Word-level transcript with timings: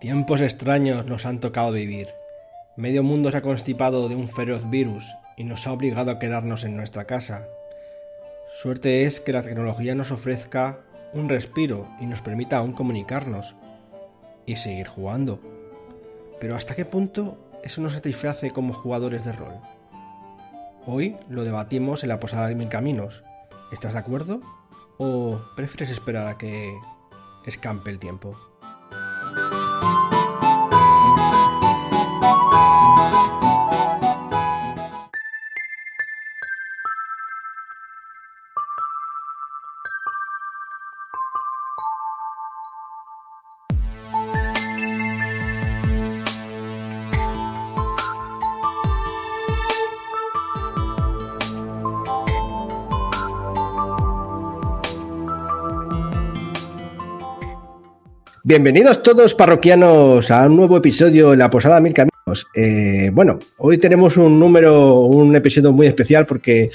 Tiempos 0.00 0.40
extraños 0.40 1.04
nos 1.04 1.26
han 1.26 1.40
tocado 1.40 1.72
vivir. 1.72 2.08
Medio 2.76 3.02
mundo 3.02 3.30
se 3.30 3.36
ha 3.36 3.42
constipado 3.42 4.08
de 4.08 4.14
un 4.14 4.28
feroz 4.28 4.70
virus 4.70 5.04
y 5.36 5.44
nos 5.44 5.66
ha 5.66 5.72
obligado 5.72 6.10
a 6.10 6.18
quedarnos 6.18 6.64
en 6.64 6.76
nuestra 6.76 7.04
casa. 7.04 7.46
Suerte 8.62 9.04
es 9.04 9.20
que 9.20 9.32
la 9.32 9.42
tecnología 9.42 9.94
nos 9.94 10.12
ofrezca 10.12 10.78
un 11.12 11.28
respiro 11.28 11.88
y 12.00 12.06
nos 12.06 12.22
permita 12.22 12.56
aún 12.56 12.72
comunicarnos 12.72 13.54
y 14.46 14.56
seguir 14.56 14.86
jugando. 14.88 15.40
Pero 16.40 16.56
¿hasta 16.56 16.74
qué 16.74 16.86
punto 16.86 17.36
eso 17.62 17.82
nos 17.82 17.92
satisface 17.92 18.52
como 18.52 18.72
jugadores 18.72 19.26
de 19.26 19.32
rol? 19.32 19.54
Hoy 20.86 21.16
lo 21.28 21.44
debatimos 21.44 22.02
en 22.02 22.08
la 22.08 22.20
Posada 22.20 22.48
de 22.48 22.54
Mil 22.54 22.68
Caminos. 22.68 23.22
¿Estás 23.72 23.92
de 23.92 23.98
acuerdo? 23.98 24.40
¿O 24.96 25.40
prefieres 25.54 25.90
esperar 25.90 26.28
a 26.28 26.38
que 26.38 26.74
escampe 27.44 27.90
el 27.90 27.98
tiempo? 27.98 28.49
Bienvenidos 58.50 59.04
todos 59.04 59.32
parroquianos 59.32 60.28
a 60.32 60.44
un 60.44 60.56
nuevo 60.56 60.76
episodio 60.76 61.30
de 61.30 61.36
La 61.36 61.48
Posada 61.48 61.78
Mil 61.78 61.94
Caminos. 61.94 62.48
Eh, 62.52 63.08
bueno, 63.12 63.38
hoy 63.58 63.78
tenemos 63.78 64.16
un 64.16 64.40
número, 64.40 65.02
un 65.02 65.36
episodio 65.36 65.70
muy 65.70 65.86
especial 65.86 66.26
porque 66.26 66.68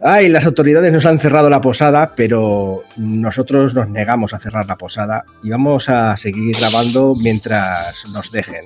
ay, 0.00 0.28
las 0.28 0.44
autoridades 0.44 0.92
nos 0.92 1.06
han 1.06 1.20
cerrado 1.20 1.48
la 1.48 1.60
posada, 1.60 2.14
pero 2.16 2.82
nosotros 2.96 3.74
nos 3.74 3.88
negamos 3.88 4.34
a 4.34 4.40
cerrar 4.40 4.66
la 4.66 4.76
posada 4.76 5.24
y 5.44 5.50
vamos 5.50 5.88
a 5.88 6.16
seguir 6.16 6.56
grabando 6.58 7.12
mientras 7.22 8.06
nos 8.12 8.32
dejen. 8.32 8.64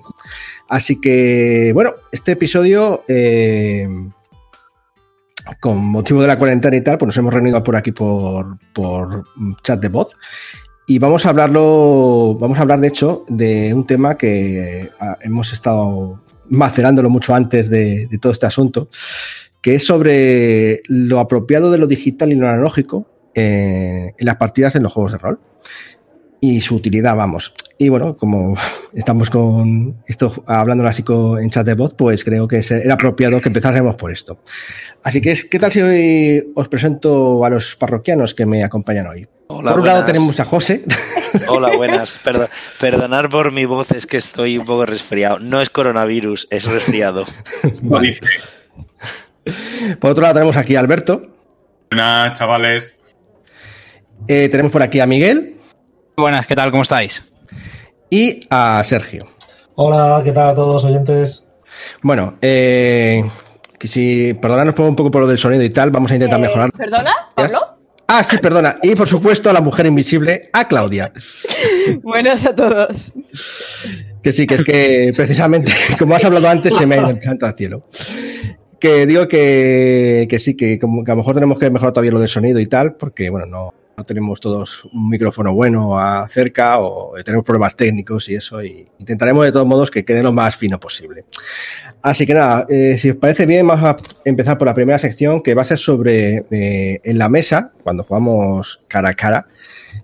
Así 0.71 0.99
que, 1.03 1.73
bueno, 1.75 1.97
este 2.13 2.33
episodio, 2.33 3.05
eh, 3.09 3.87
con 5.61 5.77
motivo 5.77 6.23
de 6.23 6.29
la 6.29 6.39
cuarentena 6.39 6.77
y 6.79 6.81
tal, 6.81 6.97
pues 6.97 7.09
nos 7.09 7.17
hemos 7.19 7.35
reunido 7.35 7.63
por 7.63 7.77
aquí 7.77 7.93
por, 7.93 8.57
por 8.73 9.23
chat 9.63 9.81
de 9.81 9.89
voz 9.89 10.17
y 10.89 10.99
vamos 10.99 11.27
a 11.27 11.29
hablarlo, 11.29 12.35
vamos 12.41 12.59
a 12.59 12.63
hablar 12.63 12.81
de 12.81 12.89
hecho 12.89 13.27
de 13.29 13.75
un 13.75 13.87
tema 13.87 14.17
que 14.17 14.89
ah, 14.99 15.19
hemos 15.21 15.53
estado 15.53 16.19
macerándolo 16.49 17.11
mucho 17.11 17.35
antes 17.35 17.69
de, 17.69 18.09
todo 18.23 18.33
este 18.33 18.47
asunto, 18.47 18.89
que 19.61 19.75
es 19.75 19.85
sobre 19.85 20.81
lo 20.87 21.21
apropiado 21.21 21.71
de 21.71 21.77
lo 21.77 21.87
digital 21.87 22.33
y 22.33 22.37
lo 22.37 22.49
analógico 22.49 23.07
eh, 23.35 24.15
en 24.17 24.27
las 24.27 24.37
partidas 24.37 24.77
en 24.77 24.83
los 24.83 24.93
juegos 24.95 25.13
de 25.13 25.19
rol 25.19 25.39
y 26.41 26.61
su 26.61 26.77
utilidad, 26.77 27.17
vamos. 27.17 27.53
Y 27.79 27.89
bueno, 27.89 28.17
como 28.17 28.57
estamos 28.93 29.31
con 29.31 30.03
esto 30.07 30.43
hablando 30.47 30.87
así 30.87 31.05
en 31.41 31.51
chat 31.51 31.67
de 31.67 31.75
voz, 31.75 31.95
pues 31.95 32.25
creo 32.25 32.49
que 32.49 32.65
era 32.69 32.95
apropiado 32.95 33.41
que 33.41 33.49
empezásemos 33.49 33.97
por 33.97 34.11
esto. 34.11 34.41
Así 35.03 35.21
que, 35.21 35.35
¿qué 35.49 35.59
tal 35.59 35.73
si 35.73 35.83
hoy 35.83 36.53
os 36.55 36.69
presento 36.69 37.45
a 37.45 37.51
los 37.51 37.77
parroquianos 37.77 38.35
que 38.35 38.47
me 38.47 38.65
acompañan 38.65 39.07
hoy? 39.07 39.29
Hola, 39.49 39.71
por 39.71 39.81
un 39.81 39.87
lado 39.87 40.05
tenemos 40.05 40.39
a 40.41 40.45
José. 40.45 40.85
Hola, 41.49 41.77
buenas. 41.77 42.19
perdonar 42.81 43.29
por 43.29 43.53
mi 43.53 43.65
voz, 43.65 43.93
es 43.93 44.07
que 44.07 44.17
estoy 44.17 44.59
un 44.59 44.65
poco 44.65 44.87
resfriado. 44.87 45.39
No 45.39 45.61
es 45.61 45.71
coronavirus, 45.71 46.49
es 46.51 46.67
resfriado. 46.67 47.25
por 50.01 50.11
otro 50.11 50.23
lado 50.23 50.35
tenemos 50.35 50.57
aquí 50.57 50.77
a 50.77 50.81
Alberto. 50.81 51.35
Buenas, 51.91 52.39
chavales. 52.39 52.95
Eh, 54.27 54.49
tenemos 54.51 54.73
por 54.73 54.83
aquí 54.83 55.01
a 55.01 55.07
Miguel. 55.07 55.58
Buenas, 56.19 56.49
¿qué 56.49 56.57
tal? 56.57 56.73
¿Cómo 56.73 56.83
estáis? 56.83 57.25
Y 58.11 58.41
a 58.51 58.83
Sergio. 58.83 59.29
Hola, 59.77 60.21
¿qué 60.25 60.33
tal 60.33 60.49
a 60.49 60.55
todos 60.57 60.85
oyentes? 60.85 61.47
Bueno, 62.03 62.39
eh, 62.43 63.23
si 63.79 64.35
perdonadnos 64.35 64.77
un 64.81 64.97
poco 64.97 65.13
por 65.13 65.21
lo 65.21 65.29
del 65.29 65.39
sonido 65.39 65.63
y 65.63 65.71
tal, 65.71 65.93
vamos 65.93 66.11
a 66.11 66.15
intentar 66.15 66.41
eh, 66.41 66.43
mejorar. 66.43 66.73
¿Perdona, 66.73 67.15
Pablo? 67.37 67.61
Ah, 68.09 68.25
sí, 68.25 68.39
perdona. 68.39 68.81
Y 68.83 68.97
por 68.97 69.07
supuesto 69.07 69.49
a 69.49 69.53
la 69.53 69.61
mujer 69.61 69.87
invisible, 69.87 70.51
a 70.53 70.67
Claudia. 70.67 71.13
Buenas 72.03 72.45
a 72.47 72.57
todos. 72.57 73.13
Que 74.21 74.33
sí, 74.33 74.49
que 74.49 74.57
es 74.57 74.65
que 74.65 75.13
precisamente, 75.15 75.71
como 76.01 76.17
has 76.17 76.25
hablado 76.25 76.49
antes, 76.49 76.75
se 76.75 76.85
me 76.85 76.97
ha 76.97 76.99
ido 76.99 77.11
el 77.11 77.23
santo 77.23 77.47
al 77.47 77.55
cielo. 77.55 77.85
Que 78.81 79.07
digo 79.07 79.29
que, 79.29 80.27
que 80.29 80.41
sí, 80.41 80.57
que, 80.57 80.81
como, 80.81 81.05
que 81.05 81.13
a 81.13 81.15
lo 81.15 81.19
mejor 81.19 81.35
tenemos 81.35 81.61
que 81.61 81.71
mejorar 81.71 81.93
todavía 81.93 82.11
lo 82.11 82.19
del 82.19 82.29
sonido 82.29 82.59
y 82.59 82.67
tal, 82.67 82.97
porque 82.97 83.31
bueno, 83.31 83.47
no, 83.47 83.75
no 83.99 84.05
tenemos 84.05 84.41
todos 84.41 84.85
un 84.85 85.11
micrófono 85.11 85.53
bueno 85.53 85.97
cerca 86.29 86.79
o 86.79 87.15
tenemos 87.25 87.45
problemas 87.45 87.75
técnicos 87.75 88.29
y 88.29 88.37
eso, 88.37 88.63
y 88.63 88.87
intentaremos 88.99 89.45
de 89.45 89.51
todos 89.51 89.67
modos 89.67 89.91
que 89.91 90.05
quede 90.05 90.23
lo 90.23 90.33
más 90.33 90.57
fino 90.57 90.79
posible. 90.79 91.25
Así 92.01 92.25
que 92.25 92.33
nada, 92.33 92.65
eh, 92.69 92.97
si 92.97 93.11
os 93.11 93.17
parece 93.17 93.45
bien, 93.45 93.67
vamos 93.67 93.85
a 93.85 93.97
empezar 94.25 94.57
por 94.57 94.69
la 94.69 94.75
primera 94.75 95.01
sección 95.01 95.43
que 95.43 95.55
va 95.55 95.63
a 95.63 95.65
ser 95.65 95.79
sobre 95.79 96.45
eh, 96.51 97.01
en 97.03 97.19
la 97.19 97.29
mesa, 97.29 97.73
cuando 97.83 98.05
jugamos 98.05 98.81
cara 98.87 99.09
a 99.09 99.15
cara, 99.15 99.49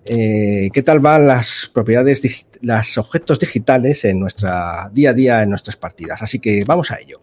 eh, 0.07 0.71
qué 0.73 0.83
tal 0.83 0.99
van 0.99 1.29
las 1.29 1.71
propiedades, 1.73 2.21
los 2.63 2.99
objetos 2.99 3.39
digitales 3.39 4.05
en 4.05 4.19
nuestra 4.19 4.91
día 4.93 5.11
a 5.11 5.15
día 5.15 5.43
en 5.43 5.51
nuestras 5.51 5.77
partidas. 5.77 6.21
Así 6.21 6.41
que 6.41 6.61
vamos 6.67 6.91
a 6.91 6.99
ello. 7.01 7.21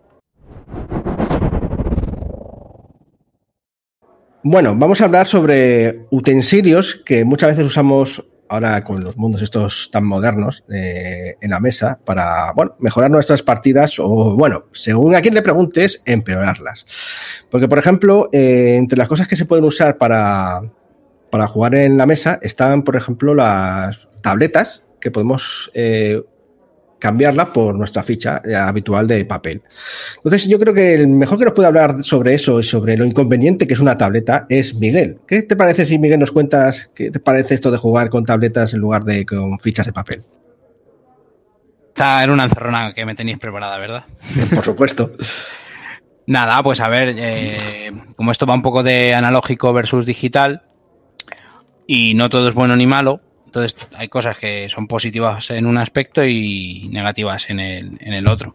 Bueno, 4.44 4.76
vamos 4.76 5.00
a 5.02 5.06
hablar 5.06 5.28
sobre 5.28 6.08
utensilios 6.10 7.02
que 7.06 7.24
muchas 7.24 7.52
veces 7.52 7.66
usamos 7.66 8.26
ahora 8.50 8.84
con 8.84 9.00
los 9.00 9.16
mundos 9.16 9.44
estos 9.44 9.90
tan 9.92 10.04
modernos 10.04 10.64
eh, 10.68 11.36
en 11.40 11.52
la 11.52 11.60
mesa 11.60 12.00
para, 12.04 12.52
bueno, 12.54 12.76
mejorar 12.80 13.12
nuestras 13.12 13.44
partidas 13.44 14.00
o, 14.00 14.36
bueno, 14.36 14.66
según 14.72 15.14
a 15.14 15.22
quien 15.22 15.36
le 15.36 15.44
preguntes, 15.44 16.02
empeorarlas. 16.06 16.88
Porque, 17.52 17.68
por 17.68 17.78
ejemplo, 17.78 18.30
eh, 18.34 18.78
entre 18.80 18.98
las 18.98 19.08
cosas 19.08 19.28
que 19.28 19.36
se 19.36 19.46
pueden 19.46 19.64
usar 19.64 20.00
para, 20.00 20.64
para 21.30 21.46
jugar 21.46 21.76
en 21.76 21.98
la 21.98 22.08
mesa 22.08 22.40
están, 22.42 22.82
por 22.82 22.96
ejemplo, 22.96 23.36
las 23.36 24.10
tabletas 24.22 24.84
que 25.00 25.12
podemos 25.12 25.70
eh, 25.76 26.20
cambiarla 27.02 27.52
por 27.52 27.76
nuestra 27.76 28.04
ficha 28.04 28.42
eh, 28.46 28.56
habitual 28.56 29.08
de 29.08 29.26
papel. 29.26 29.64
Entonces, 30.18 30.48
yo 30.48 30.60
creo 30.60 30.74
que 30.74 30.94
el 30.94 31.08
mejor 31.08 31.40
que 31.40 31.46
nos 31.46 31.54
puede 31.54 31.68
hablar 31.68 32.04
sobre 32.04 32.36
eso 32.36 32.60
y 32.60 32.64
sobre 32.64 32.96
lo 32.96 33.04
inconveniente 33.04 33.66
que 33.66 33.74
es 33.74 33.80
una 33.80 33.96
tableta 33.96 34.46
es 34.50 34.76
Miguel. 34.76 35.18
¿Qué 35.28 35.42
te 35.42 35.56
parece 35.56 35.86
si, 35.86 35.98
Miguel, 35.98 36.20
nos 36.20 36.32
cuentas 36.32 36.92
qué 36.94 37.10
te 37.10 37.20
parece 37.20 37.56
esto 37.56 37.72
de 37.72 37.78
jugar 37.78 38.12
con 38.12 38.24
tabletas 38.24 38.76
en 38.76 38.82
lugar 38.82 39.04
de 39.04 39.26
con 39.26 39.58
fichas 39.58 39.88
de 39.88 39.94
papel? 39.94 40.22
Está 41.88 42.24
en 42.24 42.30
una 42.30 42.44
encerrona 42.44 42.94
que 42.94 43.04
me 43.04 43.16
tenéis 43.16 43.40
preparada, 43.40 43.80
¿verdad? 43.80 44.06
Por 44.54 44.64
supuesto. 44.64 45.12
Nada, 46.28 46.62
pues 46.62 46.80
a 46.82 46.88
ver, 46.88 47.16
eh, 47.18 47.90
como 48.16 48.32
esto 48.32 48.46
va 48.46 48.54
un 48.54 48.62
poco 48.62 48.84
de 48.84 49.16
analógico 49.16 49.74
versus 49.74 50.06
digital, 50.06 50.62
y 51.88 52.14
no 52.14 52.30
todo 52.30 52.48
es 52.48 52.54
bueno 52.54 52.76
ni 52.76 52.86
malo, 52.86 53.22
entonces 53.54 53.90
hay 53.98 54.08
cosas 54.08 54.38
que 54.38 54.70
son 54.70 54.88
positivas 54.88 55.52
en 55.52 55.66
un 55.66 55.78
aspecto 55.78 56.24
y 56.24 56.88
negativas 56.90 57.50
en 57.50 57.60
el, 57.60 57.98
en 58.00 58.14
el 58.14 58.30
otro. 58.30 58.54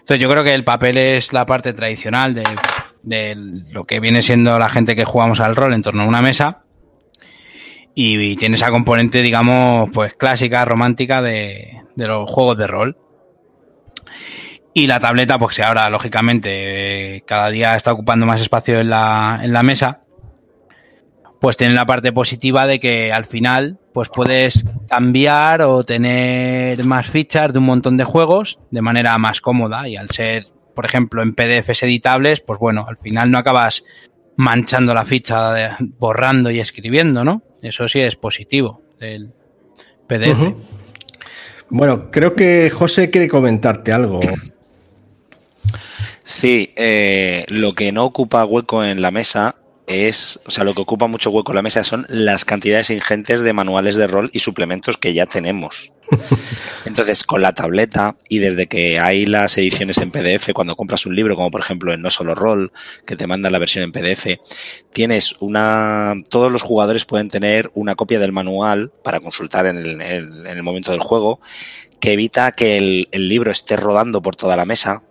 Entonces 0.00 0.20
yo 0.20 0.28
creo 0.28 0.42
que 0.42 0.54
el 0.54 0.64
papel 0.64 0.98
es 0.98 1.32
la 1.32 1.46
parte 1.46 1.72
tradicional 1.72 2.34
de, 2.34 3.36
lo 3.70 3.84
que 3.84 4.00
viene 4.00 4.22
siendo 4.22 4.58
la 4.58 4.68
gente 4.68 4.96
que 4.96 5.04
jugamos 5.04 5.38
al 5.38 5.54
rol 5.54 5.72
en 5.72 5.82
torno 5.82 6.02
a 6.02 6.06
una 6.06 6.20
mesa 6.20 6.64
y, 7.94 8.34
tiene 8.34 8.56
esa 8.56 8.70
componente, 8.70 9.22
digamos, 9.22 9.88
pues 9.94 10.14
clásica, 10.14 10.64
romántica 10.64 11.22
de, 11.22 11.80
de 11.94 12.06
los 12.08 12.28
juegos 12.28 12.58
de 12.58 12.66
rol. 12.66 12.98
Y 14.74 14.88
la 14.88 14.98
tableta, 14.98 15.38
pues 15.38 15.54
que 15.54 15.62
ahora, 15.62 15.88
lógicamente, 15.90 17.22
cada 17.24 17.50
día 17.50 17.76
está 17.76 17.92
ocupando 17.92 18.26
más 18.26 18.40
espacio 18.40 18.80
en 18.80 18.90
la, 18.90 19.38
en 19.42 19.52
la 19.52 19.62
mesa 19.62 20.05
pues 21.40 21.56
tiene 21.56 21.74
la 21.74 21.86
parte 21.86 22.12
positiva 22.12 22.66
de 22.66 22.80
que 22.80 23.12
al 23.12 23.24
final 23.24 23.78
pues 23.92 24.08
puedes 24.08 24.64
cambiar 24.88 25.62
o 25.62 25.84
tener 25.84 26.84
más 26.84 27.08
fichas 27.08 27.52
de 27.52 27.58
un 27.58 27.66
montón 27.66 27.96
de 27.96 28.04
juegos 28.04 28.58
de 28.70 28.82
manera 28.82 29.16
más 29.18 29.40
cómoda 29.40 29.88
y 29.88 29.96
al 29.96 30.10
ser, 30.10 30.46
por 30.74 30.84
ejemplo, 30.84 31.22
en 31.22 31.34
PDFs 31.34 31.82
editables, 31.82 32.40
pues 32.40 32.58
bueno, 32.58 32.86
al 32.88 32.98
final 32.98 33.30
no 33.30 33.38
acabas 33.38 33.84
manchando 34.36 34.92
la 34.92 35.04
ficha, 35.04 35.78
borrando 35.98 36.50
y 36.50 36.60
escribiendo, 36.60 37.24
¿no? 37.24 37.42
Eso 37.62 37.88
sí 37.88 38.00
es 38.00 38.16
positivo 38.16 38.82
del 39.00 39.32
PDF. 40.06 40.54
Bueno, 41.68 42.10
creo 42.10 42.34
que 42.34 42.70
José 42.70 43.10
quiere 43.10 43.28
comentarte 43.28 43.92
algo. 43.92 44.20
Sí, 46.22 46.72
eh, 46.76 47.44
lo 47.48 47.72
que 47.72 47.92
no 47.92 48.04
ocupa 48.04 48.44
hueco 48.44 48.84
en 48.84 49.00
la 49.00 49.10
mesa 49.10 49.56
es, 49.86 50.40
o 50.46 50.50
sea, 50.50 50.64
lo 50.64 50.74
que 50.74 50.82
ocupa 50.82 51.06
mucho 51.06 51.30
hueco 51.30 51.52
en 51.52 51.56
la 51.56 51.62
mesa 51.62 51.84
son 51.84 52.06
las 52.08 52.44
cantidades 52.44 52.90
ingentes 52.90 53.40
de 53.40 53.52
manuales 53.52 53.96
de 53.96 54.06
rol 54.06 54.30
y 54.32 54.40
suplementos 54.40 54.96
que 54.96 55.14
ya 55.14 55.26
tenemos. 55.26 55.92
Entonces, 56.84 57.24
con 57.24 57.42
la 57.42 57.52
tableta 57.52 58.16
y 58.28 58.38
desde 58.38 58.66
que 58.66 58.98
hay 58.98 59.26
las 59.26 59.56
ediciones 59.58 59.98
en 59.98 60.10
PDF, 60.10 60.52
cuando 60.52 60.76
compras 60.76 61.06
un 61.06 61.16
libro, 61.16 61.36
como 61.36 61.50
por 61.50 61.60
ejemplo 61.60 61.92
en 61.92 62.00
No 62.02 62.10
Solo 62.10 62.34
Roll, 62.34 62.72
que 63.06 63.16
te 63.16 63.26
mandan 63.26 63.52
la 63.52 63.58
versión 63.58 63.84
en 63.84 63.92
PDF, 63.92 64.38
tienes 64.92 65.36
una. 65.40 66.14
Todos 66.28 66.50
los 66.50 66.62
jugadores 66.62 67.04
pueden 67.04 67.28
tener 67.28 67.70
una 67.74 67.94
copia 67.94 68.18
del 68.18 68.32
manual 68.32 68.92
para 69.02 69.20
consultar 69.20 69.66
en 69.66 69.76
el, 69.76 70.00
en 70.00 70.46
el 70.46 70.62
momento 70.62 70.92
del 70.92 71.00
juego, 71.00 71.40
que 72.00 72.12
evita 72.12 72.52
que 72.52 72.76
el, 72.76 73.08
el 73.12 73.28
libro 73.28 73.50
esté 73.50 73.76
rodando 73.76 74.22
por 74.22 74.36
toda 74.36 74.56
la 74.56 74.64
mesa 74.64 75.02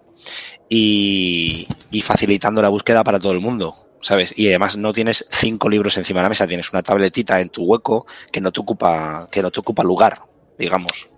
y, 0.69 1.68
y 1.92 2.01
facilitando 2.01 2.62
la 2.62 2.69
búsqueda 2.69 3.04
para 3.04 3.19
todo 3.19 3.33
el 3.33 3.42
mundo. 3.42 3.84
¿Sabes? 4.05 4.37
Y 4.37 4.49
además 4.49 4.77
no 4.77 4.93
tienes 4.93 5.25
cinco 5.31 5.67
libros 5.67 5.97
encima 5.97 6.19
de 6.19 6.23
la 6.23 6.29
mesa, 6.29 6.45
tienes 6.45 6.71
una 6.71 6.83
tabletita 6.83 7.41
en 7.41 7.49
tu 7.49 7.63
hueco 7.63 8.05
que 8.31 8.39
no 8.39 8.51
te 8.51 8.59
ocupa, 8.61 9.27
que 9.31 9.41
no 9.41 9.49
te 9.49 9.59
ocupa 9.59 9.83
lugar, 9.83 10.19
digamos. 10.59 11.09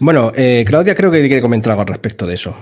Bueno, 0.00 0.32
eh, 0.34 0.64
Claudia 0.66 0.96
creo 0.96 1.12
que 1.12 1.20
quiere 1.20 1.40
comentar 1.40 1.70
algo 1.70 1.82
al 1.82 1.88
respecto 1.88 2.26
de 2.26 2.34
eso. 2.34 2.56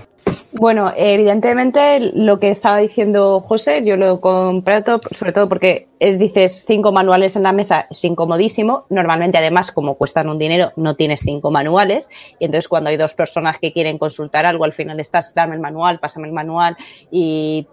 Bueno, 0.58 0.90
evidentemente 0.96 2.00
lo 2.00 2.40
que 2.40 2.48
estaba 2.48 2.78
diciendo 2.78 3.40
José, 3.40 3.82
yo 3.84 3.98
lo 3.98 4.14
he 4.14 4.20
comprado 4.20 5.00
sobre 5.10 5.32
todo 5.32 5.50
porque 5.50 5.88
es, 6.00 6.18
dices 6.18 6.64
cinco 6.66 6.92
manuales 6.92 7.36
en 7.36 7.42
la 7.42 7.52
mesa, 7.52 7.86
es 7.90 8.02
incomodísimo. 8.04 8.86
Normalmente, 8.88 9.36
además, 9.36 9.70
como 9.70 9.96
cuestan 9.96 10.30
un 10.30 10.38
dinero, 10.38 10.72
no 10.76 10.96
tienes 10.96 11.20
cinco 11.20 11.50
manuales. 11.50 12.08
Y 12.38 12.46
entonces, 12.46 12.68
cuando 12.68 12.88
hay 12.88 12.96
dos 12.96 13.12
personas 13.12 13.58
que 13.58 13.72
quieren 13.72 13.98
consultar 13.98 14.46
algo, 14.46 14.64
al 14.64 14.72
final 14.72 14.98
estás, 14.98 15.34
dame 15.34 15.56
el 15.56 15.60
manual, 15.60 16.00
pásame 16.00 16.26
el 16.26 16.32
manual. 16.32 16.76
Y 17.10 17.66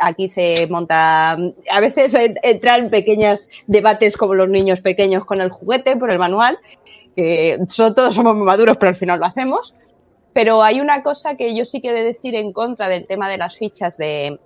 aquí 0.00 0.30
se 0.30 0.66
monta. 0.70 1.32
A 1.32 1.80
veces 1.80 2.16
entran 2.42 2.88
pequeños 2.88 3.50
debates 3.66 4.16
como 4.16 4.34
los 4.34 4.48
niños 4.48 4.80
pequeños 4.80 5.26
con 5.26 5.42
el 5.42 5.50
juguete 5.50 5.94
por 5.96 6.10
el 6.10 6.18
manual. 6.18 6.58
Que 7.14 7.58
todos 7.76 8.14
somos 8.14 8.34
muy 8.34 8.46
maduros, 8.46 8.78
pero 8.78 8.88
al 8.88 8.96
final 8.96 9.20
lo 9.20 9.26
hacemos. 9.26 9.74
Pero 10.32 10.62
hay 10.62 10.80
una 10.80 11.02
cosa 11.02 11.36
que 11.36 11.54
yo 11.54 11.64
sí 11.64 11.80
que 11.80 11.90
he 11.90 11.92
de 11.92 12.04
decir 12.04 12.34
en 12.34 12.52
contra 12.52 12.88
del 12.88 13.06
tema 13.06 13.28
de 13.28 13.38
las 13.38 13.56
fichas 13.56 13.96
de, 13.96 14.38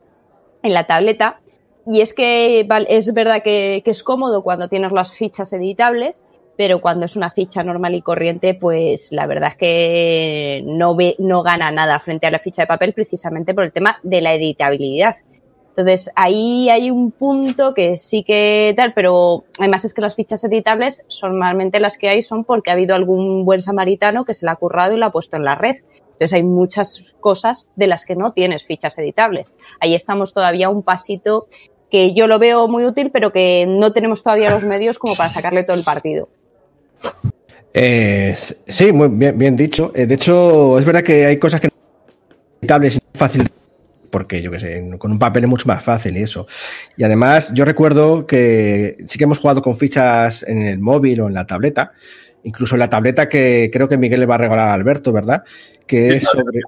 en 0.62 0.74
la 0.74 0.86
tableta, 0.86 1.40
y 1.86 2.00
es 2.00 2.14
que 2.14 2.66
es 2.88 3.12
verdad 3.12 3.42
que, 3.42 3.82
que, 3.84 3.90
es 3.90 4.02
cómodo 4.02 4.42
cuando 4.42 4.68
tienes 4.68 4.92
las 4.92 5.12
fichas 5.12 5.52
editables, 5.52 6.24
pero 6.56 6.80
cuando 6.80 7.04
es 7.04 7.16
una 7.16 7.30
ficha 7.30 7.62
normal 7.62 7.94
y 7.94 8.02
corriente, 8.02 8.54
pues 8.54 9.12
la 9.12 9.26
verdad 9.26 9.50
es 9.50 9.56
que 9.56 10.62
no, 10.64 10.94
ve, 10.94 11.16
no 11.18 11.42
gana 11.42 11.70
nada 11.70 11.98
frente 11.98 12.26
a 12.26 12.30
la 12.30 12.38
ficha 12.38 12.62
de 12.62 12.66
papel 12.66 12.94
precisamente 12.94 13.54
por 13.54 13.64
el 13.64 13.72
tema 13.72 13.98
de 14.02 14.20
la 14.20 14.34
editabilidad. 14.34 15.16
Entonces, 15.76 16.12
ahí 16.14 16.70
hay 16.70 16.92
un 16.92 17.10
punto 17.10 17.74
que 17.74 17.98
sí 17.98 18.22
que 18.22 18.72
tal, 18.76 18.94
pero 18.94 19.42
además 19.58 19.84
es 19.84 19.92
que 19.92 20.02
las 20.02 20.14
fichas 20.14 20.44
editables 20.44 21.04
normalmente 21.20 21.80
las 21.80 21.98
que 21.98 22.08
hay 22.08 22.22
son 22.22 22.44
porque 22.44 22.70
ha 22.70 22.74
habido 22.74 22.94
algún 22.94 23.44
buen 23.44 23.60
samaritano 23.60 24.24
que 24.24 24.34
se 24.34 24.46
la 24.46 24.52
ha 24.52 24.56
currado 24.56 24.94
y 24.94 24.98
la 24.98 25.06
ha 25.06 25.10
puesto 25.10 25.36
en 25.36 25.44
la 25.44 25.56
red. 25.56 25.74
Entonces 26.12 26.32
hay 26.32 26.44
muchas 26.44 27.16
cosas 27.18 27.72
de 27.74 27.88
las 27.88 28.06
que 28.06 28.14
no 28.14 28.32
tienes 28.32 28.64
fichas 28.64 28.96
editables. 28.98 29.52
Ahí 29.80 29.96
estamos 29.96 30.32
todavía 30.32 30.68
un 30.68 30.84
pasito 30.84 31.48
que 31.90 32.14
yo 32.14 32.28
lo 32.28 32.38
veo 32.38 32.68
muy 32.68 32.84
útil, 32.84 33.10
pero 33.10 33.32
que 33.32 33.66
no 33.66 33.92
tenemos 33.92 34.22
todavía 34.22 34.50
los 34.50 34.62
medios 34.62 35.00
como 35.00 35.16
para 35.16 35.30
sacarle 35.30 35.64
todo 35.64 35.76
el 35.76 35.82
partido. 35.82 36.28
Eh, 37.72 38.36
sí, 38.68 38.92
muy 38.92 39.08
bien, 39.08 39.36
bien 39.36 39.56
dicho. 39.56 39.90
Eh, 39.92 40.06
de 40.06 40.14
hecho, 40.14 40.78
es 40.78 40.84
verdad 40.84 41.02
que 41.02 41.26
hay 41.26 41.36
cosas 41.36 41.60
que 41.60 41.66
no 41.66 41.74
son 41.74 42.46
editables 42.60 42.94
y 42.94 43.18
fácil 43.18 43.50
porque 44.14 44.40
yo 44.40 44.52
qué 44.52 44.60
sé, 44.60 44.88
con 44.96 45.10
un 45.10 45.18
papel 45.18 45.42
es 45.42 45.50
mucho 45.50 45.66
más 45.66 45.82
fácil 45.82 46.16
y 46.16 46.22
eso. 46.22 46.46
Y 46.96 47.02
además, 47.02 47.50
yo 47.52 47.64
recuerdo 47.64 48.28
que 48.28 48.96
sí 49.08 49.18
que 49.18 49.24
hemos 49.24 49.38
jugado 49.38 49.60
con 49.60 49.74
fichas 49.74 50.44
en 50.44 50.62
el 50.62 50.78
móvil 50.78 51.20
o 51.20 51.26
en 51.26 51.34
la 51.34 51.48
tableta, 51.48 51.90
incluso 52.44 52.76
en 52.76 52.78
la 52.78 52.88
tableta 52.88 53.28
que 53.28 53.70
creo 53.72 53.88
que 53.88 53.98
Miguel 53.98 54.20
le 54.20 54.26
va 54.26 54.36
a 54.36 54.38
regalar 54.38 54.68
a 54.68 54.74
Alberto, 54.74 55.12
¿verdad? 55.12 55.42
Que 55.84 56.14
es 56.14 56.22
sobre. 56.22 56.60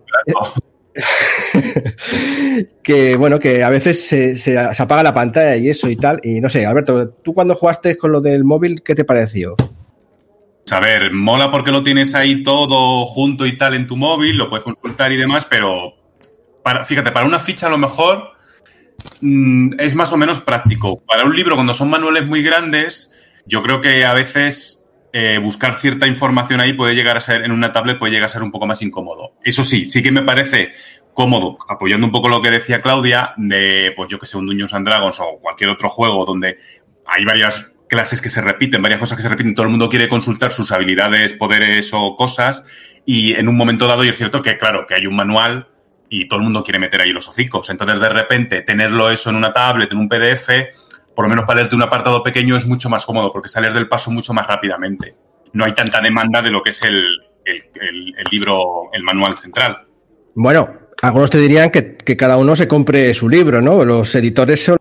que 2.82 3.14
bueno, 3.14 3.38
que 3.38 3.62
a 3.62 3.70
veces 3.70 4.04
se, 4.04 4.36
se, 4.38 4.74
se, 4.74 4.82
apaga 4.82 5.04
la 5.04 5.14
pantalla 5.14 5.54
y 5.54 5.68
eso 5.68 5.88
y 5.88 5.94
tal. 5.94 6.18
Y 6.24 6.40
no 6.40 6.48
sé, 6.48 6.66
Alberto, 6.66 7.10
tú 7.10 7.32
cuando 7.32 7.54
jugaste 7.54 7.96
con 7.96 8.10
lo 8.10 8.20
del 8.20 8.42
móvil, 8.42 8.82
¿qué 8.82 8.96
te 8.96 9.04
pareció? 9.04 9.54
A 10.72 10.80
ver, 10.80 11.12
mola 11.12 11.52
porque 11.52 11.70
lo 11.70 11.84
tienes 11.84 12.16
ahí 12.16 12.42
todo 12.42 13.06
junto 13.06 13.46
y 13.46 13.56
tal 13.56 13.74
en 13.74 13.86
tu 13.86 13.96
móvil, 13.96 14.36
lo 14.36 14.50
puedes 14.50 14.64
consultar 14.64 15.12
y 15.12 15.16
demás, 15.16 15.46
pero 15.48 16.05
para, 16.66 16.84
fíjate, 16.84 17.12
para 17.12 17.26
una 17.26 17.38
ficha 17.38 17.68
a 17.68 17.70
lo 17.70 17.78
mejor 17.78 18.32
mmm, 19.20 19.78
es 19.78 19.94
más 19.94 20.12
o 20.12 20.16
menos 20.16 20.40
práctico. 20.40 21.00
Para 21.06 21.24
un 21.24 21.36
libro, 21.36 21.54
cuando 21.54 21.74
son 21.74 21.88
manuales 21.88 22.26
muy 22.26 22.42
grandes, 22.42 23.08
yo 23.46 23.62
creo 23.62 23.80
que 23.80 24.04
a 24.04 24.12
veces 24.14 24.84
eh, 25.12 25.38
buscar 25.40 25.76
cierta 25.76 26.08
información 26.08 26.60
ahí 26.60 26.72
puede 26.72 26.96
llegar 26.96 27.16
a 27.16 27.20
ser, 27.20 27.44
en 27.44 27.52
una 27.52 27.70
tablet 27.70 28.00
puede 28.00 28.14
llegar 28.14 28.26
a 28.26 28.32
ser 28.32 28.42
un 28.42 28.50
poco 28.50 28.66
más 28.66 28.82
incómodo. 28.82 29.34
Eso 29.44 29.64
sí, 29.64 29.84
sí 29.86 30.02
que 30.02 30.10
me 30.10 30.22
parece 30.22 30.72
cómodo, 31.14 31.56
apoyando 31.68 32.04
un 32.04 32.10
poco 32.10 32.28
lo 32.28 32.42
que 32.42 32.50
decía 32.50 32.82
Claudia, 32.82 33.32
de, 33.36 33.92
pues 33.94 34.08
yo 34.08 34.18
que 34.18 34.26
sé, 34.26 34.36
un 34.36 34.46
Dungeons 34.46 34.74
and 34.74 34.88
Dragons 34.88 35.20
o 35.20 35.38
cualquier 35.40 35.70
otro 35.70 35.88
juego 35.88 36.26
donde 36.26 36.58
hay 37.06 37.24
varias 37.24 37.70
clases 37.88 38.20
que 38.20 38.28
se 38.28 38.40
repiten, 38.40 38.82
varias 38.82 38.98
cosas 38.98 39.16
que 39.16 39.22
se 39.22 39.28
repiten, 39.28 39.54
todo 39.54 39.66
el 39.66 39.70
mundo 39.70 39.88
quiere 39.88 40.08
consultar 40.08 40.50
sus 40.50 40.72
habilidades, 40.72 41.32
poderes 41.32 41.92
o 41.92 42.16
cosas, 42.16 42.66
y 43.04 43.34
en 43.34 43.48
un 43.48 43.56
momento 43.56 43.86
dado, 43.86 44.04
y 44.04 44.08
es 44.08 44.16
cierto 44.16 44.42
que, 44.42 44.58
claro, 44.58 44.84
que 44.88 44.94
hay 44.94 45.06
un 45.06 45.14
manual 45.14 45.68
y 46.08 46.28
todo 46.28 46.38
el 46.38 46.44
mundo 46.44 46.62
quiere 46.62 46.78
meter 46.78 47.00
ahí 47.00 47.12
los 47.12 47.28
hocicos. 47.28 47.70
Entonces, 47.70 48.00
de 48.00 48.08
repente, 48.08 48.62
tenerlo 48.62 49.10
eso 49.10 49.30
en 49.30 49.36
una 49.36 49.52
tablet, 49.52 49.90
en 49.92 49.98
un 49.98 50.08
PDF, 50.08 50.48
por 51.14 51.24
lo 51.24 51.28
menos 51.28 51.44
para 51.44 51.60
leerte 51.60 51.74
un 51.74 51.82
apartado 51.82 52.22
pequeño 52.22 52.56
es 52.56 52.66
mucho 52.66 52.90
más 52.90 53.06
cómodo 53.06 53.32
porque 53.32 53.48
sales 53.48 53.74
del 53.74 53.88
paso 53.88 54.10
mucho 54.10 54.32
más 54.34 54.46
rápidamente. 54.46 55.16
No 55.52 55.64
hay 55.64 55.72
tanta 55.72 56.00
demanda 56.00 56.42
de 56.42 56.50
lo 56.50 56.62
que 56.62 56.70
es 56.70 56.82
el, 56.82 57.06
el, 57.44 58.14
libro, 58.30 58.90
el 58.92 59.02
manual 59.02 59.36
central. 59.38 59.86
Bueno, 60.34 60.70
algunos 61.00 61.30
te 61.30 61.38
dirían 61.38 61.70
que, 61.70 61.96
que, 61.96 62.16
cada 62.16 62.36
uno 62.36 62.54
se 62.54 62.68
compre 62.68 63.14
su 63.14 63.28
libro, 63.28 63.62
¿no? 63.62 63.84
Los 63.84 64.14
editores 64.14 64.64
son... 64.64 64.78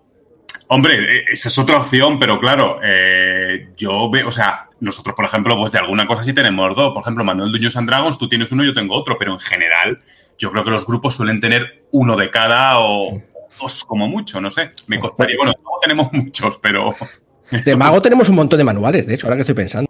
Hombre, 0.68 1.24
esa 1.32 1.50
es 1.50 1.58
otra 1.60 1.78
opción, 1.78 2.18
pero 2.18 2.40
claro, 2.40 2.80
eh, 2.84 3.68
yo 3.78 4.10
veo, 4.10 4.28
o 4.28 4.32
sea, 4.32 4.68
nosotros, 4.80 5.16
por 5.16 5.26
ejemplo, 5.26 5.56
pues 5.58 5.72
de 5.72 5.78
alguna 5.78 6.08
cosa 6.08 6.24
sí 6.24 6.34
tenemos 6.34 6.76
dos. 6.76 6.92
Por 6.94 7.02
ejemplo, 7.02 7.24
Manuel 7.24 7.52
Dungeons 7.52 7.78
and 7.78 7.88
Dragons, 7.88 8.18
tú 8.18 8.28
tienes 8.28 8.52
uno, 8.52 8.64
yo 8.64 8.74
tengo 8.74 8.96
otro, 8.96 9.18
pero 9.20 9.34
en 9.34 9.40
general, 9.40 10.00
yo 10.38 10.52
creo 10.52 10.64
que 10.64 10.72
los 10.72 10.86
grupos 10.86 11.16
suelen 11.16 11.40
tener 11.40 11.86
uno 11.92 12.16
de 12.16 12.30
cada 12.32 12.80
o 12.80 13.22
dos 13.62 13.84
como 13.84 14.08
mucho, 14.08 14.42
no 14.42 14.50
sé. 14.50 14.72
Me 14.88 15.00
costaría, 15.00 15.38
bueno, 15.38 15.54
no 15.64 15.72
tenemos 15.82 16.12
muchos, 16.12 16.58
pero. 16.58 16.96
De 17.64 17.76
Mago 17.76 18.02
tenemos 18.02 18.28
un 18.30 18.36
montón 18.36 18.58
de 18.58 18.64
manuales, 18.64 19.06
de 19.06 19.14
hecho, 19.14 19.28
ahora 19.28 19.36
que 19.36 19.42
estoy 19.42 19.54
pensando. 19.54 19.90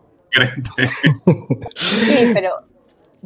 Sí, 1.76 2.32
pero. 2.34 2.52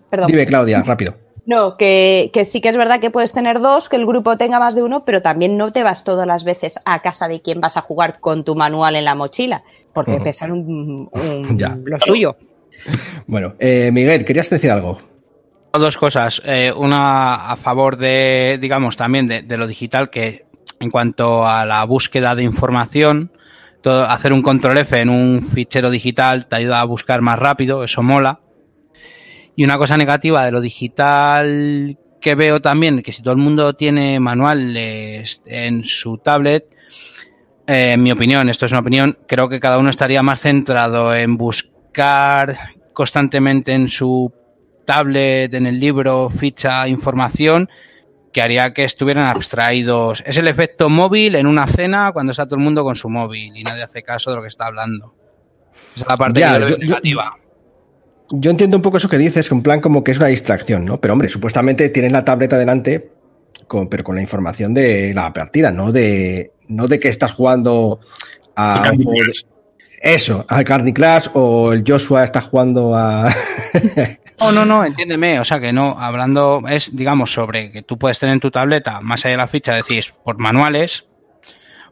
Perdón. 0.08 0.28
Dime, 0.28 0.46
Claudia, 0.46 0.84
rápido. 0.84 1.18
No, 1.50 1.78
que, 1.78 2.30
que, 2.32 2.46
sí 2.46 2.62
que 2.62 2.70
es 2.70 2.78
verdad 2.78 3.00
que 3.00 3.10
puedes 3.10 3.34
tener 3.34 3.60
dos, 3.60 3.90
que 3.90 3.96
el 3.96 4.06
grupo 4.06 4.38
tenga 4.38 4.60
más 4.60 4.76
de 4.76 4.84
uno, 4.84 5.04
pero 5.04 5.24
también 5.24 5.58
no 5.58 5.72
te 5.72 5.82
vas 5.82 6.04
todas 6.04 6.28
las 6.28 6.44
veces 6.44 6.80
a 6.86 7.02
casa 7.02 7.28
de 7.28 7.42
quien 7.42 7.60
vas 7.60 7.76
a 7.76 7.82
jugar 7.82 8.20
con 8.20 8.44
tu 8.44 8.54
manual 8.54 8.96
en 8.96 9.04
la 9.04 9.16
mochila, 9.16 9.64
porque 9.92 10.12
uh 10.12 10.20
-huh. 10.20 10.24
pesan 10.24 10.52
un, 10.52 11.10
un, 11.12 11.58
ya. 11.58 11.76
lo 11.84 12.00
suyo. 12.00 12.36
Bueno, 13.26 13.56
eh, 13.58 13.90
Miguel, 13.92 14.26
¿querías 14.26 14.48
decir 14.48 14.70
algo? 14.70 15.00
Dos 15.74 15.98
cosas. 15.98 16.40
Eh, 16.46 16.72
una 16.72 17.50
a 17.50 17.56
favor 17.56 17.98
de, 17.98 18.60
digamos, 18.62 18.96
también 18.96 19.26
de, 19.26 19.42
de, 19.42 19.58
lo 19.58 19.66
digital, 19.66 20.12
que 20.12 20.46
en 20.80 20.92
cuanto 20.92 21.48
a 21.48 21.66
la 21.66 21.84
búsqueda 21.84 22.36
de 22.36 22.44
información, 22.44 23.32
todo, 23.82 24.04
hacer 24.04 24.34
un 24.34 24.44
control 24.44 24.78
F 24.78 25.02
en 25.02 25.10
un 25.10 25.50
fichero 25.52 25.90
digital 25.90 26.46
te 26.46 26.58
ayuda 26.58 26.80
a 26.80 26.84
buscar 26.84 27.22
más 27.22 27.40
rápido, 27.40 27.84
eso 27.84 28.04
mola. 28.04 28.40
Y 29.60 29.66
una 29.66 29.78
cosa 29.78 29.98
negativa 29.98 30.46
de 30.46 30.54
lo 30.54 30.62
digital 30.62 31.98
que 32.22 32.34
veo 32.34 32.62
también, 32.62 33.02
que 33.02 33.12
si 33.12 33.22
todo 33.22 33.34
el 33.34 33.42
mundo 33.42 33.74
tiene 33.74 34.18
manuales 34.18 35.42
en 35.46 35.84
su 35.84 36.18
tablet, 36.18 36.74
eh, 37.68 37.92
en 37.92 38.02
mi 38.02 38.10
opinión, 38.10 38.48
esto 38.48 38.68
es 38.68 38.72
una 38.72 38.80
opinión, 38.80 39.18
creo 39.28 39.50
que 39.50 39.60
cada 39.60 39.78
uno 39.78 39.90
estaría 39.90 40.24
más 40.24 40.40
centrado 40.40 41.14
en 41.14 41.36
buscar 41.36 42.58
constantemente 42.94 43.74
en 43.74 43.90
su 43.90 44.34
tablet, 44.86 45.54
en 45.54 45.66
el 45.66 45.78
libro, 45.78 46.30
ficha, 46.30 46.88
información, 46.88 47.70
que 48.32 48.42
haría 48.42 48.74
que 48.74 48.86
estuvieran 48.86 49.28
abstraídos. 49.28 50.24
Es 50.26 50.38
el 50.38 50.48
efecto 50.48 50.88
móvil 50.88 51.36
en 51.36 51.48
una 51.48 51.68
cena 51.68 52.14
cuando 52.14 52.32
está 52.32 52.46
todo 52.46 52.56
el 52.56 52.64
mundo 52.64 52.86
con 52.86 52.96
su 52.96 53.10
móvil 53.10 53.52
y 53.58 53.66
nadie 53.66 53.84
hace 53.84 54.04
caso 54.04 54.30
de 54.30 54.38
lo 54.38 54.42
que 54.42 54.48
está 54.48 54.68
hablando. 54.68 55.14
Esa 55.98 56.06
es 56.06 56.10
la 56.10 56.16
parte 56.16 56.40
ya, 56.40 56.60
yo, 56.60 56.78
negativa. 56.78 57.36
Yo 57.36 57.49
yo 58.32 58.52
entiendo 58.52 58.78
un 58.78 58.84
poco 58.84 58.98
eso 58.98 59.10
que 59.10 59.18
dices, 59.18 59.52
en 59.52 59.62
plan 59.62 59.82
como 59.82 60.04
que 60.04 60.12
es 60.12 60.18
una 60.18 60.28
distracción, 60.28 60.86
¿no? 60.86 61.00
Pero 61.00 61.14
hombre, 61.14 61.30
supuestamente 61.30 61.90
tienes 61.90 62.12
la 62.12 62.26
tableta 62.26 62.58
delante, 62.58 63.10
con, 63.68 63.90
pero 63.90 64.04
con 64.04 64.16
la 64.16 64.22
información 64.22 64.74
de 64.74 65.14
la 65.14 65.34
partida, 65.34 65.72
no 65.72 65.92
de, 65.92 66.52
no 66.68 66.88
de 66.88 67.00
que 67.00 67.10
estás 67.10 67.32
jugando 67.32 68.00
a... 68.56 68.92
Eso, 70.02 70.46
al 70.48 70.64
Carney 70.64 70.94
Clash 70.94 71.28
o 71.34 71.74
el 71.74 71.84
Joshua 71.86 72.24
está 72.24 72.42
jugando 72.42 72.96
a... 72.96 73.34
No, 74.40 74.54
no, 74.54 74.66
no, 74.66 74.86
entiéndeme. 74.86 75.38
O 75.42 75.44
sea 75.44 75.60
que 75.60 75.74
no, 75.74 75.98
hablando 76.00 76.64
es, 76.70 76.96
digamos, 76.96 77.34
sobre 77.34 77.74
que 77.74 77.82
tú 77.82 77.98
puedes 77.98 78.20
tener 78.20 78.34
en 78.34 78.40
tu 78.40 78.50
tableta, 78.50 79.02
más 79.02 79.26
allá 79.26 79.34
de 79.34 79.38
la 79.38 79.48
ficha, 79.48 79.74
decís, 79.74 80.14
por 80.24 80.38
manuales, 80.38 81.09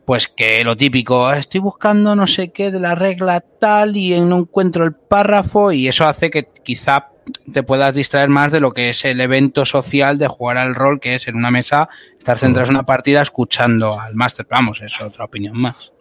pues 0.07 0.29
que 0.29 0.63
lo 0.63 0.77
típico, 0.77 1.33
estoy 1.33 1.59
buscando 1.59 2.15
no 2.15 2.27
sé 2.27 2.53
qué 2.53 2.71
de 2.71 2.79
la 2.79 2.95
regla 2.95 3.41
tal 3.41 3.97
y 3.97 4.17
no 4.21 4.37
encuentro 4.37 4.85
el 4.85 4.93
párrafo 4.93 5.73
y 5.73 5.89
eso 5.89 6.07
hace 6.07 6.31
que 6.31 6.47
quizá 6.63 7.09
te 7.51 7.61
puedas 7.61 7.93
distraer 7.93 8.29
más 8.29 8.53
de 8.53 8.61
lo 8.61 8.71
que 8.71 8.87
es 8.87 9.03
el 9.03 9.19
evento 9.19 9.65
social 9.65 10.17
de 10.17 10.29
jugar 10.29 10.59
al 10.59 10.75
rol, 10.75 11.01
que 11.01 11.15
es 11.15 11.27
en 11.27 11.35
una 11.35 11.51
mesa 11.51 11.89
estar 12.17 12.39
centrado 12.39 12.69
en 12.69 12.75
una 12.75 12.85
partida 12.85 13.21
escuchando 13.21 13.99
al 13.99 14.15
máster. 14.15 14.47
Vamos, 14.49 14.81
es 14.81 15.01
otra 15.01 15.25
opinión 15.25 15.59
más. 15.59 15.91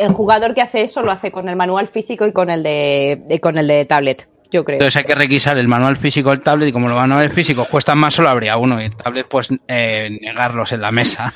El, 0.00 0.12
jugador 0.14 0.54
que 0.54 0.62
hace 0.62 0.80
eso 0.80 1.02
lo 1.02 1.12
hace 1.12 1.30
con 1.30 1.50
el 1.50 1.56
manual 1.56 1.88
físico 1.88 2.26
y 2.26 2.32
con 2.32 2.48
el 2.48 2.62
de, 2.62 3.38
con 3.42 3.58
el 3.58 3.66
de 3.66 3.84
tablet 3.84 4.30
yo 4.50 4.64
creo. 4.64 4.76
Entonces 4.76 4.96
hay 4.96 5.04
que 5.04 5.14
requisar 5.14 5.58
el 5.58 5.68
manual 5.68 5.96
físico 5.96 6.30
del 6.30 6.40
tablet 6.40 6.68
y 6.68 6.72
como 6.72 6.88
los 6.88 6.96
manuales 6.96 7.32
físicos 7.32 7.68
cuestan 7.68 7.98
más, 7.98 8.14
solo 8.14 8.28
habría 8.28 8.56
uno 8.56 8.80
y 8.80 8.84
el 8.84 8.96
tablet 8.96 9.26
pues 9.28 9.48
eh, 9.68 10.18
negarlos 10.20 10.72
en 10.72 10.80
la 10.80 10.90
mesa. 10.90 11.34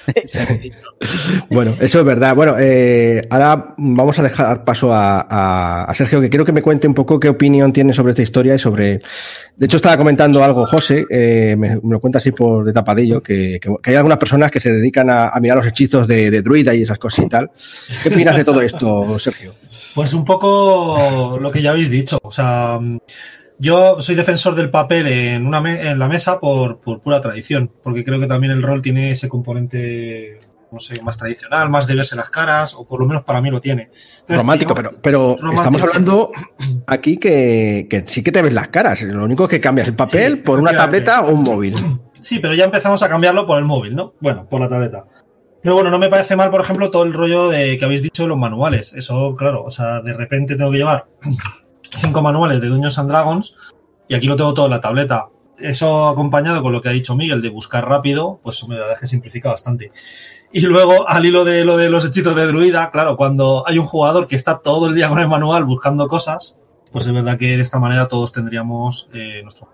bueno, 1.51 1.75
eso 1.81 2.01
es 2.01 2.05
verdad. 2.05 2.35
Bueno, 2.35 2.57
eh, 2.59 3.23
ahora 3.31 3.75
vamos 3.77 4.19
a 4.19 4.23
dejar 4.23 4.65
paso 4.65 4.91
a, 4.93 5.91
Sergio, 5.95 6.21
que 6.21 6.31
quiero 6.31 6.45
que 6.45 6.53
me 6.53 6.63
cuente 6.63 6.87
un 6.89 6.95
poco 6.95 7.19
qué 7.21 7.29
opinión 7.29 7.73
tiene 7.73 7.93
sobre 7.93 8.11
esta 8.11 8.23
historia 8.23 8.55
y 8.55 8.59
sobre... 8.59 9.01
De 9.61 9.67
hecho, 9.67 9.77
estaba 9.77 9.99
comentando 9.99 10.43
algo 10.43 10.65
José, 10.65 11.05
eh, 11.11 11.55
me, 11.55 11.79
lo 11.87 12.01
cuenta 12.01 12.17
así 12.17 12.33
por 12.33 12.65
de 12.65 12.73
tapadillo, 12.73 13.23
que, 13.23 13.61
hay 13.83 13.95
algunas 13.95 14.17
personas 14.17 14.51
que 14.51 14.59
se 14.59 14.73
dedican 14.73 15.11
a, 15.11 15.39
mirar 15.39 15.59
los 15.59 15.67
hechizos 15.67 16.09
de, 16.09 16.41
druida 16.41 16.75
y 16.75 16.81
esas 16.81 16.99
cosas 16.99 17.27
y 17.27 17.29
tal. 17.29 17.51
¿Qué 18.03 18.09
opinas 18.09 18.39
de 18.39 18.45
todo 18.45 18.63
esto, 18.63 19.19
Sergio? 19.19 19.55
Pues 19.95 20.15
un 20.15 20.25
poco 20.25 21.37
lo 21.39 21.51
que 21.51 21.61
ya 21.61 21.73
habéis 21.73 21.91
dicho. 21.91 22.19
O 22.23 22.31
sea, 22.31 22.81
yo 23.59 24.01
soy 24.01 24.15
defensor 24.15 24.55
del 24.55 24.71
papel 24.71 25.07
en, 25.09 25.47
una 25.47 25.59
en 25.91 25.99
la 25.99 26.09
mesa 26.09 26.41
por, 26.41 26.81
pura 26.81 27.21
tradición, 27.21 27.71
porque 27.83 28.03
creo 28.03 28.19
que 28.19 28.27
también 28.27 28.55
el 28.55 28.63
rol 28.63 28.81
tiene 28.81 29.11
ese 29.11 29.29
componente, 29.29 30.41
no 30.73 30.79
sé, 30.79 31.01
más 31.03 31.17
tradicional, 31.17 31.69
más 31.71 31.87
de 31.87 31.95
verse 31.95 32.17
las 32.17 32.31
caras, 32.31 32.75
o 32.75 32.87
por 32.87 33.01
lo 33.01 33.07
menos 33.07 33.25
para 33.25 33.41
mí 33.41 33.51
lo 33.51 33.61
tiene. 33.61 33.91
romántico, 34.29 34.75
pero, 34.75 34.93
pero 35.01 35.37
estamos 35.53 35.83
hablando 35.83 36.33
aquí 36.87 37.17
que, 37.17 38.05
sí 38.07 38.23
que 38.23 38.33
te 38.33 38.43
ves 38.43 38.53
las 38.53 38.69
caras. 38.69 39.03
Lo 39.03 39.25
único 39.25 39.49
que 39.49 39.61
cambias 39.61 39.89
el 39.89 39.95
papel 39.95 40.39
por 40.39 40.61
una 40.61 40.73
tableta 40.73 41.23
o 41.23 41.33
un 41.33 41.43
móvil. 41.43 41.75
Sí, 42.21 42.39
pero 42.39 42.55
ya 42.55 42.65
empezamos 42.65 43.03
a 43.03 43.09
cambiarlo 43.09 43.47
por 43.47 43.59
el 43.59 43.65
móvil, 43.65 43.97
¿no? 43.97 44.15
Bueno, 44.21 44.47
por 44.49 44.61
la 44.61 44.69
tableta. 44.69 45.05
Pero 45.63 45.75
bueno, 45.75 45.91
no 45.91 45.99
me 45.99 46.09
parece 46.09 46.37
mal, 46.37 46.51
por 46.51 46.61
ejemplo, 46.61 46.91
todo 46.91 47.03
el 47.03 47.13
rollo 47.13 47.49
de 47.49 47.77
que 47.77 47.85
habéis 47.85 48.03
dicho 48.03 48.23
de 48.23 48.29
los 48.29 48.39
manuales. 48.39 48.95
Eso, 48.95 49.37
claro, 49.37 49.65
o 49.65 49.71
sea, 49.71 50.01
de 50.01 50.15
repente 50.15 50.57
tengo 50.57 50.71
que 50.71 50.79
llevar 50.79 51.07
cinco 51.81 52.23
manuales 52.23 52.61
de 52.61 52.69
Dungeons 52.69 52.99
and 52.99 53.11
Dragons 53.11 53.55
y 54.09 54.15
aquí 54.15 54.27
lo 54.27 54.37
tengo 54.37 54.55
todo 54.55 54.67
en 54.67 54.73
la 54.73 54.81
tableta. 54.81 55.27
Eso 55.59 56.09
acompañado 56.09 56.63
con 56.63 56.73
lo 56.73 56.81
que 56.81 56.89
ha 56.89 56.93
dicho 56.93 57.15
Miguel 57.15 57.43
de 57.43 57.51
buscar 57.51 57.87
rápido, 57.87 58.41
pues 58.43 58.67
me 58.67 58.77
la 58.77 58.89
deje 58.89 59.07
simplifica 59.07 59.51
bastante. 59.51 59.93
Y 60.53 60.61
luego, 60.63 61.09
al 61.09 61.25
hilo 61.25 61.45
de 61.45 61.65
lo 61.65 61.77
de 61.77 61.91
los 61.91 62.05
hechizos 62.05 62.35
de 62.35 62.47
druida, 62.47 62.91
claro, 62.91 63.17
cuando 63.17 63.65
hay 63.67 63.79
un 63.79 63.87
jugador 63.87 64.27
que 64.27 64.37
está 64.37 64.59
todo 64.59 64.89
el 64.89 64.95
día 64.95 65.09
con 65.09 65.21
el 65.21 65.29
manual 65.29 65.65
buscando 65.65 66.09
cosas, 66.09 66.57
pues 66.93 67.07
es 67.07 67.13
verdad 67.13 67.39
que 67.39 67.57
de 67.57 67.63
esta 67.63 67.79
manera 67.79 68.09
todos 68.09 68.33
tendríamos 68.33 69.09
eh, 69.13 69.41
nuestro 69.43 69.69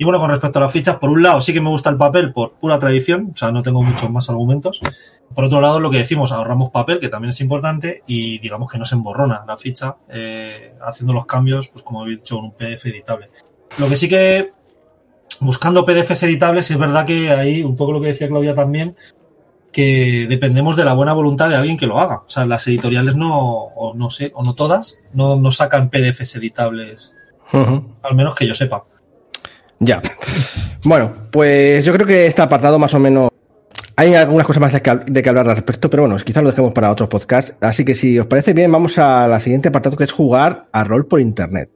y 0.00 0.04
bueno, 0.04 0.20
con 0.20 0.30
respecto 0.30 0.60
a 0.60 0.62
las 0.62 0.72
fichas, 0.72 0.96
por 0.96 1.10
un 1.10 1.24
lado 1.24 1.40
sí 1.40 1.52
que 1.52 1.60
me 1.60 1.70
gusta 1.70 1.90
el 1.90 1.96
papel 1.96 2.32
por 2.32 2.52
pura 2.52 2.78
tradición, 2.78 3.32
o 3.34 3.36
sea, 3.36 3.50
no 3.50 3.62
tengo 3.62 3.82
muchos 3.82 4.08
más 4.08 4.30
argumentos. 4.30 4.80
Por 5.34 5.44
otro 5.44 5.60
lado, 5.60 5.80
lo 5.80 5.90
que 5.90 5.98
decimos, 5.98 6.30
ahorramos 6.30 6.70
papel, 6.70 7.00
que 7.00 7.08
también 7.08 7.30
es 7.30 7.40
importante, 7.40 8.02
y 8.06 8.38
digamos 8.38 8.70
que 8.70 8.78
no 8.78 8.84
se 8.84 8.94
emborrona 8.94 9.42
la 9.46 9.56
ficha 9.56 9.96
eh, 10.08 10.72
haciendo 10.82 11.12
los 11.12 11.26
cambios, 11.26 11.68
pues 11.68 11.82
como 11.82 12.02
habéis 12.02 12.18
dicho, 12.18 12.38
en 12.38 12.44
un 12.44 12.52
PDF 12.52 12.86
editable. 12.86 13.28
Lo 13.78 13.88
que 13.88 13.96
sí 13.96 14.08
que, 14.08 14.52
buscando 15.40 15.84
PDFs 15.84 16.22
editables, 16.22 16.70
es 16.70 16.78
verdad 16.78 17.04
que 17.04 17.30
hay 17.32 17.64
un 17.64 17.76
poco 17.76 17.92
lo 17.92 18.00
que 18.00 18.08
decía 18.08 18.28
Claudia 18.28 18.54
también, 18.54 18.94
que 19.78 20.26
dependemos 20.28 20.74
de 20.74 20.84
la 20.84 20.92
buena 20.92 21.12
voluntad 21.12 21.48
de 21.48 21.54
alguien 21.54 21.76
que 21.76 21.86
lo 21.86 22.00
haga. 22.00 22.16
O 22.16 22.28
sea, 22.28 22.44
las 22.46 22.66
editoriales 22.66 23.14
no, 23.14 23.38
o 23.38 23.94
no 23.94 24.10
sé, 24.10 24.32
o 24.34 24.42
no 24.42 24.56
todas, 24.56 24.98
no, 25.12 25.36
no 25.36 25.52
sacan 25.52 25.88
PDFs 25.88 26.34
editables, 26.34 27.14
al 27.52 28.16
menos 28.16 28.34
que 28.34 28.44
yo 28.44 28.56
sepa. 28.56 28.82
Ya. 29.78 30.00
Bueno, 30.82 31.12
pues 31.30 31.84
yo 31.84 31.92
creo 31.92 32.08
que 32.08 32.26
este 32.26 32.42
apartado 32.42 32.76
más 32.80 32.92
o 32.94 32.98
menos 32.98 33.30
hay 33.94 34.16
algunas 34.16 34.48
cosas 34.48 34.60
más 34.60 34.72
de 34.72 34.82
que, 34.82 35.28
hablar 35.28 35.48
al 35.48 35.54
respecto, 35.54 35.88
pero 35.88 36.02
bueno, 36.02 36.16
quizás 36.24 36.42
lo 36.42 36.50
dejemos 36.50 36.72
para 36.72 36.90
otro 36.90 37.08
podcast. 37.08 37.50
Así 37.62 37.84
que 37.84 37.94
si 37.94 38.18
os 38.18 38.26
parece 38.26 38.54
bien, 38.54 38.72
vamos 38.72 38.98
a 38.98 39.28
la 39.28 39.38
siguiente 39.38 39.68
apartado 39.68 39.96
que 39.96 40.02
es 40.02 40.12
jugar 40.12 40.66
a 40.72 40.82
rol 40.82 41.06
por 41.06 41.20
internet. 41.20 41.70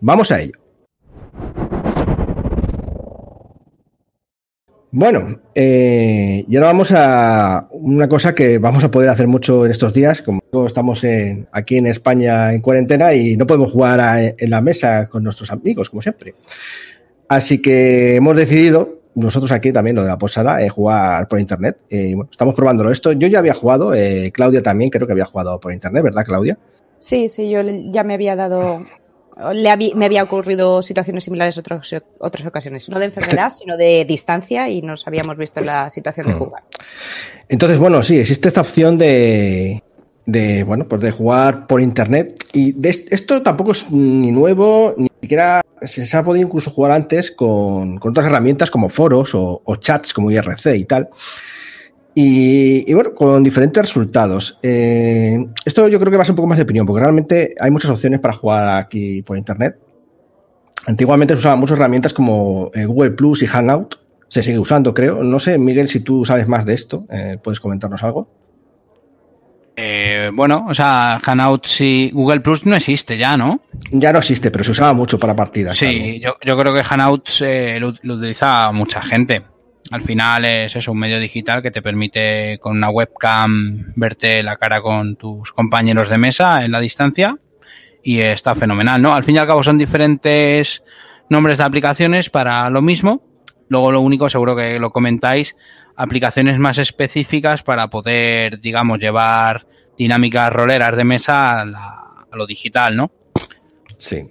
Vamos 0.00 0.30
a 0.30 0.40
ello. 0.40 0.52
Bueno, 4.90 5.40
eh, 5.54 6.44
y 6.48 6.56
ahora 6.56 6.68
vamos 6.68 6.92
a 6.92 7.68
una 7.72 8.08
cosa 8.08 8.34
que 8.34 8.58
vamos 8.58 8.82
a 8.84 8.90
poder 8.90 9.10
hacer 9.10 9.28
mucho 9.28 9.66
en 9.66 9.70
estos 9.70 9.92
días, 9.92 10.22
como 10.22 10.40
estamos 10.66 11.04
aquí 11.52 11.76
en 11.76 11.86
España 11.86 12.54
en 12.54 12.62
cuarentena 12.62 13.12
y 13.12 13.36
no 13.36 13.46
podemos 13.46 13.70
jugar 13.70 14.34
en 14.38 14.50
la 14.50 14.62
mesa 14.62 15.06
con 15.08 15.22
nuestros 15.24 15.50
amigos, 15.50 15.90
como 15.90 16.00
siempre. 16.00 16.34
Así 17.28 17.60
que 17.60 18.16
hemos 18.16 18.34
decidido, 18.34 19.00
nosotros 19.14 19.52
aquí 19.52 19.72
también, 19.72 19.96
lo 19.96 20.02
de 20.02 20.08
la 20.08 20.18
posada, 20.18 20.62
eh, 20.62 20.68
jugar 20.68 21.28
por 21.28 21.40
internet. 21.40 21.76
Eh, 21.90 22.14
bueno, 22.14 22.30
estamos 22.30 22.54
probándolo 22.54 22.90
esto. 22.90 23.12
Yo 23.12 23.28
ya 23.28 23.40
había 23.40 23.54
jugado, 23.54 23.94
eh, 23.94 24.30
Claudia 24.32 24.62
también 24.62 24.90
creo 24.90 25.06
que 25.06 25.12
había 25.12 25.26
jugado 25.26 25.60
por 25.60 25.72
internet, 25.72 26.02
¿verdad, 26.02 26.24
Claudia? 26.24 26.58
Sí, 26.98 27.28
sí, 27.28 27.50
yo 27.50 27.60
ya 27.90 28.02
me 28.02 28.14
había 28.14 28.34
dado. 28.34 28.86
Le 29.52 29.94
me 29.94 30.04
había 30.04 30.22
ocurrido 30.22 30.82
situaciones 30.82 31.24
similares 31.24 31.56
en 31.56 31.60
otras, 31.60 31.94
otras 32.18 32.46
ocasiones, 32.46 32.88
no 32.88 32.98
de 32.98 33.04
enfermedad, 33.06 33.52
sino 33.52 33.76
de 33.76 34.04
distancia 34.04 34.68
y 34.68 34.82
nos 34.82 35.06
habíamos 35.06 35.36
visto 35.36 35.60
en 35.60 35.66
la 35.66 35.90
situación 35.90 36.26
de 36.26 36.34
mm. 36.34 36.38
jugar. 36.38 36.62
Entonces, 37.48 37.78
bueno, 37.78 38.02
sí, 38.02 38.18
existe 38.18 38.48
esta 38.48 38.62
opción 38.62 38.98
de, 38.98 39.82
de 40.28 40.62
bueno, 40.62 40.86
pues 40.86 41.00
de 41.00 41.10
jugar 41.10 41.66
por 41.66 41.80
internet. 41.80 42.34
Y 42.52 42.72
de 42.72 42.90
esto 43.10 43.42
tampoco 43.42 43.72
es 43.72 43.90
ni 43.90 44.30
nuevo, 44.30 44.94
ni 44.96 45.08
siquiera 45.22 45.62
se, 45.82 46.16
ha 46.16 46.22
podido 46.22 46.46
incluso 46.46 46.70
jugar 46.70 46.92
antes 46.92 47.30
con, 47.30 47.98
otras 48.02 48.26
herramientas 48.26 48.70
como 48.70 48.90
foros 48.90 49.30
o, 49.34 49.76
chats 49.76 50.12
como 50.12 50.30
IRC 50.30 50.66
y 50.76 50.84
tal. 50.84 51.08
Y, 52.20 52.92
bueno, 52.94 53.14
con 53.14 53.44
diferentes 53.44 53.80
resultados. 53.80 54.58
Eh, 54.60 55.38
esto 55.64 55.86
yo 55.86 56.00
creo 56.00 56.10
que 56.10 56.16
va 56.16 56.24
a 56.24 56.26
ser 56.26 56.32
un 56.32 56.38
poco 56.38 56.48
más 56.48 56.58
de 56.58 56.64
opinión, 56.64 56.84
porque 56.84 57.00
realmente 57.00 57.54
hay 57.60 57.70
muchas 57.70 57.92
opciones 57.92 58.18
para 58.18 58.34
jugar 58.34 58.80
aquí 58.80 59.22
por 59.22 59.36
internet. 59.38 59.78
Antiguamente 60.88 61.34
se 61.34 61.38
usaban 61.38 61.60
muchas 61.60 61.78
herramientas 61.78 62.12
como 62.12 62.72
eh, 62.74 62.86
Google 62.86 63.12
Plus 63.12 63.44
y 63.44 63.46
Hangout. 63.46 64.00
Se 64.26 64.42
sigue 64.42 64.58
usando, 64.58 64.92
creo. 64.94 65.22
No 65.22 65.38
sé, 65.38 65.58
Miguel, 65.58 65.88
si 65.88 66.00
tú 66.00 66.24
sabes 66.24 66.48
más 66.48 66.66
de 66.66 66.74
esto, 66.74 67.06
eh, 67.08 67.38
¿puedes 67.40 67.60
comentarnos 67.60 68.02
algo? 68.02 68.28
Bueno, 70.32 70.66
o 70.68 70.74
sea, 70.74 71.20
Hangouts 71.22 71.80
y 71.80 72.10
Google 72.12 72.40
Plus 72.40 72.66
no 72.66 72.74
existe 72.74 73.16
ya, 73.16 73.36
¿no? 73.36 73.60
Ya 73.92 74.12
no 74.12 74.18
existe, 74.18 74.50
pero 74.50 74.64
se 74.64 74.72
usaba 74.72 74.92
mucho 74.92 75.20
para 75.20 75.36
partidas. 75.36 75.76
Sí, 75.76 76.20
yo, 76.20 76.36
creo 76.40 76.74
que 76.74 76.82
Hangouts 76.82 77.42
eh, 77.42 77.78
lo, 77.80 77.88
utiliza 77.88 78.72
mucha 78.72 79.00
gente. 79.00 79.42
Al 79.90 80.02
final 80.02 80.44
es 80.44 80.76
eso, 80.76 80.92
un 80.92 80.98
medio 80.98 81.18
digital 81.18 81.62
que 81.62 81.70
te 81.70 81.80
permite 81.80 82.58
con 82.60 82.76
una 82.76 82.90
webcam 82.90 83.92
verte 83.96 84.42
la 84.42 84.56
cara 84.56 84.82
con 84.82 85.16
tus 85.16 85.52
compañeros 85.52 86.10
de 86.10 86.18
mesa 86.18 86.64
en 86.64 86.72
la 86.72 86.80
distancia 86.80 87.38
y 88.02 88.20
está 88.20 88.54
fenomenal, 88.54 89.00
¿no? 89.00 89.14
Al 89.14 89.24
fin 89.24 89.36
y 89.36 89.38
al 89.38 89.46
cabo 89.46 89.62
son 89.62 89.78
diferentes 89.78 90.82
nombres 91.30 91.58
de 91.58 91.64
aplicaciones 91.64 92.28
para 92.28 92.68
lo 92.70 92.82
mismo. 92.82 93.22
Luego 93.68 93.92
lo 93.92 94.00
único, 94.00 94.28
seguro 94.28 94.56
que 94.56 94.78
lo 94.78 94.90
comentáis, 94.90 95.56
aplicaciones 95.96 96.58
más 96.58 96.78
específicas 96.78 97.62
para 97.62 97.88
poder, 97.88 98.60
digamos, 98.60 98.98
llevar 98.98 99.66
dinámicas 99.96 100.52
roleras 100.52 100.96
de 100.96 101.04
mesa 101.04 101.62
a, 101.62 102.26
lo 102.32 102.46
digital, 102.46 102.94
¿no? 102.94 103.10
Sí. 103.96 104.26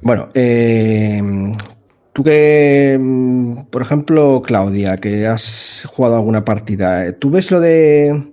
Bueno, 0.00 0.28
eh, 0.34 1.20
tú 2.18 2.24
que, 2.24 2.98
por 3.70 3.80
ejemplo, 3.80 4.42
Claudia, 4.44 4.96
que 4.96 5.28
has 5.28 5.86
jugado 5.86 6.16
alguna 6.16 6.44
partida, 6.44 7.12
¿tú 7.12 7.30
ves 7.30 7.48
lo 7.52 7.60
de 7.60 8.32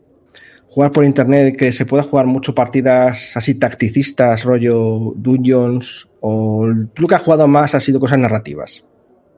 jugar 0.68 0.92
por 0.92 1.06
internet, 1.06 1.56
que 1.56 1.72
se 1.72 1.86
pueda 1.86 2.01
jugar 2.01 2.25
mucho 2.25 2.56
partidas 2.56 3.38
así 3.38 3.54
tacticistas, 3.54 4.44
rollo 4.44 5.13
dungeons, 5.15 6.08
o 6.20 6.65
tú 6.96 7.04
lo 7.04 7.08
que 7.08 7.13
has 7.13 7.22
jugado 7.22 7.48
más 7.48 7.75
ha 7.75 7.80
sido 7.80 8.00
cosas 8.00 8.18
narrativas? 8.18 8.84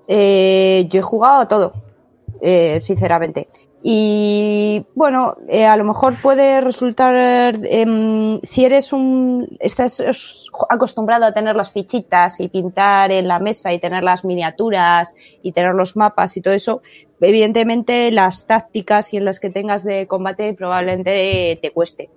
Eh, 0.07 0.87
yo 0.89 1.01
he 1.01 1.03
jugado 1.03 1.45
todo. 1.49 1.73
Eh, 2.39 2.79
sinceramente. 2.79 3.49
Y 3.83 4.85
bueno, 4.95 5.37
eh, 5.47 5.65
a 5.65 5.77
lo 5.77 5.83
mejor 5.83 6.19
puede 6.21 6.61
resultar, 6.61 7.55
em, 7.69 8.39
si 8.41 8.65
eres 8.65 8.91
un, 8.91 9.55
estás 9.59 10.03
acostumbrado 10.69 11.25
a 11.25 11.31
tener 11.31 11.55
las 11.55 11.71
fichitas 11.71 12.39
y 12.39 12.49
pintar 12.49 13.11
en 13.11 13.27
la 13.27 13.39
mesa 13.39 13.71
y 13.71 13.79
tener 13.79 14.03
las 14.03 14.25
miniaturas 14.25 15.15
y 15.43 15.51
tener 15.51 15.75
los 15.75 15.95
mapas 15.95 16.35
y 16.37 16.41
todo 16.41 16.55
eso, 16.55 16.81
evidentemente 17.21 18.11
las 18.11 18.47
tácticas 18.47 19.13
y 19.13 19.17
en 19.17 19.25
las 19.25 19.39
que 19.39 19.51
tengas 19.51 19.83
de 19.83 20.07
combate 20.07 20.53
probablemente 20.53 21.59
te 21.61 21.71
cueste. 21.71 22.09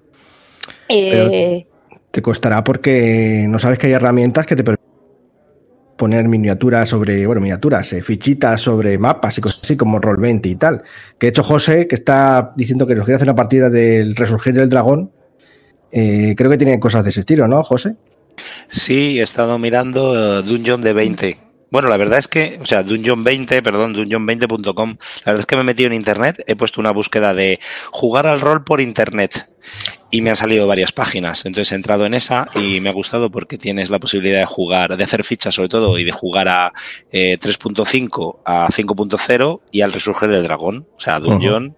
Eh, 0.89 1.67
te 2.11 2.23
costará 2.23 2.65
porque 2.65 3.47
no 3.49 3.59
sabes 3.59 3.79
que 3.79 3.87
hay 3.87 3.93
herramientas 3.93 4.47
que 4.47 4.57
te 4.57 4.65
permiten 4.65 4.90
poner 6.01 6.27
miniaturas 6.29 6.89
sobre, 6.89 7.27
bueno, 7.27 7.43
miniaturas, 7.43 7.93
eh, 7.93 8.01
fichitas 8.01 8.63
sobre 8.63 8.97
mapas 8.97 9.37
y 9.37 9.43
cosas 9.43 9.61
así 9.63 9.77
como 9.77 10.01
Roll20 10.01 10.47
y 10.47 10.55
tal. 10.55 10.83
Que 11.19 11.27
de 11.27 11.29
hecho 11.29 11.43
José, 11.43 11.87
que 11.87 11.95
está 11.95 12.55
diciendo 12.57 12.87
que 12.87 12.95
nos 12.95 13.05
quiere 13.05 13.17
hacer 13.17 13.29
una 13.29 13.35
partida 13.35 13.69
del 13.69 14.17
Resurgir 14.17 14.55
del 14.55 14.71
Dragón, 14.71 15.13
eh, 15.93 16.35
creo 16.39 16.51
que 16.51 16.57
tiene 16.57 16.81
cosas 16.81 17.05
de 17.05 17.11
ese 17.11 17.21
estilo, 17.21 17.47
¿no, 17.49 17.63
José? 17.63 17.97
Sí, 18.69 19.19
he 19.19 19.23
estado 19.23 19.59
mirando 19.59 20.41
Dungeon 20.41 20.81
de 20.81 20.93
20 20.95 21.50
bueno, 21.71 21.89
la 21.89 21.97
verdad 21.97 22.19
es 22.19 22.29
que, 22.29 22.59
o 22.61 22.67
sea, 22.67 22.85
Dungeon20, 22.85 23.63
perdón, 23.63 23.95
Dungeon20.com, 23.95 24.97
la 25.25 25.33
verdad 25.33 25.41
es 25.41 25.47
que 25.47 25.57
me 25.57 25.63
he 25.63 25.65
metido 25.65 25.87
en 25.89 25.95
internet, 25.95 26.43
he 26.47 26.57
puesto 26.57 26.81
una 26.81 26.91
búsqueda 26.91 27.35
de 27.35 27.61
jugar 27.91 28.27
al 28.27 28.41
rol 28.41 28.65
por 28.65 28.81
internet 28.81 29.51
y 30.11 30.23
me 30.23 30.31
han 30.31 30.37
salido 30.37 30.67
varias 30.67 30.93
páginas. 30.93 31.47
Entonces 31.47 31.73
he 31.73 31.77
entrado 31.77 32.07
en 32.07 32.15
esa 32.15 32.49
y 32.55 32.81
me 32.81 32.89
ha 32.89 32.93
gustado 32.93 33.31
porque 33.31 33.59
tienes 33.59 33.91
la 33.91 33.99
posibilidad 33.99 34.41
de 34.41 34.47
jugar, 34.47 34.97
de 34.97 35.05
hacer 35.05 35.25
fichas 35.25 35.55
sobre 35.55 35.69
todo 35.69 35.99
y 35.99 36.05
de 36.05 36.13
jugar 36.13 36.49
a 36.49 36.73
3.5, 37.13 38.37
eh, 38.37 38.41
a 38.45 38.69
5.0 38.69 39.61
y 39.71 39.81
al 39.83 39.93
resurgir 39.93 40.29
del 40.29 40.43
dragón, 40.43 40.89
o 40.97 41.01
sea, 41.01 41.21
Dungeon 41.21 41.77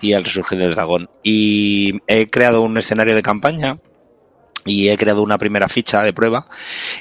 y 0.00 0.12
al 0.12 0.24
resurgir 0.24 0.58
del 0.58 0.74
dragón. 0.74 1.10
Y 1.22 2.00
he 2.06 2.28
creado 2.28 2.62
un 2.62 2.76
escenario 2.78 3.14
de 3.14 3.22
campaña 3.22 3.78
y 4.64 4.88
he 4.88 4.96
creado 4.96 5.22
una 5.22 5.38
primera 5.38 5.68
ficha 5.68 6.02
de 6.02 6.12
prueba 6.12 6.46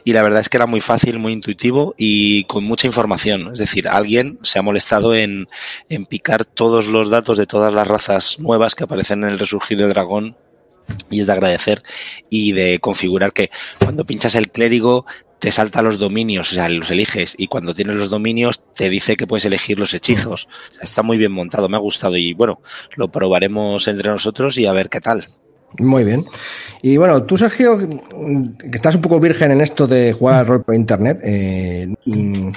y 0.03 0.13
la 0.13 0.23
verdad 0.23 0.41
es 0.41 0.49
que 0.49 0.57
era 0.57 0.65
muy 0.65 0.81
fácil, 0.81 1.19
muy 1.19 1.33
intuitivo 1.33 1.95
y 1.97 2.43
con 2.45 2.63
mucha 2.63 2.87
información. 2.87 3.51
Es 3.53 3.59
decir, 3.59 3.87
alguien 3.87 4.39
se 4.43 4.59
ha 4.59 4.61
molestado 4.61 5.15
en, 5.15 5.47
en 5.89 6.05
picar 6.05 6.45
todos 6.45 6.87
los 6.87 7.09
datos 7.09 7.37
de 7.37 7.47
todas 7.47 7.73
las 7.73 7.87
razas 7.87 8.39
nuevas 8.39 8.75
que 8.75 8.83
aparecen 8.83 9.23
en 9.23 9.29
el 9.29 9.39
resurgir 9.39 9.77
del 9.77 9.89
dragón 9.89 10.35
y 11.09 11.21
es 11.21 11.27
de 11.27 11.33
agradecer 11.33 11.83
y 12.29 12.51
de 12.51 12.79
configurar 12.79 13.31
que 13.31 13.49
cuando 13.79 14.05
pinchas 14.05 14.35
el 14.35 14.51
clérigo 14.51 15.05
te 15.39 15.51
salta 15.51 15.81
los 15.81 15.99
dominios, 15.99 16.51
o 16.53 16.55
sea, 16.55 16.69
los 16.69 16.89
eliges 16.89 17.35
y 17.37 17.47
cuando 17.47 17.73
tienes 17.73 17.95
los 17.97 18.09
dominios 18.09 18.73
te 18.73 18.89
dice 18.89 19.17
que 19.17 19.27
puedes 19.27 19.43
elegir 19.43 19.77
los 19.77 19.93
hechizos. 19.93 20.47
O 20.71 20.73
sea, 20.73 20.83
está 20.83 21.03
muy 21.03 21.17
bien 21.17 21.33
montado, 21.33 21.67
me 21.67 21.75
ha 21.75 21.81
gustado 21.81 22.15
y 22.15 22.31
bueno, 22.33 22.61
lo 22.95 23.11
probaremos 23.11 23.87
entre 23.89 24.09
nosotros 24.09 24.57
y 24.57 24.65
a 24.65 24.71
ver 24.71 24.89
qué 24.89 25.01
tal. 25.01 25.27
Muy 25.79 26.03
bien. 26.03 26.23
Y 26.81 26.97
bueno, 26.97 27.23
tú, 27.23 27.37
Sergio, 27.37 27.77
que 27.79 28.75
estás 28.75 28.95
un 28.95 29.01
poco 29.01 29.19
virgen 29.19 29.51
en 29.51 29.61
esto 29.61 29.87
de 29.87 30.13
jugar 30.13 30.35
al 30.35 30.47
rol 30.47 30.63
por 30.63 30.75
internet, 30.75 31.19
eh, 31.23 31.93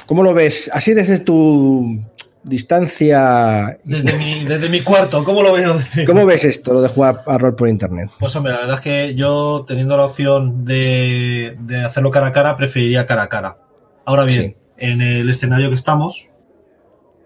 ¿cómo 0.04 0.24
lo 0.24 0.34
ves? 0.34 0.68
Así 0.72 0.94
desde 0.94 1.20
tu 1.20 2.00
distancia. 2.42 3.78
Desde 3.84 4.12
mi, 4.14 4.44
desde 4.44 4.68
mi 4.68 4.80
cuarto, 4.80 5.22
¿cómo 5.24 5.42
lo 5.42 5.52
veo? 5.52 5.76
¿Cómo 6.06 6.24
ves 6.26 6.44
esto, 6.44 6.72
lo 6.72 6.80
de 6.80 6.88
jugar 6.88 7.22
al 7.26 7.38
rol 7.38 7.54
por 7.54 7.68
internet? 7.68 8.10
Pues 8.18 8.34
hombre, 8.36 8.52
la 8.52 8.60
verdad 8.60 8.76
es 8.76 8.80
que 8.80 9.14
yo, 9.14 9.64
teniendo 9.66 9.96
la 9.96 10.06
opción 10.06 10.64
de, 10.64 11.56
hacerlo 11.84 12.10
cara 12.10 12.28
a 12.28 12.32
cara, 12.32 12.56
preferiría 12.56 13.06
cara 13.06 13.22
a 13.22 13.28
cara. 13.28 13.56
Ahora 14.04 14.24
bien, 14.24 14.56
en 14.76 15.02
el 15.02 15.28
escenario 15.28 15.68
que 15.68 15.74
estamos, 15.74 16.28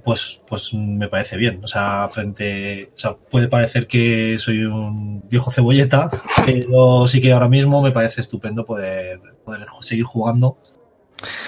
pues, 0.05 0.43
pues 0.49 0.75
me 0.75 1.09
parece 1.09 1.37
bien. 1.37 1.61
O 1.63 1.67
sea, 1.67 2.09
frente, 2.11 2.91
o 2.95 2.99
sea, 2.99 3.15
puede 3.15 3.49
parecer 3.49 3.87
que 3.87 4.39
soy 4.39 4.65
un 4.65 5.29
viejo 5.29 5.51
cebolleta, 5.51 6.11
pero 6.47 7.07
sí 7.07 7.21
que 7.21 7.33
ahora 7.33 7.49
mismo 7.49 7.83
me 7.83 7.93
parece 7.93 8.21
estupendo 8.21 8.65
poder, 8.65 9.21
poder 9.45 9.67
seguir 9.81 10.05
jugando 10.05 10.59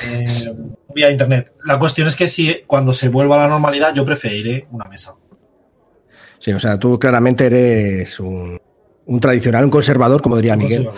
eh, 0.05 0.25
vía 0.95 1.11
internet. 1.11 1.53
La 1.65 1.79
cuestión 1.79 2.09
es 2.09 2.17
que 2.17 2.29
si 2.29 2.63
cuando 2.67 2.93
se 2.93 3.09
vuelva 3.09 3.37
a 3.37 3.47
la 3.47 3.49
normalidad, 3.49 3.95
yo 3.95 4.05
preferiré 4.05 4.67
una 4.71 4.85
mesa. 4.85 5.15
Sí, 6.39 6.53
o 6.53 6.61
sea, 6.61 6.79
tú 6.79 6.99
claramente 6.99 7.47
eres 7.47 8.19
un 8.21 8.61
un 9.05 9.21
tradicional, 9.21 9.65
un 9.65 9.71
conservador, 9.71 10.23
como 10.23 10.37
diría 10.37 10.57
Miguel. 10.57 10.89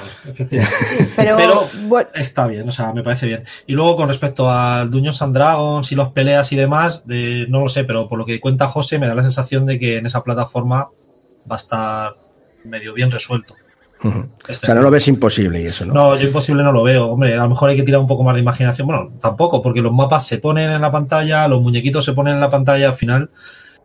pero, 1.17 1.69
está 2.15 2.47
bien, 2.47 2.69
o 2.69 2.71
sea, 2.71 2.93
me 2.93 3.03
parece 3.03 3.27
bien. 3.27 3.45
Y 3.67 3.73
luego 3.73 3.97
con 3.97 4.09
respecto 4.09 4.51
al 4.51 4.91
Dungeons 4.91 5.23
and 5.23 5.35
Dragons 5.35 5.91
y 5.91 5.95
los 5.95 6.11
peleas 6.13 6.53
y 6.53 6.57
demás, 6.57 7.05
eh, 7.09 7.47
no 7.49 7.61
lo 7.61 7.69
sé, 7.69 7.85
pero 7.85 8.09
por 8.09 8.19
lo 8.19 8.27
que 8.27 8.41
cuenta 8.41 8.69
José, 8.69 8.99
me 8.99 9.07
da 9.07 9.15
la 9.15 9.23
sensación 9.23 9.65
de 9.67 9.79
que 9.79 9.99
en 9.99 10.07
esa 10.07 10.23
plataforma 10.23 10.89
va 11.51 11.55
a 11.55 11.57
estar 11.57 12.15
medio 12.65 12.93
bien 12.95 13.11
resuelto. 13.11 13.55
Este 14.47 14.67
o 14.67 14.67
sea, 14.67 14.75
no 14.75 14.83
lo 14.83 14.91
ves 14.91 15.09
imposible 15.09 15.63
y 15.63 15.65
eso, 15.65 15.87
¿no? 15.87 15.95
No, 15.95 16.17
yo 16.17 16.27
imposible 16.27 16.63
no 16.63 16.73
lo 16.73 16.83
veo. 16.83 17.07
Hombre, 17.07 17.33
a 17.33 17.39
lo 17.39 17.49
mejor 17.49 17.71
hay 17.71 17.77
que 17.77 17.85
tirar 17.85 18.03
un 18.03 18.07
poco 18.07 18.23
más 18.23 18.35
de 18.35 18.43
imaginación. 18.43 18.87
Bueno, 18.87 19.13
tampoco, 19.19 19.63
porque 19.63 19.81
los 19.81 19.95
mapas 19.95 20.27
se 20.27 20.39
ponen 20.39 20.71
en 20.71 20.83
la 20.83 20.93
pantalla, 20.93 21.49
los 21.49 21.63
muñequitos 21.63 22.05
se 22.05 22.13
ponen 22.13 22.35
en 22.35 22.41
la 22.41 22.51
pantalla, 22.51 22.89
al 22.89 22.95
final, 22.95 23.31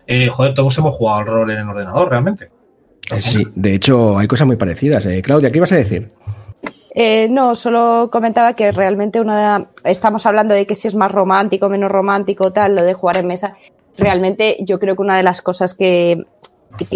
eh, 0.08 0.27
joder, 0.27 0.53
todos 0.53 0.77
hemos 0.77 0.93
jugado 0.93 1.19
al 1.19 1.25
rol 1.25 1.51
en 1.51 1.60
el 1.60 1.69
ordenador, 1.69 2.10
realmente. 2.10 2.49
Eh, 3.12 3.22
sí, 3.22 3.43
de 3.56 3.76
hecho 3.76 4.17
hay 4.17 4.28
cosas 4.28 4.48
muy 4.48 4.56
parecidas. 4.56 5.06
Eh. 5.06 5.22
Claudia, 5.22 5.52
¿qué 5.52 5.58
ibas 5.58 5.72
a 5.72 5.78
decir? 5.78 6.12
Eh, 6.93 7.28
no, 7.30 7.56
solo 7.56 8.10
comentaba 8.12 8.54
que 8.54 8.72
realmente 8.72 9.22
una 9.22 9.69
estamos 9.84 10.26
hablando 10.26 10.54
de 10.54 10.65
que 10.65 10.76
si 10.76 10.88
es 10.88 10.95
más 10.95 11.12
romántico, 11.12 11.69
menos 11.69 11.91
romántico, 11.91 12.52
tal, 12.52 12.76
lo 12.76 12.84
de 12.84 12.93
jugar 12.93 13.17
en 13.17 13.28
mesa. 13.28 13.56
Realmente 13.98 14.58
yo 14.62 14.80
creo 14.80 14.95
que 14.95 15.02
una 15.02 15.17
de 15.17 15.24
las 15.24 15.41
cosas 15.41 15.74
que, 15.74 16.26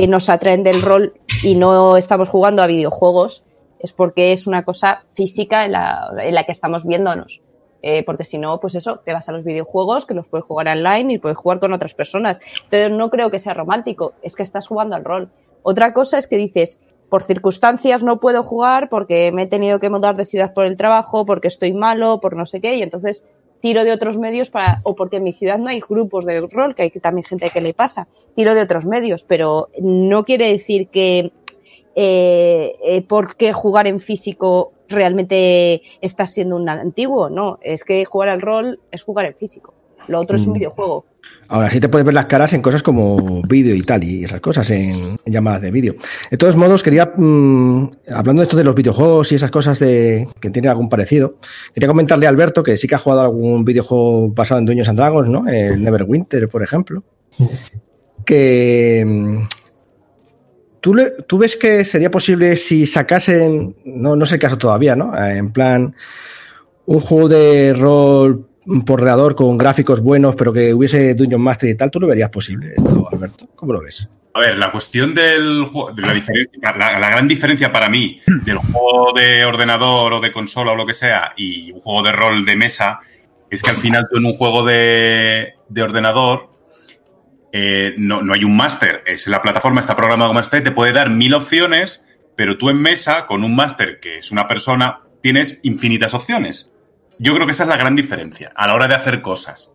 nos 0.08 0.30
atraen 0.30 0.63
del 0.63 0.82
rol 0.82 1.13
y 1.41 1.56
no 1.56 1.97
estamos 1.97 2.30
jugando 2.30 2.62
a 2.62 2.67
videojuegos 2.67 3.43
es 3.80 3.91
porque 3.91 4.32
es 4.32 4.45
una 4.45 4.63
cosa 4.63 5.04
física 5.15 5.65
en 5.65 5.71
la, 5.73 6.13
en 6.19 6.36
la 6.36 6.43
que 6.45 6.52
estamos 6.52 6.86
viéndonos. 6.86 7.41
porque 8.06 8.23
si 8.23 8.38
no, 8.38 8.60
pues 8.60 8.76
eso, 8.76 9.02
te 9.04 9.12
vas 9.13 9.28
a 9.28 9.34
los 9.34 9.43
videojuegos 9.43 10.06
que 10.06 10.13
los 10.13 10.30
puedes 10.30 10.45
jugar 10.45 10.69
online 10.69 11.13
y 11.13 11.17
puedes 11.17 11.38
jugar 11.38 11.60
con 11.60 11.73
otras 11.73 11.93
personas. 11.93 12.39
Entonces 12.63 12.91
no 12.91 13.10
creo 13.10 13.30
que 13.32 13.39
sea 13.39 13.54
romántico, 13.54 14.13
es 14.21 14.36
que 14.36 14.43
estás 14.43 14.67
jugando 14.67 14.95
al 14.95 15.04
rol. 15.04 15.30
Otra 15.63 15.93
cosa 15.93 16.17
es 16.17 16.28
que 16.28 16.38
dices, 16.38 16.84
por 17.10 17.23
circunstancias 17.23 18.04
no 18.04 18.19
puedo 18.19 18.43
jugar 18.43 18.89
porque 18.89 19.32
me 19.32 19.43
he 19.43 19.47
tenido 19.47 19.80
que 19.80 19.89
mudar 19.89 20.15
de 20.15 20.26
ciudad 20.26 20.54
por 20.54 20.65
el 20.65 20.78
trabajo, 20.78 21.26
porque 21.26 21.47
estoy 21.47 21.73
malo, 21.73 22.19
por 22.19 22.36
no 22.36 22.45
sé 22.45 22.62
qué, 22.62 22.76
y 22.76 22.82
entonces 22.82 23.26
tiro 23.62 23.86
de 23.86 23.93
otros 23.93 24.17
medios 24.17 24.49
para, 24.49 24.82
o 24.84 24.93
porque 24.93 25.17
en 25.17 25.23
mi 25.23 25.32
ciudad 25.32 25.58
no 25.58 25.69
hay 25.69 25.80
grupos 25.80 26.26
de 26.26 26.41
rol, 26.41 26.76
que 26.76 26.82
hay 26.82 26.89
también 26.91 27.23
gente 27.23 27.49
que 27.49 27.62
le 27.62 27.73
pasa, 27.73 28.08
tiro 28.36 28.56
de 28.56 28.62
otros 28.62 28.86
medios, 28.86 29.23
pero 29.23 29.69
no 29.80 30.26
quiere 30.26 30.52
decir 30.52 30.89
que 30.89 31.32
eh, 31.95 32.76
eh, 32.84 33.02
por 33.04 33.36
qué 33.38 33.54
jugar 33.54 33.88
en 33.88 33.99
físico 33.99 34.73
realmente 34.89 35.82
está 36.02 36.26
siendo 36.26 36.56
un 36.58 36.67
antiguo, 36.67 37.30
no, 37.30 37.60
es 37.62 37.84
que 37.84 38.04
jugar 38.06 38.30
al 38.30 38.41
rol 38.41 38.82
es 38.91 39.04
jugar 39.04 39.28
en 39.28 39.36
físico. 39.36 39.73
Lo 40.07 40.19
otro 40.19 40.35
es 40.35 40.45
un 40.45 40.51
mm. 40.51 40.55
videojuego. 40.55 41.05
Ahora 41.47 41.69
sí 41.69 41.79
te 41.79 41.89
puedes 41.89 42.05
ver 42.05 42.13
las 42.13 42.25
caras 42.25 42.53
en 42.53 42.61
cosas 42.61 42.81
como 42.81 43.41
vídeo 43.43 43.75
y 43.75 43.81
tal, 43.83 44.03
y 44.03 44.23
esas 44.23 44.41
cosas 44.41 44.69
en, 44.71 45.17
llamadas 45.25 45.61
de 45.61 45.71
vídeo. 45.71 45.95
De 46.31 46.37
todos 46.37 46.55
modos, 46.55 46.81
quería, 46.83 47.13
mm, 47.15 47.91
hablando 48.11 48.41
de 48.41 48.43
esto 48.43 48.57
de 48.57 48.63
los 48.63 48.75
videojuegos 48.75 49.31
y 49.31 49.35
esas 49.35 49.51
cosas 49.51 49.79
de 49.79 50.27
que 50.39 50.49
tienen 50.49 50.71
algún 50.71 50.89
parecido, 50.89 51.37
quería 51.73 51.87
comentarle 51.87 52.25
a 52.25 52.29
Alberto 52.29 52.63
que 52.63 52.77
sí 52.77 52.87
que 52.87 52.95
ha 52.95 52.99
jugado 52.99 53.21
algún 53.21 53.63
videojuego 53.65 54.29
basado 54.29 54.59
en 54.59 54.65
Dueños 54.65 54.87
and 54.87 54.97
Dragons, 54.97 55.29
¿no? 55.29 55.47
El 55.47 55.83
Neverwinter, 55.83 56.49
por 56.49 56.63
ejemplo. 56.63 57.03
Que. 58.25 59.03
Mm, 59.05 59.47
¿Tú, 60.81 60.95
¿Tú 61.27 61.37
ves 61.37 61.55
que 61.55 61.85
sería 61.85 62.11
posible 62.11 62.57
si 62.57 62.85
sacasen, 62.85 63.75
no, 63.85 64.17
no 64.17 64.25
sé 64.25 64.35
el 64.35 64.41
caso 64.41 64.57
todavía, 64.57 64.97
¿no? 64.97 65.17
En 65.17 65.53
plan, 65.53 65.95
un 66.85 66.99
juego 66.99 67.29
de 67.29 67.73
rol 67.73 68.49
un 68.65 68.86
porreador 68.86 69.36
con 69.36 69.58
gráficos 69.58 70.02
buenos, 70.02 70.36
pero 70.36 70.54
que 70.54 70.73
hubiese 70.73 71.13
Dungeon 71.13 71.41
Master 71.41 71.69
y 71.69 71.76
tal, 71.76 71.91
¿tú 71.91 71.99
lo 71.99 72.08
verías 72.08 72.30
posible 72.30 72.73
esto, 72.76 73.08
Alberto? 73.12 73.49
¿Cómo 73.56 73.73
lo 73.73 73.82
ves? 73.82 74.08
A 74.36 74.39
ver, 74.39 74.58
la 74.58 74.71
cuestión 74.71 75.13
del 75.13 75.65
de 75.95 76.02
la, 76.62 76.99
la, 76.99 77.10
gran 77.10 77.28
diferencia 77.28 77.71
para 77.71 77.88
mí 77.88 78.19
del 78.26 78.58
juego 78.58 79.13
de 79.13 79.45
ordenador 79.45 80.13
o 80.13 80.19
de 80.19 80.32
consola 80.32 80.71
o 80.71 80.76
lo 80.76 80.88
que 80.88 80.95
sea 80.95 81.34
y 81.38 81.71
un 81.71 81.82
juego 81.82 82.02
de 82.02 82.12
rol 82.13 82.43
de 82.43 82.56
mesa 82.56 82.99
es 83.52 83.62
que 83.62 83.69
al 83.69 83.78
final 83.78 84.08
tú 84.10 84.17
en 84.17 84.26
un 84.26 84.34
juego 84.34 84.65
de, 84.65 85.54
de 85.69 85.84
ordenador 85.84 86.49
eh, 87.52 87.93
no, 87.97 88.23
no, 88.23 88.34
hay 88.34 88.43
un 88.43 88.58
máster, 88.58 89.04
es 89.06 89.28
la 89.28 89.43
plataforma, 89.43 89.82
está 89.82 89.95
programada 89.95 90.30
como 90.30 90.39
máster, 90.39 90.63
te 90.63 90.71
puede 90.71 90.91
dar 90.91 91.12
mil 91.12 91.36
opciones, 91.36 92.02
pero 92.36 92.58
tú 92.58 92.71
en 92.71 92.82
mesa, 92.82 93.28
con 93.28 93.43
un 93.43 93.56
máster 93.56 93.99
que 93.99 94.17
es 94.17 94.32
una 94.32 94.47
persona, 94.47 95.02
tienes 95.21 95.60
infinitas 95.62 96.15
opciones. 96.15 96.72
Yo 97.23 97.33
creo 97.33 97.45
que 97.45 97.53
esa 97.53 97.63
es 97.63 97.69
la 97.69 97.77
gran 97.77 97.95
diferencia 97.95 98.51
a 98.53 98.67
la 98.67 98.75
hora 98.75 98.89
de 98.89 98.95
hacer 98.95 99.21
cosas. 99.21 99.73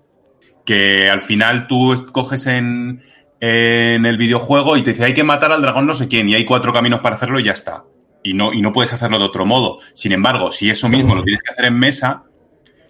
Que 0.66 1.08
al 1.08 1.22
final 1.22 1.66
tú 1.66 1.94
coges 2.12 2.46
en, 2.46 3.02
en 3.40 4.04
el 4.04 4.18
videojuego 4.18 4.76
y 4.76 4.82
te 4.82 4.90
dice 4.90 5.06
hay 5.06 5.14
que 5.14 5.24
matar 5.24 5.52
al 5.52 5.62
dragón 5.62 5.86
no 5.86 5.94
sé 5.94 6.08
quién 6.08 6.28
y 6.28 6.34
hay 6.34 6.44
cuatro 6.44 6.74
caminos 6.74 7.00
para 7.00 7.14
hacerlo 7.14 7.40
y 7.40 7.44
ya 7.44 7.52
está. 7.52 7.84
Y 8.22 8.34
no, 8.34 8.52
y 8.52 8.60
no 8.60 8.70
puedes 8.70 8.92
hacerlo 8.92 9.18
de 9.18 9.24
otro 9.24 9.46
modo. 9.46 9.78
Sin 9.94 10.12
embargo, 10.12 10.52
si 10.52 10.68
eso 10.68 10.90
mismo 10.90 11.14
lo 11.14 11.22
tienes 11.22 11.42
que 11.42 11.52
hacer 11.52 11.64
en 11.64 11.78
mesa, 11.78 12.24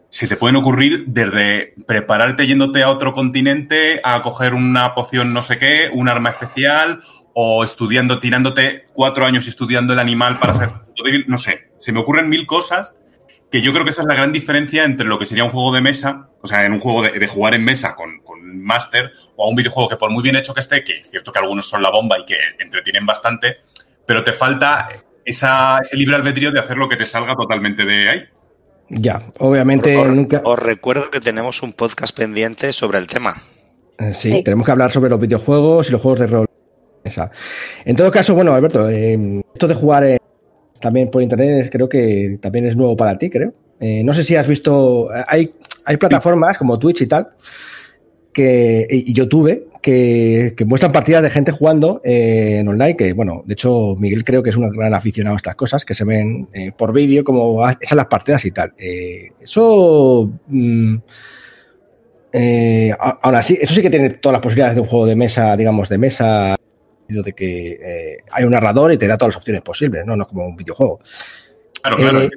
se 0.08 0.26
te 0.26 0.34
pueden 0.34 0.56
ocurrir 0.56 1.04
desde 1.06 1.74
prepararte 1.86 2.48
yéndote 2.48 2.82
a 2.82 2.90
otro 2.90 3.12
continente 3.12 4.00
a 4.02 4.20
coger 4.22 4.54
una 4.54 4.92
poción 4.96 5.32
no 5.32 5.42
sé 5.42 5.58
qué, 5.58 5.88
un 5.92 6.08
arma 6.08 6.30
especial 6.30 7.00
o 7.32 7.62
estudiando, 7.62 8.18
tirándote 8.18 8.86
cuatro 8.92 9.24
años 9.24 9.46
estudiando 9.46 9.92
el 9.92 10.00
animal 10.00 10.40
para 10.40 10.54
ser 10.54 10.70
no 11.28 11.38
sé, 11.38 11.70
se 11.78 11.92
me 11.92 12.00
ocurren 12.00 12.28
mil 12.28 12.44
cosas 12.44 12.96
que 13.50 13.62
yo 13.62 13.72
creo 13.72 13.84
que 13.84 13.90
esa 13.90 14.02
es 14.02 14.08
la 14.08 14.14
gran 14.14 14.32
diferencia 14.32 14.84
entre 14.84 15.06
lo 15.06 15.18
que 15.18 15.26
sería 15.26 15.44
un 15.44 15.50
juego 15.50 15.72
de 15.72 15.80
mesa, 15.80 16.28
o 16.42 16.46
sea, 16.46 16.64
en 16.64 16.72
un 16.72 16.80
juego 16.80 17.02
de, 17.02 17.26
jugar 17.26 17.54
en 17.54 17.64
mesa 17.64 17.94
con, 17.94 18.20
con 18.20 18.62
Master, 18.62 19.12
o 19.36 19.48
un 19.48 19.56
videojuego 19.56 19.88
que 19.88 19.96
por 19.96 20.10
muy 20.10 20.22
bien 20.22 20.36
hecho 20.36 20.54
que 20.54 20.60
esté, 20.60 20.84
que 20.84 20.98
es 20.98 21.10
cierto 21.10 21.32
que 21.32 21.38
algunos 21.38 21.68
son 21.68 21.82
la 21.82 21.90
bomba 21.90 22.18
y 22.18 22.24
que 22.24 22.36
entretienen 22.58 23.06
bastante, 23.06 23.58
pero 24.06 24.22
te 24.22 24.32
falta 24.32 24.88
esa, 25.24 25.78
ese 25.78 25.96
libre 25.96 26.16
albedrío 26.16 26.52
de 26.52 26.60
hacer 26.60 26.76
lo 26.76 26.88
que 26.88 26.96
te 26.96 27.04
salga 27.04 27.34
totalmente 27.34 27.84
de 27.84 28.08
ahí. 28.08 28.24
Ya, 28.90 29.22
obviamente 29.38 29.96
os, 29.96 30.08
nunca. 30.08 30.40
Os 30.44 30.58
recuerdo 30.58 31.10
que 31.10 31.20
tenemos 31.20 31.62
un 31.62 31.72
podcast 31.72 32.16
pendiente 32.16 32.72
sobre 32.72 32.98
el 32.98 33.06
tema. 33.06 33.34
Eh, 33.98 34.14
sí, 34.14 34.30
sí, 34.30 34.42
tenemos 34.42 34.64
que 34.64 34.72
hablar 34.72 34.92
sobre 34.92 35.10
los 35.10 35.20
videojuegos 35.20 35.88
y 35.88 35.92
los 35.92 36.00
juegos 36.00 36.20
de 36.20 36.26
rol. 36.26 36.48
En 37.84 37.96
todo 37.96 38.10
caso, 38.10 38.34
bueno, 38.34 38.54
Alberto, 38.54 38.88
eh, 38.88 39.42
esto 39.54 39.66
de 39.66 39.74
jugar 39.74 40.17
también 40.80 41.10
por 41.10 41.22
internet 41.22 41.68
creo 41.70 41.88
que 41.88 42.38
también 42.40 42.66
es 42.66 42.76
nuevo 42.76 42.96
para 42.96 43.18
ti, 43.18 43.30
creo. 43.30 43.52
Eh, 43.80 44.02
no 44.04 44.12
sé 44.12 44.24
si 44.24 44.34
has 44.34 44.46
visto, 44.46 45.08
hay, 45.26 45.52
hay 45.84 45.96
plataformas 45.96 46.58
como 46.58 46.78
Twitch 46.78 47.02
y 47.02 47.06
tal, 47.06 47.28
que, 48.32 48.86
y 48.90 49.12
YouTube, 49.12 49.68
que, 49.80 50.54
que 50.56 50.64
muestran 50.64 50.92
partidas 50.92 51.22
de 51.22 51.30
gente 51.30 51.52
jugando 51.52 52.00
eh, 52.04 52.58
en 52.60 52.68
online, 52.68 52.96
que 52.96 53.12
bueno, 53.12 53.42
de 53.46 53.54
hecho 53.54 53.96
Miguel 53.98 54.24
creo 54.24 54.42
que 54.42 54.50
es 54.50 54.56
un 54.56 54.70
gran 54.70 54.94
aficionado 54.94 55.34
a 55.34 55.38
estas 55.38 55.54
cosas, 55.54 55.84
que 55.84 55.94
se 55.94 56.04
ven 56.04 56.48
eh, 56.52 56.72
por 56.76 56.92
vídeo 56.92 57.24
como 57.24 57.66
esas 57.68 57.96
las 57.96 58.06
partidas 58.06 58.44
y 58.44 58.50
tal. 58.50 58.74
Eh, 58.78 59.32
eso... 59.40 60.30
Mm, 60.48 60.96
ahora 62.98 63.42
sí, 63.42 63.58
eso 63.60 63.74
sí 63.74 63.82
que 63.82 63.90
tiene 63.90 64.10
todas 64.10 64.34
las 64.34 64.42
posibilidades 64.42 64.76
de 64.76 64.82
un 64.82 64.86
juego 64.86 65.06
de 65.06 65.16
mesa, 65.16 65.56
digamos, 65.56 65.88
de 65.88 65.98
mesa, 65.98 66.56
de 67.08 67.32
que 67.32 68.18
hay 68.30 68.44
un 68.44 68.52
narrador 68.52 68.92
y 68.92 68.98
te 68.98 69.06
da 69.06 69.16
todas 69.16 69.34
las 69.34 69.38
opciones 69.38 69.62
posibles, 69.62 70.04
no, 70.06 70.16
no 70.16 70.22
es 70.22 70.28
como 70.28 70.46
un 70.46 70.56
videojuego. 70.56 71.00
Claro, 71.82 71.96
claro. 71.96 72.28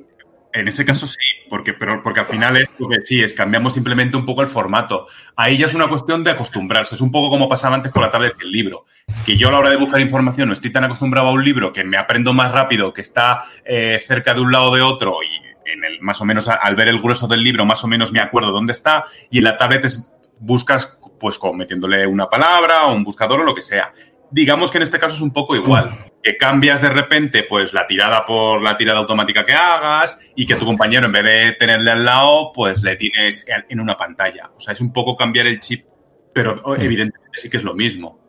En 0.53 0.67
ese 0.67 0.83
caso 0.83 1.07
sí, 1.07 1.17
porque, 1.49 1.73
pero, 1.73 2.03
porque 2.03 2.19
al 2.21 2.25
final 2.25 2.57
es 2.57 2.69
lo 2.77 2.89
que 2.89 3.01
sí, 3.01 3.21
es 3.21 3.33
cambiamos 3.33 3.73
simplemente 3.73 4.17
un 4.17 4.25
poco 4.25 4.41
el 4.41 4.47
formato. 4.47 5.07
Ahí 5.35 5.57
ya 5.57 5.65
es 5.65 5.73
una 5.73 5.87
cuestión 5.87 6.23
de 6.23 6.31
acostumbrarse. 6.31 6.95
Es 6.95 7.01
un 7.01 7.11
poco 7.11 7.29
como 7.29 7.47
pasaba 7.47 7.75
antes 7.75 7.91
con 7.91 8.01
la 8.01 8.11
tablet 8.11 8.37
del 8.37 8.51
libro. 8.51 8.85
Que 9.25 9.37
yo 9.37 9.47
a 9.47 9.51
la 9.51 9.59
hora 9.59 9.69
de 9.69 9.77
buscar 9.77 10.01
información 10.01 10.49
no 10.49 10.53
estoy 10.53 10.71
tan 10.71 10.83
acostumbrado 10.83 11.29
a 11.29 11.31
un 11.31 11.43
libro 11.43 11.71
que 11.71 11.85
me 11.85 11.97
aprendo 11.97 12.33
más 12.33 12.51
rápido, 12.51 12.93
que 12.93 13.01
está 13.01 13.45
eh, 13.63 14.01
cerca 14.05 14.33
de 14.33 14.41
un 14.41 14.51
lado 14.51 14.75
de 14.75 14.81
otro 14.81 15.19
y 15.23 15.69
en 15.71 15.85
el, 15.85 16.01
más 16.01 16.19
o 16.19 16.25
menos 16.25 16.49
al 16.49 16.75
ver 16.75 16.89
el 16.89 16.99
grueso 16.99 17.27
del 17.27 17.43
libro 17.43 17.65
más 17.65 17.83
o 17.83 17.87
menos 17.87 18.11
me 18.11 18.19
acuerdo 18.19 18.51
dónde 18.51 18.73
está 18.73 19.05
y 19.29 19.37
en 19.37 19.45
la 19.45 19.57
tablet 19.57 19.85
es, 19.85 20.03
buscas 20.39 20.97
pues 21.19 21.37
con, 21.37 21.55
metiéndole 21.55 22.05
una 22.07 22.27
palabra 22.27 22.87
o 22.87 22.93
un 22.93 23.03
buscador 23.03 23.41
o 23.41 23.43
lo 23.43 23.55
que 23.55 23.61
sea 23.61 23.93
digamos 24.31 24.71
que 24.71 24.77
en 24.77 24.83
este 24.83 24.97
caso 24.97 25.15
es 25.15 25.21
un 25.21 25.31
poco 25.31 25.55
igual. 25.55 26.11
Que 26.23 26.37
cambias 26.37 26.81
de 26.81 26.89
repente, 26.89 27.43
pues, 27.43 27.73
la 27.73 27.87
tirada 27.87 28.25
por 28.25 28.61
la 28.61 28.77
tirada 28.77 28.99
automática 28.99 29.45
que 29.45 29.53
hagas 29.53 30.19
y 30.35 30.45
que 30.45 30.55
tu 30.55 30.65
compañero, 30.65 31.07
en 31.07 31.11
vez 31.11 31.23
de 31.23 31.51
tenerle 31.53 31.91
al 31.91 32.05
lado, 32.05 32.51
pues 32.53 32.83
le 32.83 32.95
tienes 32.95 33.45
en 33.47 33.79
una 33.79 33.97
pantalla. 33.97 34.51
O 34.55 34.59
sea, 34.59 34.73
es 34.73 34.81
un 34.81 34.93
poco 34.93 35.15
cambiar 35.15 35.47
el 35.47 35.59
chip, 35.59 35.85
pero 36.33 36.61
evidentemente 36.75 37.29
sí 37.33 37.49
que 37.49 37.57
es 37.57 37.63
lo 37.63 37.73
mismo. 37.73 38.19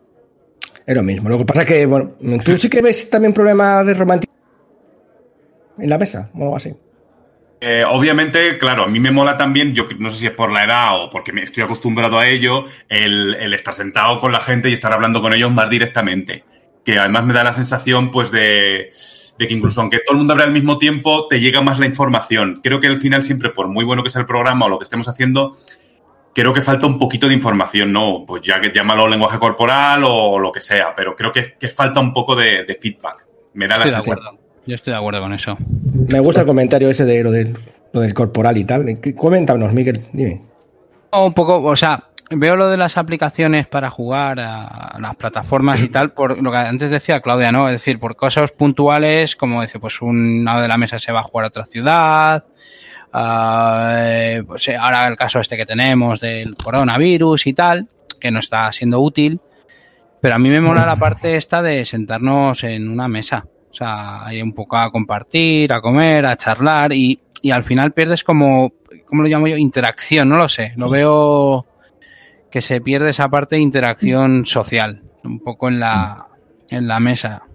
Es 0.85 0.95
lo 0.95 1.03
mismo. 1.03 1.29
Lo 1.29 1.37
que 1.37 1.45
pasa 1.45 1.61
es 1.61 1.67
que, 1.67 1.85
bueno, 1.85 2.15
tú 2.43 2.57
sí 2.57 2.69
que 2.69 2.81
ves 2.81 3.09
también 3.09 3.33
problemas 3.33 3.85
de 3.85 3.93
romanticismo 3.93 4.33
en 5.77 5.89
la 5.89 5.97
mesa 5.97 6.29
o 6.33 6.43
algo 6.43 6.57
así. 6.57 6.75
Eh, 7.65 7.85
obviamente, 7.85 8.57
claro, 8.57 8.83
a 8.83 8.87
mí 8.87 8.99
me 8.99 9.09
mola 9.09 9.37
también, 9.37 9.73
yo 9.73 9.87
no 9.97 10.11
sé 10.11 10.19
si 10.19 10.27
es 10.27 10.33
por 10.33 10.51
la 10.51 10.65
edad 10.65 11.01
o 11.01 11.09
porque 11.09 11.31
me 11.31 11.43
estoy 11.43 11.63
acostumbrado 11.63 12.19
a 12.19 12.27
ello, 12.27 12.65
el, 12.89 13.53
estar 13.53 13.73
sentado 13.73 14.19
con 14.19 14.33
la 14.33 14.41
gente 14.41 14.69
y 14.69 14.73
estar 14.73 14.91
hablando 14.91 15.21
con 15.21 15.33
ellos 15.33 15.49
más 15.49 15.69
directamente. 15.69 16.43
Que 16.83 16.99
además 16.99 17.23
me 17.23 17.33
da 17.33 17.45
la 17.45 17.53
sensación, 17.53 18.11
pues, 18.11 18.31
de, 18.31 18.91
que 19.39 19.53
incluso 19.53 19.79
aunque 19.79 19.99
todo 19.99 20.11
el 20.11 20.17
mundo 20.17 20.33
habla 20.33 20.43
al 20.43 20.51
mismo 20.51 20.77
tiempo, 20.77 21.29
te 21.29 21.39
llega 21.39 21.61
más 21.61 21.79
la 21.79 21.85
información. 21.85 22.59
Creo 22.61 22.81
que 22.81 22.87
al 22.87 22.97
final 22.97 23.23
siempre, 23.23 23.49
por 23.49 23.69
muy 23.69 23.85
bueno 23.85 24.03
que 24.03 24.09
sea 24.09 24.19
el 24.19 24.27
programa 24.27 24.65
o 24.65 24.69
lo 24.69 24.77
que 24.77 24.83
estemos 24.83 25.07
haciendo, 25.07 25.57
creo 26.35 26.53
que 26.53 26.59
falta 26.59 26.85
un 26.85 26.99
poquito 26.99 27.29
de 27.29 27.33
información, 27.33 27.93
¿no? 27.93 28.25
Pues 28.27 28.41
ya 28.41 28.59
que 28.59 28.73
llámalo 28.73 29.07
lenguaje 29.07 29.39
corporal 29.39 30.03
o 30.05 30.37
lo 30.37 30.51
que 30.51 30.59
sea, 30.59 30.93
pero 30.93 31.15
creo 31.15 31.31
que, 31.31 31.55
falta 31.69 32.01
un 32.01 32.11
poco 32.11 32.35
de, 32.35 32.77
feedback. 32.81 33.25
Me 33.53 33.69
da 33.69 33.77
la 33.77 33.87
sensación. 33.87 34.42
Yo 34.65 34.75
estoy 34.75 34.91
de 34.91 34.97
acuerdo 34.97 35.21
con 35.21 35.33
eso. 35.33 35.57
Me 36.11 36.19
gusta 36.19 36.41
el 36.41 36.47
comentario 36.47 36.89
ese 36.89 37.05
de 37.05 37.23
lo 37.23 37.31
del, 37.31 37.57
lo 37.91 38.01
del 38.01 38.13
corporal 38.13 38.57
y 38.57 38.63
tal. 38.63 38.99
Coméntanos, 39.15 39.73
Miguel, 39.73 40.07
dime. 40.13 40.41
Un 41.11 41.33
poco, 41.33 41.61
o 41.61 41.75
sea, 41.75 42.05
veo 42.29 42.55
lo 42.55 42.69
de 42.69 42.77
las 42.77 42.97
aplicaciones 42.97 43.67
para 43.67 43.89
jugar 43.89 44.39
a 44.39 44.97
las 44.99 45.15
plataformas 45.15 45.81
y 45.81 45.89
tal, 45.89 46.11
por 46.11 46.41
lo 46.41 46.51
que 46.51 46.57
antes 46.57 46.89
decía 46.89 47.21
Claudia, 47.21 47.51
¿no? 47.51 47.67
Es 47.67 47.73
decir, 47.73 47.99
por 47.99 48.15
cosas 48.15 48.51
puntuales, 48.51 49.35
como 49.35 49.61
dice, 49.61 49.79
pues 49.79 50.01
un 50.01 50.43
lado 50.45 50.61
de 50.61 50.67
la 50.67 50.77
mesa 50.77 50.97
se 50.97 51.11
va 51.11 51.19
a 51.19 51.23
jugar 51.23 51.45
a 51.45 51.47
otra 51.49 51.65
ciudad. 51.65 52.45
Uh, 53.13 54.43
pues 54.47 54.69
ahora 54.69 55.07
el 55.07 55.15
caso 55.15 55.39
este 55.39 55.55
que 55.55 55.67
tenemos 55.67 56.19
del 56.19 56.49
coronavirus 56.63 57.45
y 57.45 57.53
tal, 57.53 57.87
que 58.19 58.31
no 58.31 58.39
está 58.39 58.71
siendo 58.71 59.01
útil. 59.01 59.39
Pero 60.19 60.35
a 60.35 60.39
mí 60.39 60.49
me 60.49 60.61
mola 60.61 60.85
la 60.85 60.95
parte 60.95 61.35
esta 61.35 61.61
de 61.61 61.83
sentarnos 61.85 62.63
en 62.63 62.89
una 62.89 63.07
mesa. 63.07 63.45
O 63.73 63.75
sea, 63.75 64.23
hay 64.23 64.39
un 64.39 64.53
poco 64.53 64.77
a 64.77 64.91
compartir, 64.91 65.73
a 65.73 65.81
comer, 65.81 66.27
a 66.27 66.37
charlar 66.37 66.93
y, 66.93 67.19
y 67.41 67.49
al 67.49 67.63
final 67.63 67.91
pierdes 67.91 68.23
como, 68.23 68.71
¿cómo 69.07 69.23
lo 69.23 69.27
llamo 69.27 69.47
yo? 69.47 69.57
Interacción, 69.57 70.29
no 70.29 70.37
lo 70.37 70.47
sé. 70.47 70.73
Lo 70.75 70.89
veo 70.89 71.65
que 72.51 72.61
se 72.61 72.81
pierde 72.81 73.09
esa 73.09 73.29
parte 73.29 73.55
de 73.55 73.63
interacción 73.63 74.45
social, 74.45 75.01
un 75.23 75.39
poco 75.39 75.69
en 75.69 75.79
la, 75.79 76.27
en 76.69 76.87
la 76.87 76.99
mesa. 76.99 77.47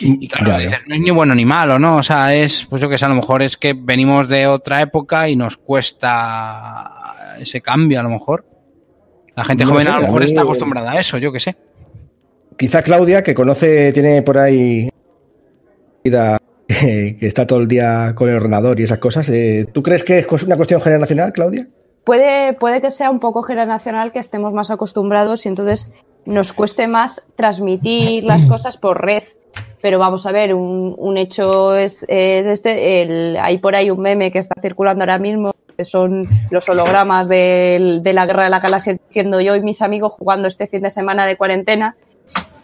Y 0.00 0.28
claro, 0.28 0.56
dices, 0.62 0.78
no 0.86 0.94
es 0.94 1.00
ni 1.00 1.10
bueno 1.10 1.34
ni 1.34 1.44
malo, 1.44 1.80
¿no? 1.80 1.96
O 1.96 2.02
sea, 2.04 2.32
es, 2.32 2.64
pues 2.70 2.80
yo 2.80 2.88
que 2.88 2.96
sé, 2.96 3.06
a 3.06 3.08
lo 3.08 3.16
mejor 3.16 3.42
es 3.42 3.56
que 3.56 3.72
venimos 3.72 4.28
de 4.28 4.46
otra 4.46 4.80
época 4.80 5.28
y 5.28 5.34
nos 5.34 5.56
cuesta 5.56 7.26
ese 7.40 7.60
cambio, 7.60 7.98
a 7.98 8.04
lo 8.04 8.10
mejor. 8.10 8.46
La 9.34 9.44
gente 9.44 9.64
joven 9.64 9.88
a 9.88 9.98
lo 9.98 10.02
mejor 10.06 10.22
está 10.22 10.42
acostumbrada 10.42 10.92
a 10.92 11.00
eso, 11.00 11.18
yo 11.18 11.32
que 11.32 11.40
sé. 11.40 11.56
Quizá 12.56 12.82
Claudia, 12.82 13.24
que 13.24 13.34
conoce, 13.34 13.92
tiene 13.92 14.22
por 14.22 14.38
ahí 14.38 14.88
que 16.02 17.16
está 17.20 17.46
todo 17.46 17.60
el 17.60 17.68
día 17.68 18.14
con 18.14 18.28
el 18.28 18.36
ordenador 18.36 18.78
y 18.80 18.84
esas 18.84 18.98
cosas. 18.98 19.28
Eh, 19.28 19.66
¿Tú 19.72 19.82
crees 19.82 20.04
que 20.04 20.18
es 20.18 20.42
una 20.42 20.56
cuestión 20.56 20.80
generacional, 20.80 21.32
Claudia? 21.32 21.66
Puede, 22.04 22.54
puede 22.54 22.80
que 22.80 22.90
sea 22.90 23.10
un 23.10 23.20
poco 23.20 23.42
generacional, 23.42 24.12
que 24.12 24.18
estemos 24.18 24.52
más 24.52 24.70
acostumbrados 24.70 25.44
y 25.44 25.48
entonces 25.48 25.92
nos 26.24 26.52
cueste 26.52 26.86
más 26.86 27.28
transmitir 27.36 28.24
las 28.24 28.44
cosas 28.46 28.76
por 28.76 29.04
red. 29.04 29.22
Pero 29.82 29.98
vamos 29.98 30.26
a 30.26 30.32
ver, 30.32 30.54
un, 30.54 31.16
hecho 31.16 31.74
es, 31.74 32.04
este, 32.08 33.02
el, 33.02 33.36
hay 33.40 33.58
por 33.58 33.74
ahí 33.74 33.90
un 33.90 34.00
meme 34.00 34.30
que 34.30 34.38
está 34.38 34.60
circulando 34.60 35.02
ahora 35.02 35.18
mismo, 35.18 35.54
que 35.76 35.84
son 35.84 36.28
los 36.50 36.68
hologramas 36.68 37.28
de, 37.28 38.00
de 38.02 38.12
la 38.12 38.26
Guerra 38.26 38.44
de 38.44 38.50
la 38.50 38.60
Galaxia, 38.60 38.98
diciendo 39.08 39.40
yo 39.40 39.56
y 39.56 39.62
mis 39.62 39.80
amigos 39.80 40.12
jugando 40.12 40.48
este 40.48 40.66
fin 40.66 40.82
de 40.82 40.90
semana 40.90 41.26
de 41.26 41.36
cuarentena, 41.38 41.96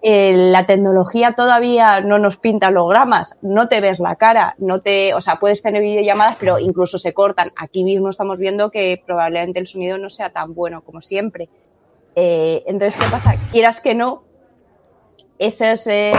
eh, 0.09 0.33
la 0.37 0.67
tecnología 0.67 1.33
todavía 1.33 2.01
no 2.01 2.21
nos 2.21 2.37
pinta 2.37 2.69
hologramas, 2.69 3.37
no 3.43 3.67
te 3.67 3.81
ves 3.81 3.99
la 3.99 4.15
cara, 4.15 4.55
no 4.59 4.81
te, 4.81 5.15
o 5.15 5.21
sea, 5.21 5.41
puedes 5.41 5.63
tener 5.63 5.83
videollamadas, 5.83 6.37
pero 6.39 6.61
incluso 6.61 6.97
se 6.97 7.13
cortan. 7.13 7.51
Aquí 7.57 7.83
mismo 7.83 8.11
estamos 8.11 8.39
viendo 8.39 8.71
que 8.71 9.03
probablemente 9.05 9.59
el 9.59 9.67
sonido 9.67 9.99
no 9.99 10.09
sea 10.09 10.31
tan 10.31 10.55
bueno 10.55 10.83
como 10.83 11.01
siempre. 11.01 11.49
Eh, 12.15 12.63
entonces, 12.69 13.03
¿qué 13.03 13.11
pasa? 13.11 13.35
Quieras 13.51 13.81
que 13.81 13.97
no, 13.97 14.23
esa 15.41 15.73
es, 15.73 15.89
eh, 15.89 16.13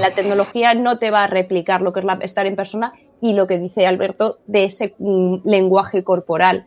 la 0.00 0.14
tecnología 0.14 0.72
no 0.72 0.98
te 0.98 1.10
va 1.10 1.24
a 1.24 1.26
replicar 1.26 1.82
lo 1.82 1.92
que 1.92 2.00
es 2.00 2.06
estar 2.22 2.46
en 2.46 2.56
persona 2.56 2.94
y 3.20 3.34
lo 3.34 3.46
que 3.46 3.58
dice 3.58 3.86
Alberto 3.86 4.38
de 4.46 4.64
ese 4.64 4.94
mm, 4.98 5.40
lenguaje 5.44 6.02
corporal. 6.02 6.64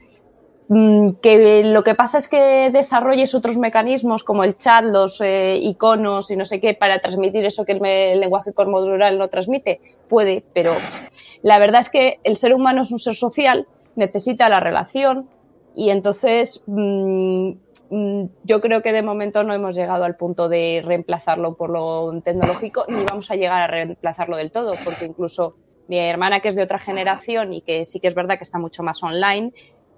Mm, 0.70 1.12
que 1.22 1.64
lo 1.64 1.84
que 1.84 1.96
pasa 1.96 2.18
es 2.18 2.28
que 2.28 2.70
desarrolles 2.72 3.34
otros 3.34 3.58
mecanismos 3.58 4.24
como 4.26 4.44
el 4.44 4.58
chat, 4.58 4.84
los 4.84 5.22
eh, 5.22 5.58
iconos 5.62 6.30
y 6.30 6.36
no 6.36 6.44
sé 6.44 6.60
qué 6.60 6.74
para 6.74 7.00
transmitir 7.00 7.46
eso 7.46 7.66
que 7.66 7.72
el, 7.72 8.20
lenguaje 8.20 8.52
corporal 8.54 9.18
no 9.18 9.30
transmite. 9.30 9.80
Puede, 10.10 10.44
pero 10.54 10.76
la 11.42 11.60
verdad 11.60 11.80
es 11.82 11.90
que 11.90 12.20
el 12.24 12.36
ser 12.36 12.54
humano 12.54 12.82
es 12.82 12.92
un 12.92 13.00
ser 13.00 13.16
social, 13.16 13.66
necesita 13.96 14.50
la 14.50 14.60
relación 14.60 15.30
y 15.74 15.90
entonces 15.90 16.64
mm, 16.66 17.52
mm, 17.90 18.24
yo 18.44 18.60
creo 18.60 18.82
que 18.82 18.92
de 18.92 19.02
momento 19.02 19.44
no 19.44 19.54
hemos 19.54 19.76
llegado 19.76 20.04
al 20.04 20.18
punto 20.18 20.50
de 20.50 20.82
reemplazarlo 20.84 21.56
por 21.56 21.70
lo 21.70 22.22
tecnológico 22.22 22.86
ni 22.90 23.06
vamos 23.06 23.32
a 23.32 23.36
llegar 23.36 23.62
a 23.62 23.68
reemplazarlo 23.68 24.36
del 24.36 24.52
todo, 24.52 24.76
porque 24.84 25.06
incluso 25.06 25.56
mi 25.88 25.98
hermana 26.00 26.42
que 26.42 26.50
es 26.50 26.56
de 26.56 26.64
otra 26.64 26.80
generación 26.80 27.54
y 27.54 27.62
que 27.62 27.86
sí 27.86 28.02
que 28.02 28.10
es 28.10 28.16
verdad 28.16 28.38
que 28.38 28.44
está 28.44 28.60
mucho 28.60 28.84
más 28.84 29.02
online, 29.04 29.54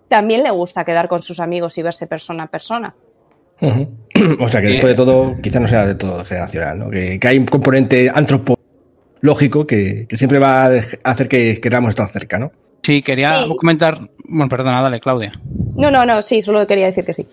también 0.09 0.43
le 0.43 0.51
gusta 0.51 0.83
quedar 0.83 1.07
con 1.07 1.21
sus 1.21 1.39
amigos 1.39 1.77
y 1.77 1.83
verse 1.83 2.07
persona 2.07 2.43
a 2.43 2.47
persona. 2.47 2.93
o 3.61 4.47
sea 4.47 4.61
que 4.61 4.67
después 4.67 4.91
de 4.91 4.95
todo, 4.95 5.37
quizá 5.41 5.59
no 5.59 5.67
sea 5.67 5.85
de 5.85 5.95
todo 5.95 6.25
generacional, 6.25 6.79
¿no? 6.79 6.89
que, 6.89 7.19
hay 7.21 7.37
un 7.37 7.45
componente 7.45 8.09
antropológico 8.13 9.67
que, 9.67 10.07
siempre 10.13 10.39
va 10.39 10.65
a 10.65 10.71
hacer 11.03 11.27
que 11.27 11.59
queramos 11.61 11.89
estar 11.89 12.09
cerca, 12.09 12.37
¿no? 12.37 12.51
Sí, 12.81 13.01
quería 13.01 13.45
comentar. 13.57 13.99
Bueno, 14.23 14.49
perdona, 14.49 14.81
dale, 14.81 15.01
Claudia. 15.01 15.33
No, 15.75 15.91
no, 15.91 16.05
no, 16.05 16.21
sí, 16.21 16.41
solo 16.41 16.65
quería 16.65 16.85
decir 16.85 17.03
que 17.03 17.13
sí. 17.13 17.27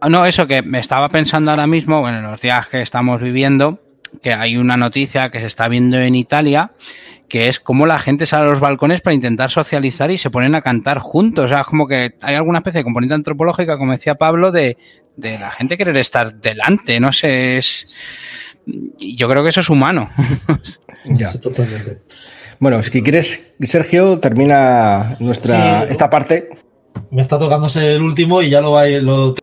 Ah, 0.00 0.08
no, 0.08 0.24
eso 0.24 0.46
que 0.46 0.62
me 0.62 0.78
estaba 0.78 1.08
pensando 1.08 1.50
ahora 1.50 1.66
mismo, 1.66 2.00
bueno, 2.00 2.18
en 2.18 2.24
los 2.24 2.40
días 2.40 2.66
que 2.66 2.82
estamos 2.82 3.20
viviendo, 3.20 3.80
que 4.20 4.32
hay 4.32 4.56
una 4.56 4.76
noticia 4.76 5.30
que 5.30 5.40
se 5.40 5.46
está 5.46 5.68
viendo 5.68 5.98
en 5.98 6.14
Italia 6.14 6.72
que 7.32 7.48
es 7.48 7.60
como 7.60 7.86
la 7.86 7.98
gente 7.98 8.26
sale 8.26 8.44
a 8.44 8.50
los 8.50 8.60
balcones 8.60 9.00
para 9.00 9.14
intentar 9.14 9.50
socializar 9.50 10.10
y 10.10 10.18
se 10.18 10.28
ponen 10.28 10.54
a 10.54 10.60
cantar 10.60 10.98
juntos. 10.98 11.46
O 11.46 11.48
sea, 11.48 11.64
como 11.64 11.88
que 11.88 12.16
hay 12.20 12.34
alguna 12.34 12.58
especie 12.58 12.80
de 12.80 12.84
componente 12.84 13.14
antropológica, 13.14 13.78
como 13.78 13.92
decía 13.92 14.16
Pablo, 14.16 14.52
de, 14.52 14.76
la 15.16 15.50
gente 15.50 15.78
querer 15.78 15.96
estar 15.96 16.34
delante. 16.34 17.00
No 17.00 17.10
sé, 17.10 17.56
es. 17.56 17.86
Yo 18.98 19.30
creo 19.30 19.42
que 19.42 19.48
eso 19.48 19.60
es 19.60 19.70
humano. 19.70 20.10
ya. 21.06 21.32
totalmente. 21.40 22.02
Bueno, 22.58 22.82
si 22.82 23.02
quieres, 23.02 23.54
Sergio, 23.62 24.18
termina 24.18 25.16
nuestra 25.18 25.86
Sí. 25.86 25.92
esta 25.92 26.10
parte. 26.10 26.50
Me 27.10 27.22
está 27.22 27.38
tocándose 27.38 27.94
el 27.94 28.02
último 28.02 28.42
y 28.42 28.50
ya 28.50 28.60
lo 28.60 28.72
va 28.72 28.86
lo 28.86 29.36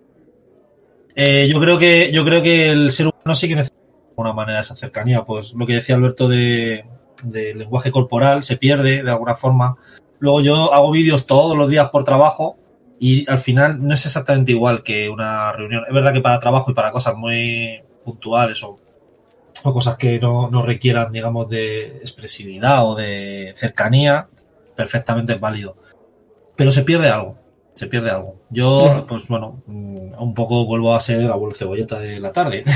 Eh, 1.15 1.49
yo 1.51 1.59
creo 1.59 1.79
que 1.79 2.11
yo 2.11 2.23
creo 2.23 2.43
que 2.43 2.69
el 2.69 2.91
ser 2.91 3.07
humano 3.07 3.33
sí 3.33 3.47
que 3.47 3.55
necesita 3.55 3.78
de 3.78 3.78
alguna 4.19 4.33
manera 4.33 4.59
esa 4.59 4.75
cercanía. 4.75 5.23
Pues 5.23 5.53
lo 5.53 5.65
que 5.65 5.73
decía 5.75 5.95
Alberto 5.95 6.27
de, 6.27 6.85
lenguaje 7.23 7.91
corporal 7.91 8.43
se 8.43 8.57
pierde 8.57 9.03
de 9.03 9.11
alguna 9.11 9.35
forma. 9.35 9.75
Luego 10.19 10.41
yo 10.41 10.73
hago 10.73 10.91
vídeos 10.91 11.25
todos 11.25 11.57
los 11.57 11.69
días 11.69 11.89
por 11.89 12.03
trabajo 12.03 12.57
y 12.99 13.29
al 13.29 13.39
final 13.39 13.85
no 13.85 13.93
es 13.93 14.05
exactamente 14.05 14.51
igual 14.51 14.83
que 14.83 15.09
una 15.09 15.51
reunión. 15.53 15.83
Es 15.87 15.93
verdad 15.93 16.13
que 16.13 16.21
para 16.21 16.39
trabajo 16.39 16.71
y 16.71 16.73
para 16.73 16.91
cosas 16.91 17.15
muy 17.15 17.81
puntuales 18.03 18.61
o, 18.63 18.79
o 19.63 19.73
cosas 19.73 19.95
que 19.95 20.19
no, 20.19 20.49
no 20.49 20.61
requieran, 20.61 21.11
digamos, 21.11 21.49
de 21.49 21.97
expresividad 21.97 22.85
o 22.85 22.95
de 22.95 23.53
cercanía, 23.55 24.27
perfectamente 24.75 25.33
es 25.33 25.39
válido. 25.39 25.77
Pero 26.55 26.71
se 26.71 26.83
pierde 26.83 27.09
algo 27.09 27.37
se 27.79 27.87
pierde 27.87 28.09
algo. 28.11 28.35
Yo, 28.49 29.05
pues 29.07 29.25
bueno, 29.29 29.61
mm, 29.65 30.21
un 30.21 30.33
poco 30.33 30.65
vuelvo 30.65 30.93
a 30.93 30.99
ser 30.99 31.21
el 31.21 31.31
abuelo 31.31 31.55
cebolleta 31.55 31.97
de 31.97 32.19
la 32.19 32.33
tarde. 32.33 32.63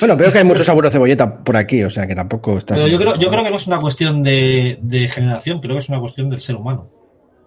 Bueno, 0.00 0.16
veo 0.16 0.30
que 0.30 0.38
hay 0.38 0.44
muchos 0.44 0.68
abuelos 0.68 0.92
cebolleta 0.92 1.38
por 1.42 1.56
aquí, 1.56 1.82
o 1.82 1.90
sea 1.90 2.06
que 2.06 2.14
tampoco 2.14 2.58
está. 2.58 2.74
Pero 2.74 2.86
yo 2.88 2.98
creo, 2.98 3.16
yo 3.16 3.30
creo 3.30 3.42
que 3.42 3.50
no 3.50 3.56
es 3.56 3.66
una 3.66 3.78
cuestión 3.78 4.22
de, 4.22 4.78
de 4.82 5.08
generación, 5.08 5.60
creo 5.60 5.74
que 5.74 5.80
es 5.80 5.88
una 5.88 5.98
cuestión 5.98 6.28
del 6.30 6.40
ser 6.40 6.56
humano. 6.56 6.86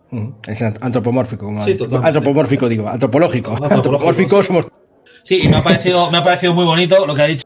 Mm, 0.09 0.29
Es 0.47 0.61
antropomórfico, 0.61 1.45
como 1.45 1.59
Sí. 1.59 1.77
Antropomórfico, 2.03 2.67
digo, 2.67 2.87
antropológico. 2.89 3.51
Antropológico, 3.51 3.75
Antropomórfico 3.75 4.43
somos. 4.43 4.67
Sí, 5.23 5.41
y 5.43 5.47
me 5.49 5.57
ha 5.57 5.63
parecido, 5.63 6.09
me 6.09 6.17
ha 6.17 6.23
parecido 6.23 6.53
muy 6.53 6.65
bonito 6.65 7.05
lo 7.05 7.13
que 7.13 7.21
ha 7.21 7.27
dicho. 7.27 7.45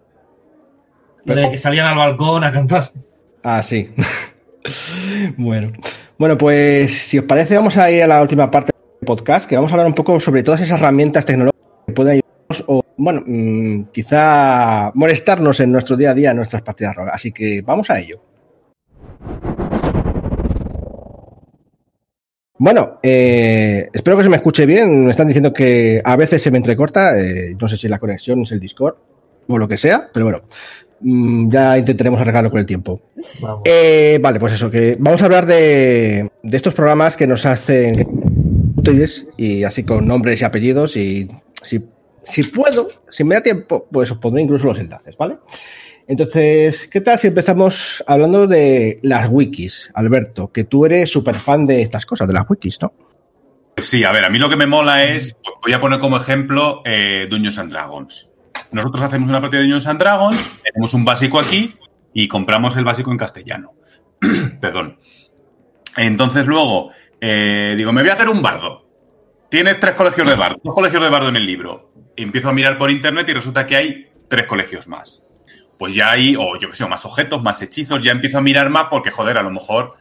Lo 1.25 1.35
de 1.35 1.49
que 1.49 1.57
salían 1.57 1.87
al 1.87 1.95
balcón 1.97 2.43
a 2.43 2.51
cantar. 2.51 2.91
Ah, 3.43 3.61
sí. 3.61 3.89
bueno. 5.37 5.71
Bueno, 6.17 6.37
pues 6.37 6.97
si 7.07 7.19
os 7.19 7.25
parece, 7.25 7.57
vamos 7.57 7.75
a 7.77 7.91
ir 7.91 8.01
a 8.03 8.07
la 8.07 8.21
última 8.21 8.49
parte 8.49 8.71
podcast, 9.05 9.47
que 9.47 9.55
vamos 9.55 9.71
a 9.71 9.75
hablar 9.75 9.87
un 9.87 9.93
poco 9.93 10.19
sobre 10.19 10.43
todas 10.43 10.61
esas 10.61 10.79
herramientas 10.79 11.25
tecnológicas 11.25 11.69
que 11.87 11.93
pueden 11.93 12.11
ayudarnos 12.13 12.63
o, 12.67 12.83
bueno, 12.97 13.23
mm, 13.25 13.91
quizá 13.91 14.91
molestarnos 14.93 15.59
en 15.59 15.71
nuestro 15.71 15.95
día 15.95 16.11
a 16.11 16.13
día 16.13 16.31
en 16.31 16.37
nuestras 16.37 16.61
partidas 16.61 16.95
ROL. 16.95 17.09
Así 17.09 17.31
que 17.31 17.61
vamos 17.61 17.89
a 17.89 17.99
ello. 17.99 18.21
Bueno, 22.57 22.99
eh, 23.03 23.89
espero 23.93 24.17
que 24.17 24.23
se 24.23 24.29
me 24.29 24.37
escuche 24.37 24.65
bien. 24.65 25.05
Me 25.05 25.11
están 25.11 25.27
diciendo 25.27 25.53
que 25.53 26.01
a 26.03 26.15
veces 26.15 26.41
se 26.41 26.51
me 26.51 26.57
entrecorta. 26.57 27.19
eh, 27.19 27.55
no 27.59 27.67
sé 27.67 27.77
si 27.77 27.87
la 27.87 27.99
conexión 27.99 28.41
es 28.41 28.51
el 28.51 28.59
Discord 28.59 28.95
o 29.47 29.57
lo 29.57 29.67
que 29.67 29.77
sea, 29.77 30.09
pero 30.11 30.25
bueno, 30.25 30.41
mm, 31.01 31.49
ya 31.51 31.77
intentaremos 31.77 32.19
arreglarlo 32.19 32.49
con 32.49 32.59
el 32.59 32.65
tiempo. 32.65 33.01
Eh, 33.65 34.17
vale, 34.21 34.39
pues 34.39 34.53
eso, 34.53 34.71
que 34.71 34.95
vamos 34.99 35.21
a 35.21 35.25
hablar 35.25 35.45
de, 35.45 36.29
de 36.41 36.57
estos 36.57 36.73
programas 36.73 37.15
que 37.17 37.27
nos 37.27 37.45
hacen 37.45 38.14
y 39.37 39.63
así 39.63 39.83
con 39.83 40.07
nombres 40.07 40.41
y 40.41 40.43
apellidos 40.43 40.95
y 40.97 41.27
si, 41.61 42.43
puedo, 42.43 42.87
si 43.11 43.23
me 43.23 43.35
da 43.35 43.41
tiempo, 43.41 43.87
pues 43.91 44.11
os 44.11 44.17
pondré 44.17 44.41
incluso 44.41 44.67
los 44.67 44.79
enlaces, 44.79 45.15
¿vale? 45.17 45.37
Entonces, 46.07 46.87
¿qué 46.87 47.01
tal 47.01 47.17
si 47.17 47.27
empezamos 47.27 48.03
hablando 48.05 48.45
de 48.47 48.99
las 49.01 49.29
wikis, 49.29 49.89
Alberto? 49.93 50.51
Que 50.51 50.63
tú 50.63 50.85
eres 50.85 51.11
súper 51.11 51.35
fan 51.35 51.65
de 51.65 51.81
estas 51.81 52.05
cosas, 52.05 52.27
de 52.27 52.33
las 52.33 52.49
wikis, 52.49 52.79
¿no? 52.81 52.93
Pues 53.75 53.89
sí, 53.89 54.03
a 54.03 54.11
ver, 54.11 54.23
a 54.23 54.29
mí 54.29 54.39
lo 54.39 54.49
que 54.49 54.55
me 54.55 54.67
mola 54.67 55.03
es, 55.03 55.35
voy 55.61 55.73
a 55.73 55.81
poner 55.81 55.99
como 55.99 56.17
ejemplo 56.17 56.81
eh, 56.85 57.27
Dungeons 57.29 57.57
and 57.57 57.71
Dragons. 57.71 58.29
Nosotros 58.71 59.03
hacemos 59.03 59.29
una 59.29 59.41
partida 59.41 59.61
de 59.61 59.65
Dungeons 59.65 59.87
and 59.87 59.99
Dragons, 59.99 60.51
tenemos 60.63 60.93
un 60.93 61.05
básico 61.05 61.39
aquí 61.39 61.75
y 62.13 62.27
compramos 62.27 62.77
el 62.77 62.85
básico 62.85 63.11
en 63.11 63.17
castellano. 63.17 63.73
Perdón. 64.61 64.97
Entonces 65.97 66.45
luego, 66.45 66.91
eh, 67.21 67.75
digo, 67.77 67.91
me 67.91 68.01
voy 68.01 68.09
a 68.09 68.13
hacer 68.13 68.29
un 68.29 68.41
bardo. 68.41 68.85
Tienes 69.49 69.79
tres 69.79 69.93
colegios 69.95 70.27
de 70.27 70.35
bardo, 70.35 70.59
dos 70.63 70.73
colegios 70.73 71.03
de 71.03 71.09
bardo 71.09 71.29
en 71.29 71.35
el 71.35 71.45
libro. 71.45 71.91
Empiezo 72.15 72.49
a 72.49 72.53
mirar 72.53 72.77
por 72.77 72.91
internet 72.91 73.27
y 73.29 73.33
resulta 73.33 73.65
que 73.65 73.75
hay 73.75 74.09
tres 74.27 74.45
colegios 74.47 74.87
más. 74.87 75.23
Pues 75.77 75.93
ya 75.93 76.11
hay, 76.11 76.35
o 76.35 76.57
yo 76.59 76.69
qué 76.69 76.75
sé, 76.75 76.85
más 76.87 77.05
objetos, 77.05 77.41
más 77.43 77.61
hechizos, 77.61 78.01
ya 78.01 78.11
empiezo 78.11 78.37
a 78.37 78.41
mirar 78.41 78.69
más 78.69 78.85
porque, 78.89 79.11
joder, 79.11 79.37
a 79.37 79.43
lo 79.43 79.51
mejor 79.51 79.95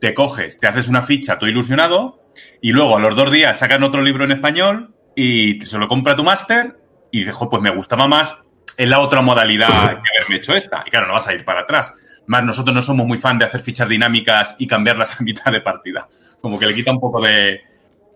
te 0.00 0.14
coges, 0.14 0.58
te 0.58 0.66
haces 0.66 0.88
una 0.88 1.02
ficha, 1.02 1.38
todo 1.38 1.50
ilusionado, 1.50 2.18
y 2.60 2.72
luego 2.72 2.96
a 2.96 3.00
los 3.00 3.14
dos 3.16 3.30
días 3.30 3.58
sacan 3.58 3.82
otro 3.82 4.02
libro 4.02 4.24
en 4.24 4.32
español 4.32 4.94
y 5.14 5.60
se 5.62 5.78
lo 5.78 5.88
compra 5.88 6.16
tu 6.16 6.24
máster 6.24 6.78
y 7.10 7.20
dices, 7.20 7.34
"Jo, 7.34 7.48
pues 7.48 7.62
me 7.62 7.70
gustaba 7.70 8.08
más 8.08 8.38
en 8.78 8.90
la 8.90 9.00
otra 9.00 9.20
modalidad 9.20 10.00
que 10.02 10.16
haberme 10.16 10.36
hecho 10.36 10.54
esta. 10.54 10.84
Y 10.86 10.90
claro, 10.90 11.08
no 11.08 11.14
vas 11.14 11.26
a 11.26 11.34
ir 11.34 11.44
para 11.44 11.60
atrás. 11.60 11.92
Más 12.26 12.44
nosotros 12.44 12.74
no 12.74 12.82
somos 12.82 13.06
muy 13.06 13.18
fan 13.18 13.38
de 13.38 13.44
hacer 13.44 13.60
fichas 13.60 13.88
dinámicas 13.88 14.54
y 14.58 14.66
cambiarlas 14.66 15.20
a 15.20 15.24
mitad 15.24 15.52
de 15.52 15.60
partida. 15.60 16.08
Como 16.40 16.58
que 16.58 16.66
le 16.66 16.74
quita 16.74 16.92
un 16.92 17.00
poco 17.00 17.20
de, 17.20 17.60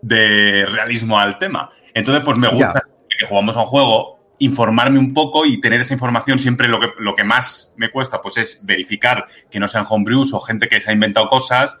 de 0.01 0.65
realismo 0.65 1.19
al 1.19 1.37
tema. 1.37 1.69
Entonces, 1.93 2.23
pues 2.23 2.37
me 2.37 2.47
gusta 2.47 2.83
que 3.17 3.25
jugamos 3.25 3.55
a 3.57 3.59
un 3.61 3.65
juego, 3.65 4.19
informarme 4.39 4.97
un 4.97 5.13
poco 5.13 5.45
y 5.45 5.61
tener 5.61 5.79
esa 5.81 5.93
información 5.93 6.39
siempre 6.39 6.67
lo 6.67 6.79
que, 6.79 6.87
lo 6.99 7.15
que 7.15 7.23
más 7.23 7.71
me 7.77 7.91
cuesta, 7.91 8.19
pues 8.21 8.37
es 8.37 8.65
verificar 8.65 9.25
que 9.51 9.59
no 9.59 9.67
sean 9.67 9.85
homebrews 9.87 10.33
o 10.33 10.39
gente 10.39 10.67
que 10.67 10.81
se 10.81 10.89
ha 10.89 10.93
inventado 10.93 11.27
cosas, 11.27 11.79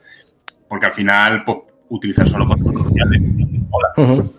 porque 0.67 0.85
al 0.85 0.91
final, 0.93 1.43
pues, 1.43 1.57
utilizar 1.89 2.27
solo 2.27 2.45
cosas 2.47 2.61
Ujú. 3.97 4.33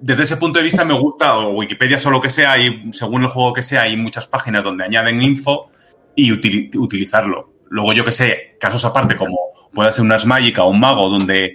desde 0.00 0.22
ese 0.22 0.36
punto 0.38 0.58
de 0.58 0.64
vista 0.64 0.84
me 0.84 0.98
gusta, 0.98 1.38
o 1.38 1.52
Wikipedia 1.52 1.98
o 2.04 2.10
lo 2.10 2.20
que 2.20 2.30
sea, 2.30 2.58
y 2.58 2.90
según 2.92 3.22
el 3.22 3.28
juego 3.28 3.52
que 3.52 3.62
sea, 3.62 3.82
hay 3.82 3.96
muchas 3.96 4.26
páginas 4.26 4.64
donde 4.64 4.84
añaden 4.84 5.22
info 5.22 5.70
y 6.14 6.30
utili- 6.30 6.74
utilizarlo. 6.76 7.52
Luego, 7.70 7.92
yo 7.92 8.04
que 8.04 8.12
sé, 8.12 8.56
casos 8.60 8.84
aparte, 8.84 9.16
como 9.16 9.38
puede 9.72 9.92
ser 9.92 10.04
una 10.04 10.18
mágica 10.26 10.64
o 10.64 10.70
un 10.70 10.80
mago, 10.80 11.08
donde 11.08 11.54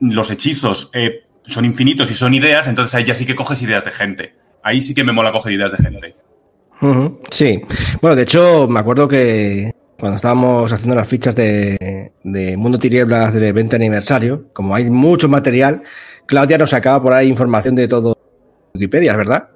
los 0.00 0.30
hechizos 0.30 0.90
eh, 0.92 1.22
son 1.44 1.64
infinitos 1.64 2.10
y 2.10 2.14
son 2.14 2.34
ideas, 2.34 2.66
entonces 2.66 2.94
ahí 2.94 3.04
ya 3.04 3.14
sí 3.14 3.24
que 3.24 3.34
coges 3.34 3.62
ideas 3.62 3.84
de 3.84 3.92
gente. 3.92 4.34
Ahí 4.62 4.80
sí 4.80 4.94
que 4.94 5.04
me 5.04 5.12
mola 5.12 5.32
coger 5.32 5.52
ideas 5.52 5.72
de 5.72 5.78
gente. 5.78 6.16
Sí. 7.30 7.62
Bueno, 8.02 8.16
de 8.16 8.22
hecho, 8.22 8.68
me 8.68 8.80
acuerdo 8.80 9.08
que 9.08 9.72
cuando 9.98 10.16
estábamos 10.16 10.70
haciendo 10.70 10.94
las 10.94 11.08
fichas 11.08 11.34
de, 11.34 12.12
de 12.22 12.56
Mundo 12.56 12.78
Tinieblas 12.78 13.32
del 13.32 13.52
20 13.52 13.76
aniversario, 13.76 14.48
como 14.52 14.74
hay 14.74 14.90
mucho 14.90 15.28
material, 15.28 15.82
Claudia 16.26 16.58
nos 16.58 16.70
sacaba 16.70 17.02
por 17.02 17.12
ahí 17.12 17.28
información 17.28 17.74
de 17.74 17.88
todo 17.88 18.18
Wikipedia, 18.74 19.16
¿verdad? 19.16 19.48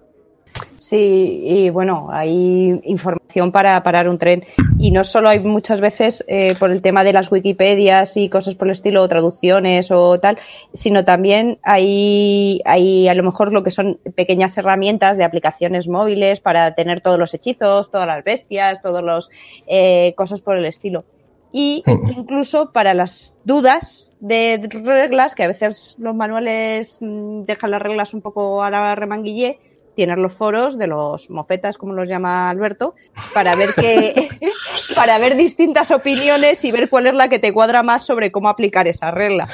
Sí, 0.78 1.42
y 1.44 1.70
bueno, 1.70 2.08
hay 2.10 2.80
información 2.84 3.52
para 3.52 3.82
parar 3.82 4.08
un 4.08 4.16
tren. 4.16 4.44
Y 4.80 4.92
no 4.92 5.02
solo 5.02 5.28
hay 5.28 5.40
muchas 5.40 5.80
veces 5.80 6.24
eh, 6.28 6.54
por 6.58 6.70
el 6.70 6.82
tema 6.82 7.02
de 7.02 7.12
las 7.12 7.32
Wikipedias 7.32 8.16
y 8.16 8.28
cosas 8.28 8.54
por 8.54 8.68
el 8.68 8.72
estilo, 8.72 9.02
o 9.02 9.08
traducciones 9.08 9.90
o 9.90 10.20
tal, 10.20 10.38
sino 10.72 11.04
también 11.04 11.58
hay, 11.62 12.60
hay 12.64 13.08
a 13.08 13.14
lo 13.14 13.24
mejor 13.24 13.52
lo 13.52 13.64
que 13.64 13.72
son 13.72 13.98
pequeñas 14.14 14.56
herramientas 14.56 15.18
de 15.18 15.24
aplicaciones 15.24 15.88
móviles 15.88 16.40
para 16.40 16.74
tener 16.74 17.00
todos 17.00 17.18
los 17.18 17.34
hechizos, 17.34 17.90
todas 17.90 18.06
las 18.06 18.22
bestias, 18.22 18.80
todos 18.80 19.02
los 19.02 19.30
eh, 19.66 20.14
cosas 20.16 20.40
por 20.40 20.56
el 20.56 20.64
estilo. 20.64 21.04
Y 21.50 21.82
Ujú. 21.86 22.12
incluso 22.12 22.72
para 22.72 22.94
las 22.94 23.36
dudas 23.44 24.14
de 24.20 24.68
reglas, 24.70 25.34
que 25.34 25.44
a 25.44 25.48
veces 25.48 25.96
los 25.98 26.14
manuales 26.14 26.98
mm, 27.00 27.44
dejan 27.44 27.70
las 27.70 27.82
reglas 27.82 28.14
un 28.14 28.20
poco 28.20 28.62
a 28.62 28.70
la 28.70 28.94
remanguillé, 28.94 29.58
tienes 29.98 30.18
los 30.18 30.32
foros 30.32 30.78
de 30.78 30.86
los 30.86 31.28
mofetas, 31.28 31.76
como 31.76 31.92
los 31.92 32.08
llama 32.08 32.48
Alberto, 32.50 32.94
para 33.34 33.56
ver 33.56 33.74
que, 33.74 34.28
para 34.94 35.18
ver 35.18 35.34
distintas 35.36 35.90
opiniones 35.90 36.64
y 36.64 36.70
ver 36.70 36.88
cuál 36.88 37.08
es 37.08 37.16
la 37.16 37.28
que 37.28 37.40
te 37.40 37.52
cuadra 37.52 37.82
más 37.82 38.06
sobre 38.06 38.30
cómo 38.30 38.48
aplicar 38.48 38.86
esa 38.86 39.10
regla. 39.10 39.48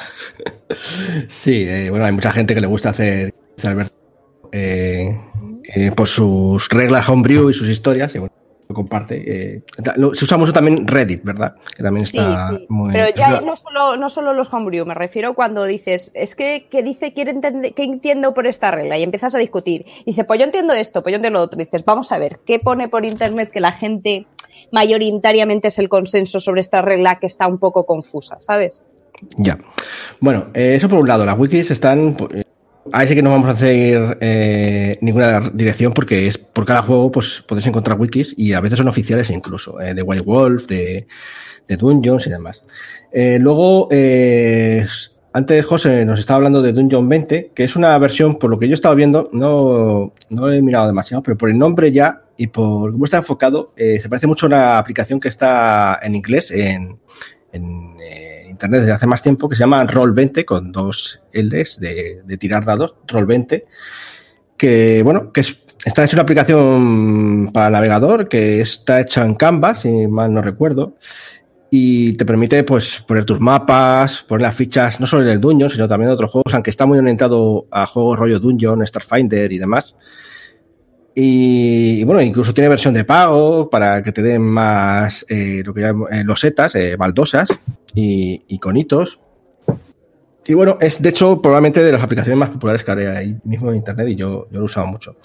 Sí, 1.29 1.65
eh, 1.67 1.89
bueno, 1.89 2.05
hay 2.05 2.11
mucha 2.11 2.31
gente 2.31 2.53
que 2.53 2.61
le 2.61 2.67
gusta 2.67 2.91
hacer, 2.91 3.33
Alberto, 3.63 3.95
eh, 4.51 5.19
eh, 5.63 5.91
pues 5.95 6.11
sus 6.11 6.69
reglas 6.69 7.09
homebrew 7.09 7.49
y 7.49 7.53
sus 7.55 7.67
historias, 7.67 8.13
y 8.13 8.19
bueno, 8.19 8.35
lo 8.67 8.75
comparte. 8.75 9.23
eh. 9.55 9.61
Lo- 9.97 10.13
se 10.15 10.25
usa 10.25 10.37
mucho 10.37 10.51
también 10.53 10.87
Reddit, 10.87 11.23
¿verdad? 11.23 11.55
Que 11.75 11.83
también 11.83 12.05
Sí, 12.05 12.17
está 12.17 12.49
sí. 12.57 12.65
muy... 12.69 12.93
Pero 12.93 13.07
ya 13.15 13.41
no 13.41 13.55
solo, 13.55 13.95
no 13.97 14.09
solo 14.09 14.33
los 14.33 14.51
homebrew, 14.53 14.85
me 14.85 14.93
refiero 14.95 15.33
cuando 15.35 15.63
dices, 15.65 16.11
es 16.15 16.35
que, 16.35 16.67
que 16.69 16.81
dice, 16.83 17.13
quiere 17.13 17.31
entender, 17.31 17.73
¿qué 17.73 17.83
entiendo 17.83 18.33
por 18.33 18.47
esta 18.47 18.71
regla? 18.71 18.97
Y 18.97 19.03
empiezas 19.03 19.35
a 19.35 19.37
discutir. 19.37 19.85
Y 20.01 20.11
dice, 20.11 20.23
pues 20.23 20.39
yo 20.39 20.45
entiendo 20.45 20.73
esto, 20.73 21.03
pues 21.03 21.13
yo 21.13 21.17
entiendo 21.17 21.39
lo 21.39 21.45
otro. 21.45 21.61
Y 21.61 21.65
dices, 21.65 21.85
vamos 21.85 22.11
a 22.11 22.17
ver, 22.19 22.39
¿qué 22.45 22.59
pone 22.59 22.87
por 22.89 23.05
internet 23.05 23.49
que 23.51 23.59
la 23.59 23.71
gente 23.71 24.25
mayoritariamente 24.71 25.67
es 25.67 25.79
el 25.79 25.89
consenso 25.89 26.39
sobre 26.39 26.61
esta 26.61 26.81
regla 26.81 27.19
que 27.19 27.27
está 27.27 27.47
un 27.47 27.59
poco 27.59 27.85
confusa, 27.85 28.37
¿sabes? 28.39 28.81
Ya. 29.37 29.57
Bueno, 30.19 30.47
eh, 30.53 30.75
eso 30.75 30.89
por 30.89 30.99
un 30.99 31.07
lado, 31.07 31.25
las 31.25 31.37
wikis 31.37 31.71
están. 31.71 32.17
Ahí 32.91 33.07
sí 33.07 33.15
que 33.15 33.23
no 33.23 33.31
vamos 33.31 33.47
a 33.47 33.51
hacer 33.51 34.17
eh, 34.21 34.97
ninguna 35.01 35.51
dirección 35.53 35.93
porque 35.93 36.27
es 36.27 36.37
por 36.37 36.65
cada 36.65 36.81
juego 36.81 37.11
pues 37.11 37.43
podéis 37.47 37.67
encontrar 37.67 37.99
wikis 37.99 38.33
y 38.37 38.53
a 38.53 38.61
veces 38.61 38.77
son 38.77 38.87
oficiales 38.87 39.29
incluso, 39.29 39.79
eh, 39.81 39.93
de 39.93 40.01
White 40.01 40.23
Wolf, 40.23 40.67
de, 40.67 41.07
de 41.67 41.77
Dungeons 41.77 42.27
y 42.27 42.29
demás. 42.29 42.63
Eh, 43.11 43.37
luego, 43.39 43.89
antes 45.33 45.65
José 45.65 46.05
nos 46.05 46.19
estaba 46.19 46.37
hablando 46.37 46.61
de 46.61 46.73
Dungeon 46.73 47.07
20, 47.07 47.51
que 47.55 47.63
es 47.63 47.75
una 47.75 47.97
versión, 47.97 48.37
por 48.37 48.49
lo 48.49 48.59
que 48.59 48.67
yo 48.67 48.73
he 48.73 48.75
estado 48.75 48.95
viendo, 48.95 49.29
no, 49.31 50.13
no 50.29 50.51
he 50.51 50.61
mirado 50.61 50.87
demasiado, 50.87 51.23
pero 51.23 51.37
por 51.37 51.49
el 51.49 51.57
nombre 51.57 51.91
ya 51.91 52.23
y 52.37 52.47
por 52.47 52.91
cómo 52.91 53.05
está 53.05 53.17
enfocado, 53.17 53.73
se 53.77 54.09
parece 54.09 54.27
mucho 54.27 54.45
a 54.45 54.49
una 54.49 54.77
aplicación 54.77 55.19
que 55.19 55.29
está 55.29 55.99
en 56.03 56.15
inglés, 56.15 56.51
en, 56.51 56.97
en 57.53 57.95
internet 58.55 58.81
desde 58.81 58.93
hace 58.93 59.07
más 59.07 59.21
tiempo 59.21 59.47
que 59.47 59.55
se 59.55 59.61
llama 59.61 59.85
Roll20 59.85 60.45
con 60.45 60.71
dos 60.71 61.21
L's 61.33 61.79
de, 61.79 62.37
tirar 62.39 62.65
dados, 62.65 62.95
Roll20, 63.07 63.63
que 64.57 65.03
bueno, 65.03 65.31
que 65.31 65.41
es, 65.41 65.59
está 65.83 66.03
hecha 66.03 66.15
una 66.15 66.23
aplicación 66.23 67.51
para 67.53 67.69
navegador 67.69 68.27
que 68.27 68.61
está 68.61 69.01
hecha 69.01 69.25
en 69.25 69.35
Canvas, 69.35 69.81
si 69.81 70.07
mal 70.07 70.33
no 70.33 70.41
recuerdo, 70.41 70.95
y 71.69 72.13
te 72.13 72.25
permite 72.25 72.63
pues 72.63 73.03
poner 73.05 73.25
tus 73.25 73.39
mapas, 73.39 74.23
poner 74.23 74.43
las 74.43 74.55
fichas 74.55 74.99
no 74.99 75.07
solo 75.07 75.23
en 75.23 75.29
el 75.29 75.41
Dungeon, 75.41 75.69
sino 75.69 75.87
también 75.87 76.09
en 76.09 76.13
otros 76.13 76.31
juegos, 76.31 76.53
aunque 76.53 76.69
está 76.69 76.85
muy 76.85 76.97
orientado 76.97 77.67
a 77.71 77.85
juegos 77.85 78.17
rollo 78.17 78.39
Dungeon, 78.39 78.85
Starfinder 78.85 79.51
y 79.51 79.57
demás. 79.57 79.95
Y, 81.17 82.03
bueno, 82.03 82.21
incluso 82.21 82.53
tiene 82.53 82.67
versión 82.67 82.93
de 82.93 83.05
pago 83.05 83.69
para 83.69 84.03
que 84.03 84.11
te 84.11 84.21
den 84.21 84.41
más 84.41 85.25
eh, 85.29 85.63
lo 85.65 85.73
que 85.73 85.79
llaman 85.79 86.13
eh, 86.13 86.23
losetas, 86.25 86.75
eh, 86.75 86.97
baldosas 86.97 87.47
y, 87.93 88.59
conitos. 88.59 89.21
Y 90.45 90.53
bueno, 90.53 90.77
es 90.81 91.01
de 91.01 91.09
hecho 91.09 91.41
probablemente 91.41 91.81
de 91.81 91.93
las 91.93 92.03
aplicaciones 92.03 92.37
más 92.37 92.49
populares 92.49 92.83
que 92.83 92.91
hay 92.91 93.05
ahí 93.05 93.37
mismo 93.45 93.69
en 93.69 93.77
internet 93.77 94.09
y 94.09 94.15
yo, 94.15 94.47
yo 94.51 94.59
lo 94.59 94.59
he 94.59 94.65
usado 94.65 94.87
mucho. 94.87 95.15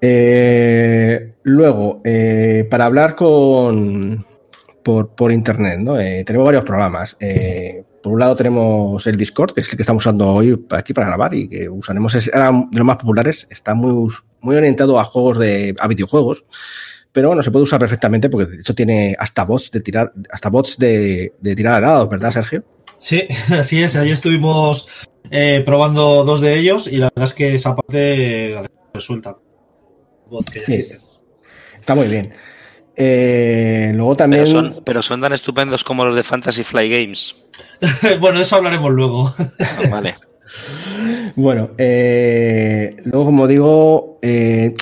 Eh, 0.00 1.34
luego, 1.42 2.00
eh, 2.04 2.66
para 2.70 2.86
hablar 2.86 3.14
con 3.14 4.26
por, 4.82 5.10
por 5.10 5.30
internet, 5.30 5.78
¿no? 5.78 5.96
Tenemos 5.96 6.46
varios 6.46 6.64
programas. 6.64 7.16
Por 8.02 8.14
un 8.14 8.18
lado 8.18 8.34
tenemos 8.34 9.06
el 9.06 9.16
Discord, 9.16 9.52
que 9.52 9.60
es 9.60 9.68
el 9.70 9.76
que 9.76 9.82
estamos 9.82 10.04
usando 10.04 10.28
hoy 10.28 10.66
aquí 10.70 10.92
para 10.94 11.06
grabar 11.06 11.34
y 11.34 11.48
que 11.48 11.68
usaremos, 11.68 12.14
es 12.14 12.26
de 12.32 12.78
los 12.78 12.86
más 12.86 12.96
populares, 12.96 13.46
está 13.48 13.74
muy, 13.74 14.10
muy 14.42 14.56
orientado 14.56 14.98
a 15.00 15.04
juegos 15.04 15.38
de, 15.38 15.74
a 15.78 15.88
videojuegos, 15.88 16.44
pero 17.12 17.28
bueno, 17.28 17.42
se 17.42 17.50
puede 17.50 17.64
usar 17.64 17.78
perfectamente 17.80 18.28
porque 18.28 18.50
de 18.50 18.60
hecho 18.60 18.74
tiene 18.74 19.14
hasta 19.18 19.44
bots 19.44 19.70
de 19.70 19.80
tirar, 19.80 20.12
hasta 20.30 20.48
bots 20.50 20.78
de, 20.78 21.32
de 21.40 21.56
tirada 21.56 21.76
de 21.80 21.86
dados, 21.86 22.08
¿verdad, 22.08 22.30
Sergio? 22.30 22.64
Sí, 23.00 23.22
así 23.58 23.82
es. 23.82 23.96
Ahí 23.96 24.10
estuvimos 24.10 24.88
eh, 25.30 25.62
probando 25.64 26.24
dos 26.24 26.40
de 26.40 26.58
ellos 26.58 26.86
y 26.86 26.96
la 26.96 27.10
verdad 27.14 27.24
es 27.28 27.34
que 27.34 27.54
esa 27.54 27.74
parte 27.76 28.50
la 28.50 28.62
dejamos 28.62 28.90
resuelta. 28.94 29.36
Bot 30.30 30.48
que 30.50 30.60
ya 30.60 30.66
Sí. 30.66 30.72
existe. 30.74 31.00
Está 31.78 31.94
muy 31.94 32.08
bien. 32.08 32.32
Eh, 32.96 33.90
luego 33.94 34.16
también. 34.16 34.44
Pero 34.44 34.52
son, 34.62 34.82
pero 34.84 35.02
son 35.02 35.20
tan 35.20 35.32
estupendos 35.32 35.82
como 35.84 36.04
los 36.04 36.14
de 36.14 36.22
Fantasy 36.22 36.62
Fly 36.62 36.88
Games. 36.88 37.34
bueno, 38.20 38.38
de 38.38 38.44
eso 38.44 38.56
hablaremos 38.56 38.90
luego. 38.92 39.32
Ah, 39.60 39.88
vale. 39.90 40.14
Bueno, 41.36 41.70
eh, 41.78 42.96
luego, 43.04 43.26
como 43.26 43.46
digo, 43.46 44.18
eh, 44.22 44.74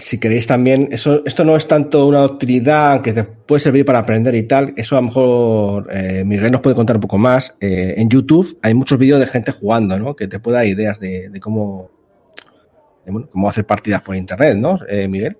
si 0.00 0.18
queréis 0.18 0.46
también, 0.46 0.88
eso, 0.90 1.22
esto 1.24 1.44
no 1.44 1.56
es 1.56 1.68
tanto 1.68 2.06
una 2.06 2.22
utilidad 2.24 3.02
que 3.02 3.12
te 3.12 3.24
puede 3.24 3.60
servir 3.60 3.84
para 3.84 4.00
aprender 4.00 4.34
y 4.34 4.44
tal, 4.44 4.72
eso 4.76 4.96
a 4.96 5.00
lo 5.00 5.06
mejor 5.06 5.88
eh, 5.92 6.24
Miguel 6.24 6.52
nos 6.52 6.60
puede 6.60 6.76
contar 6.76 6.96
un 6.96 7.02
poco 7.02 7.18
más. 7.18 7.54
Eh, 7.60 7.94
en 7.96 8.08
YouTube 8.08 8.58
hay 8.62 8.74
muchos 8.74 8.98
vídeos 8.98 9.20
de 9.20 9.26
gente 9.26 9.52
jugando, 9.52 9.98
¿no? 9.98 10.16
Que 10.16 10.26
te 10.26 10.40
puede 10.40 10.56
dar 10.56 10.66
ideas 10.66 10.98
de, 10.98 11.28
de 11.28 11.40
cómo, 11.40 11.90
de, 13.04 13.12
bueno, 13.12 13.28
cómo 13.30 13.48
hacer 13.48 13.66
partidas 13.66 14.02
por 14.02 14.16
internet, 14.16 14.56
¿no, 14.56 14.78
eh, 14.88 15.06
Miguel? 15.06 15.36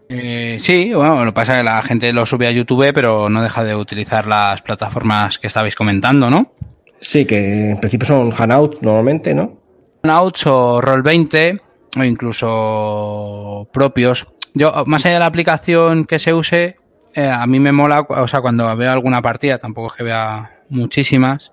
Sí, 0.61 0.92
bueno, 0.94 1.24
lo 1.24 1.30
que 1.30 1.35
pasa 1.35 1.54
es 1.54 1.59
que 1.61 1.64
la 1.64 1.83
gente 1.83 2.12
lo 2.12 2.26
sube 2.26 2.46
a 2.46 2.52
YouTube, 2.52 2.92
pero 2.92 3.28
no 3.28 3.42
deja 3.42 3.64
de 3.64 3.74
utilizar 3.74 4.26
las 4.26 4.62
plataformas 4.62 5.38
que 5.38 5.46
estabais 5.46 5.74
comentando, 5.74 6.28
¿no? 6.28 6.52
Sí, 7.00 7.24
que 7.24 7.70
en 7.70 7.80
principio 7.80 8.06
son 8.06 8.33
Hanout 8.37 8.83
normalmente, 8.83 9.35
¿no? 9.35 9.60
Outs 10.02 10.46
o 10.46 10.80
Roll20 10.80 11.60
o 11.98 12.04
incluso 12.04 13.68
propios. 13.72 14.26
Yo, 14.54 14.84
más 14.86 15.04
allá 15.04 15.14
de 15.14 15.20
la 15.20 15.26
aplicación 15.26 16.04
que 16.04 16.18
se 16.18 16.32
use, 16.34 16.76
eh, 17.14 17.28
a 17.28 17.46
mí 17.46 17.60
me 17.60 17.72
mola, 17.72 18.00
o 18.08 18.28
sea, 18.28 18.40
cuando 18.40 18.74
veo 18.76 18.90
alguna 18.92 19.22
partida, 19.22 19.58
tampoco 19.58 19.88
es 19.88 19.94
que 19.98 20.04
vea 20.04 20.58
muchísimas, 20.70 21.52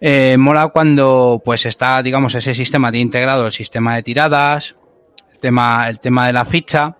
eh, 0.00 0.36
mola 0.38 0.68
cuando 0.68 1.42
pues 1.44 1.66
está, 1.66 2.02
digamos, 2.02 2.34
ese 2.34 2.54
sistema 2.54 2.90
de 2.90 2.98
integrado, 2.98 3.46
el 3.46 3.52
sistema 3.52 3.96
de 3.96 4.02
tiradas, 4.02 4.76
el 5.32 5.38
tema, 5.40 5.88
el 5.88 6.00
tema 6.00 6.26
de 6.26 6.32
la 6.32 6.44
ficha, 6.44 6.96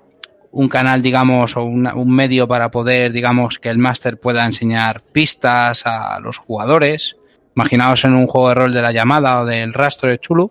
un 0.50 0.68
canal, 0.68 1.02
digamos, 1.02 1.56
o 1.56 1.62
una- 1.64 1.94
un 1.94 2.10
medio 2.14 2.48
para 2.48 2.70
poder, 2.70 3.12
digamos, 3.12 3.58
que 3.58 3.68
el 3.70 3.78
máster 3.78 4.18
pueda 4.18 4.44
enseñar 4.44 5.02
pistas 5.02 5.86
a 5.86 6.18
los 6.20 6.38
jugadores. 6.38 7.16
Imaginaos 7.62 8.04
en 8.04 8.14
un 8.14 8.28
juego 8.28 8.50
de 8.50 8.54
rol 8.54 8.72
de 8.72 8.80
la 8.80 8.92
llamada 8.92 9.40
o 9.40 9.44
del 9.44 9.74
rastro 9.74 10.08
de 10.08 10.20
Chulu, 10.20 10.48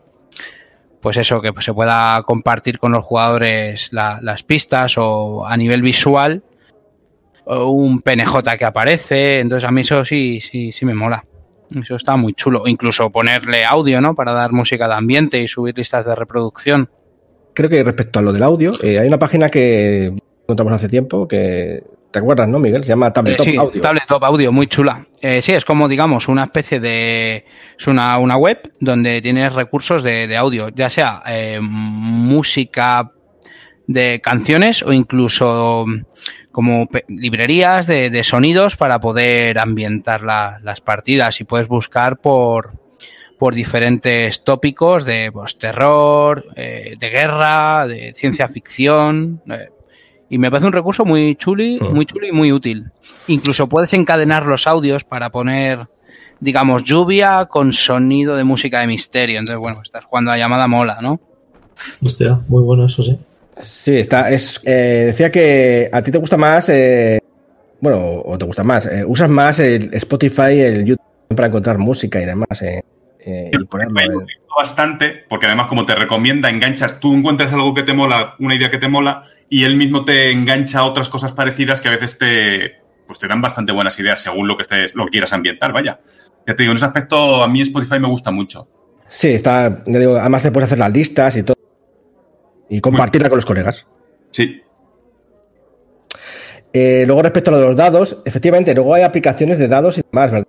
pues 0.99 1.15
eso, 1.15 1.39
que 1.41 1.53
se 1.61 1.73
pueda 1.73 2.21
compartir 2.23 2.79
con 2.79 2.91
los 2.91 3.05
jugadores 3.05 3.93
la- 3.93 4.19
las 4.21 4.43
pistas 4.43 4.95
o 4.97 5.47
a 5.47 5.55
nivel 5.55 5.81
visual 5.81 6.43
o 7.45 7.69
un 7.69 8.01
PNJ 8.01 8.57
que 8.57 8.65
aparece. 8.65 9.39
Entonces 9.39 9.65
a 9.69 9.71
mí 9.71 9.79
eso 9.81 10.03
sí, 10.03 10.41
sí, 10.41 10.73
sí 10.73 10.85
me 10.85 10.93
mola. 10.93 11.23
Eso 11.81 11.95
está 11.95 12.17
muy 12.17 12.33
chulo. 12.33 12.63
Incluso 12.67 13.09
ponerle 13.09 13.63
audio, 13.63 14.01
¿no? 14.01 14.13
Para 14.13 14.33
dar 14.33 14.51
música 14.51 14.85
de 14.89 14.95
ambiente 14.95 15.41
y 15.41 15.47
subir 15.47 15.77
listas 15.77 16.05
de 16.05 16.13
reproducción. 16.13 16.89
Creo 17.53 17.69
que 17.69 17.85
respecto 17.85 18.19
a 18.19 18.21
lo 18.21 18.33
del 18.33 18.43
audio, 18.43 18.73
eh, 18.83 18.99
hay 18.99 19.07
una 19.07 19.17
página 19.17 19.49
que 19.49 20.13
encontramos 20.43 20.73
hace 20.73 20.89
tiempo 20.89 21.25
que, 21.25 21.83
¿te 22.11 22.19
acuerdas, 22.19 22.47
no, 22.47 22.59
Miguel? 22.59 22.83
Se 22.83 22.89
llama 22.89 23.07
Eh, 23.07 23.11
Tabletop 23.11 23.45
sí, 23.45 23.55
Audio. 23.57 23.81
Tabletop 23.81 24.23
Audio, 24.23 24.51
muy 24.51 24.67
chula. 24.67 25.05
Eh, 25.21 25.41
sí, 25.41 25.53
es 25.53 25.65
como, 25.65 25.87
digamos, 25.87 26.27
una 26.27 26.43
especie 26.45 26.79
de... 26.79 27.45
Es 27.77 27.87
una, 27.87 28.17
una 28.17 28.37
web 28.37 28.71
donde 28.79 29.21
tienes 29.21 29.53
recursos 29.53 30.03
de, 30.03 30.27
de 30.27 30.37
audio, 30.37 30.69
ya 30.69 30.89
sea 30.89 31.21
eh, 31.27 31.59
música 31.61 33.11
de 33.87 34.19
canciones 34.21 34.83
o 34.83 34.91
incluso 34.91 35.85
como 36.51 36.87
librerías 37.07 37.87
de, 37.87 38.09
de 38.09 38.23
sonidos 38.23 38.75
para 38.75 38.99
poder 38.99 39.59
ambientar 39.59 40.23
la- 40.23 40.59
las 40.63 40.81
partidas 40.81 41.39
y 41.39 41.45
puedes 41.45 41.67
buscar 41.69 42.17
por, 42.17 42.73
por 43.39 43.53
diferentes 43.55 44.43
tópicos 44.43 45.05
de 45.05 45.31
pues, 45.31 45.57
terror, 45.57 46.45
eh, 46.55 46.95
de 46.99 47.09
guerra, 47.09 47.87
de 47.87 48.13
ciencia 48.15 48.47
ficción. 48.49 49.41
eh, 49.49 49.69
y 50.29 50.37
me 50.37 50.49
parece 50.51 50.67
un 50.67 50.73
recurso 50.73 51.05
muy 51.05 51.35
chuli, 51.35 51.79
muy 51.79 52.05
chulo 52.05 52.27
y 52.27 52.31
muy 52.31 52.51
útil. 52.51 52.85
Incluso 53.27 53.67
puedes 53.67 53.93
encadenar 53.93 54.45
los 54.45 54.67
audios 54.67 55.03
para 55.03 55.29
poner, 55.29 55.87
digamos, 56.39 56.83
lluvia 56.83 57.45
con 57.45 57.73
sonido 57.73 58.35
de 58.35 58.43
música 58.43 58.81
de 58.81 58.87
misterio. 58.87 59.39
Entonces, 59.39 59.59
bueno, 59.59 59.81
estás 59.83 60.05
jugando 60.05 60.31
la 60.31 60.37
llamada 60.37 60.67
mola, 60.67 60.99
¿no? 61.01 61.19
Hostia, 62.03 62.39
muy 62.47 62.63
bueno 62.63 62.85
eso, 62.85 63.03
sí. 63.03 63.17
Sí, 63.61 63.95
está. 63.95 64.29
Es, 64.29 64.59
eh, 64.63 65.03
decía 65.07 65.31
que 65.31 65.89
a 65.91 66.01
ti 66.01 66.11
te 66.11 66.17
gusta 66.17 66.37
más. 66.37 66.69
eh, 66.69 67.19
bueno, 67.79 68.21
o 68.25 68.37
te 68.37 68.45
gusta 68.45 68.63
más. 68.63 68.85
eh, 68.85 69.03
usas 69.05 69.29
más 69.29 69.59
el 69.59 69.93
Spotify, 69.93 70.59
el 70.59 70.85
YouTube 70.85 71.01
para 71.35 71.47
encontrar 71.47 71.77
música 71.77 72.21
y 72.21 72.25
demás. 72.25 72.61
eh, 72.61 72.81
eh, 73.19 73.51
y 73.53 73.65
ponerlo. 73.65 73.93
Me 73.93 74.05
en- 74.05 74.13
gusta 74.13 74.27
bastante, 74.57 75.23
porque 75.29 75.45
además 75.47 75.67
como 75.67 75.85
te 75.85 75.95
recomienda, 75.95 76.49
enganchas, 76.49 76.99
tú 76.99 77.13
encuentras 77.15 77.51
algo 77.53 77.73
que 77.73 77.83
te 77.83 77.93
mola, 77.93 78.35
una 78.39 78.55
idea 78.55 78.71
que 78.71 78.77
te 78.77 78.87
mola, 78.87 79.25
y 79.49 79.63
él 79.63 79.75
mismo 79.75 80.03
te 80.05 80.31
engancha 80.31 80.79
a 80.79 80.86
otras 80.86 81.10
cosas 81.10 81.31
parecidas 81.31 81.81
que 81.81 81.88
a 81.88 81.91
veces 81.91 82.17
te, 82.17 82.81
pues 83.05 83.19
te 83.19 83.27
dan 83.27 83.41
bastante 83.41 83.71
buenas 83.71 83.97
ideas 83.99 84.21
según 84.21 84.47
lo 84.47 84.57
que 84.57 84.63
estés, 84.63 84.95
lo 84.95 85.05
que 85.05 85.12
quieras 85.12 85.33
ambientar, 85.33 85.71
vaya. 85.71 85.99
Ya 86.45 86.55
te 86.55 86.63
digo, 86.63 86.71
en 86.71 86.77
ese 86.77 86.86
aspecto 86.86 87.43
a 87.43 87.47
mí 87.47 87.62
Spotify 87.62 87.99
me 87.99 88.07
gusta 88.07 88.31
mucho. 88.31 88.67
Sí, 89.10 89.29
está. 89.29 89.83
ya 89.86 89.99
digo, 89.99 90.17
además 90.17 90.43
te 90.43 90.51
puedes 90.51 90.67
hacer 90.67 90.77
las 90.77 90.91
listas 90.91 91.36
y 91.38 91.43
todo. 91.43 91.57
Y 92.69 92.81
compartirla 92.81 93.29
con 93.29 93.38
los 93.38 93.45
colegas. 93.45 93.88
Sí. 94.31 94.62
Eh, 96.73 97.03
luego, 97.07 97.21
respecto 97.21 97.49
a 97.49 97.53
lo 97.53 97.60
de 97.60 97.67
los 97.67 97.75
dados, 97.75 98.21
efectivamente, 98.25 98.73
luego 98.75 98.93
hay 98.93 99.03
aplicaciones 99.03 99.57
de 99.57 99.67
dados 99.69 99.97
y 99.97 100.01
demás, 100.12 100.31
¿verdad? 100.31 100.47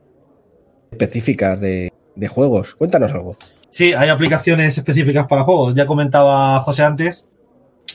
Específicas 0.91 1.61
de, 1.61 1.93
de 2.17 2.29
juegos. 2.29 2.75
Cuéntanos 2.75 3.13
algo. 3.13 3.37
Sí, 3.71 3.93
hay 3.93 4.09
aplicaciones 4.09 4.77
específicas 4.77 5.27
para 5.27 5.45
juegos. 5.45 5.75
Ya 5.75 5.87
comentaba 5.87 6.59
José 6.61 6.83
antes, 6.83 7.29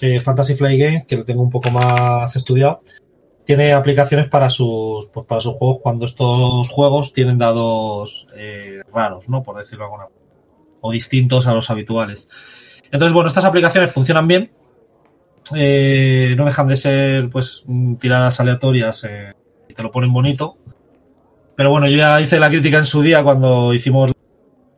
eh, 0.01 0.19
Fantasy 0.21 0.55
Flight 0.55 0.79
Games, 0.79 1.05
que 1.05 1.17
lo 1.17 1.25
tengo 1.25 1.41
un 1.41 1.49
poco 1.49 1.69
más 1.69 2.35
estudiado, 2.35 2.81
tiene 3.45 3.73
aplicaciones 3.73 4.27
para 4.29 4.49
sus, 4.49 5.07
pues 5.07 5.25
para 5.25 5.41
sus 5.41 5.53
juegos 5.55 5.79
cuando 5.81 6.05
estos 6.05 6.69
juegos 6.69 7.13
tienen 7.13 7.37
dados 7.37 8.27
eh, 8.35 8.81
raros, 8.93 9.29
¿no? 9.29 9.43
Por 9.43 9.57
decirlo 9.57 9.83
de 9.83 9.85
alguna 9.85 10.03
manera. 10.05 10.21
O 10.81 10.91
distintos 10.91 11.47
a 11.47 11.53
los 11.53 11.69
habituales. 11.69 12.29
Entonces, 12.91 13.13
bueno, 13.13 13.27
estas 13.27 13.45
aplicaciones 13.45 13.91
funcionan 13.91 14.27
bien. 14.27 14.51
Eh, 15.55 16.35
no 16.37 16.45
dejan 16.45 16.67
de 16.67 16.75
ser, 16.75 17.29
pues, 17.29 17.63
tiradas 17.99 18.39
aleatorias 18.39 19.03
eh, 19.03 19.33
y 19.67 19.73
te 19.73 19.83
lo 19.83 19.91
ponen 19.91 20.13
bonito. 20.13 20.57
Pero 21.55 21.69
bueno, 21.69 21.87
yo 21.87 21.97
ya 21.97 22.19
hice 22.21 22.39
la 22.39 22.49
crítica 22.49 22.77
en 22.77 22.85
su 22.85 23.01
día 23.01 23.23
cuando 23.23 23.73
hicimos 23.73 24.11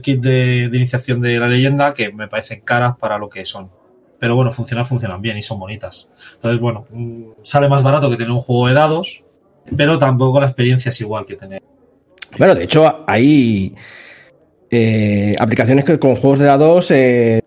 kit 0.01 0.21
de, 0.21 0.69
de 0.69 0.77
iniciación 0.77 1.21
de 1.21 1.39
la 1.39 1.47
leyenda 1.47 1.93
que 1.93 2.11
me 2.11 2.27
parecen 2.27 2.61
caras 2.61 2.97
para 2.97 3.17
lo 3.17 3.29
que 3.29 3.45
son. 3.45 3.69
Pero 4.19 4.35
bueno, 4.35 4.51
funcionan, 4.51 4.85
funcionan 4.85 5.21
bien 5.21 5.37
y 5.37 5.41
son 5.41 5.59
bonitas. 5.59 6.07
Entonces, 6.35 6.59
bueno, 6.59 6.85
mm, 6.89 7.23
sale 7.43 7.67
más 7.67 7.83
barato 7.83 8.09
que 8.09 8.15
tener 8.15 8.31
un 8.31 8.39
juego 8.39 8.67
de 8.67 8.73
dados, 8.73 9.23
pero 9.75 9.99
tampoco 9.99 10.39
la 10.39 10.47
experiencia 10.47 10.89
es 10.89 11.01
igual 11.01 11.25
que 11.25 11.35
tener. 11.35 11.61
Bueno, 12.37 12.55
de 12.55 12.63
hecho, 12.63 13.03
hay 13.07 13.75
eh, 14.69 15.35
aplicaciones 15.39 15.85
que 15.85 15.99
con 15.99 16.15
juegos 16.15 16.39
de 16.39 16.45
dados 16.45 16.91
eh, 16.91 17.41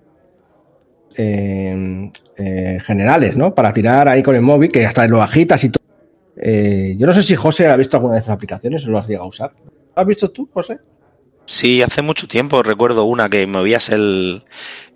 eh, 1.17 2.11
eh, 2.37 2.79
generales, 2.81 3.37
¿no? 3.37 3.53
Para 3.53 3.73
tirar 3.73 4.09
ahí 4.09 4.23
con 4.23 4.37
el 4.37 4.43
móvil, 4.43 4.71
que 4.71 4.87
hasta 4.87 5.09
lo 5.09 5.21
agitas 5.21 5.65
y 5.65 5.71
todo. 5.71 5.85
Eh, 6.37 6.95
yo 6.97 7.07
no 7.07 7.13
sé 7.13 7.25
si 7.25 7.35
José 7.35 7.67
ha 7.67 7.77
visto 7.77 7.97
alguna 7.97 8.15
de 8.15 8.21
estas 8.21 8.37
aplicaciones 8.37 8.87
o 8.87 8.91
lo 8.91 8.99
has 8.99 9.09
llegado 9.09 9.25
a 9.25 9.29
usar. 9.29 9.53
¿Lo 9.65 10.01
has 10.01 10.07
visto 10.07 10.31
tú, 10.31 10.49
José? 10.55 10.79
Sí, 11.51 11.81
hace 11.81 12.03
mucho 12.03 12.29
tiempo 12.29 12.63
recuerdo 12.63 13.05
una 13.05 13.31
que 13.31 13.47
movías 13.47 13.89
el, 13.89 14.43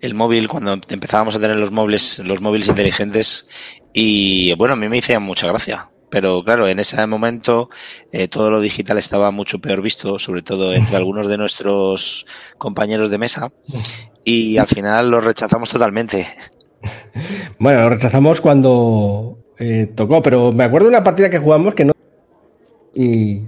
el 0.01 0.13
móvil 0.13 0.47
cuando 0.47 0.73
empezábamos 0.87 1.35
a 1.35 1.39
tener 1.39 1.55
los 1.55 1.71
móviles, 1.71 2.19
los 2.19 2.41
móviles 2.41 2.67
inteligentes 2.67 3.49
y 3.91 4.53
bueno, 4.53 4.75
a 4.75 4.77
mí 4.77 4.87
me 4.87 4.99
hacía 4.99 5.19
mucha 5.19 5.47
gracia. 5.47 5.89
Pero 6.11 6.43
claro, 6.43 6.67
en 6.67 6.77
ese 6.77 7.07
momento 7.07 7.71
eh, 8.11 8.27
todo 8.27 8.51
lo 8.51 8.59
digital 8.59 8.99
estaba 8.99 9.31
mucho 9.31 9.57
peor 9.57 9.81
visto, 9.81 10.19
sobre 10.19 10.43
todo 10.43 10.75
entre 10.75 10.95
algunos 10.95 11.27
de 11.27 11.39
nuestros 11.39 12.27
compañeros 12.59 13.09
de 13.09 13.17
mesa 13.17 13.51
y 14.23 14.59
al 14.59 14.67
final 14.67 15.09
lo 15.09 15.21
rechazamos 15.21 15.71
totalmente. 15.71 16.27
Bueno, 17.57 17.81
lo 17.81 17.89
rechazamos 17.89 18.41
cuando 18.41 19.39
eh, 19.57 19.91
tocó, 19.95 20.21
pero 20.21 20.51
me 20.51 20.65
acuerdo 20.65 20.89
de 20.89 20.95
una 20.95 21.03
partida 21.03 21.29
que 21.29 21.39
jugamos 21.39 21.73
que 21.73 21.85
no... 21.85 21.93
Y, 22.93 23.43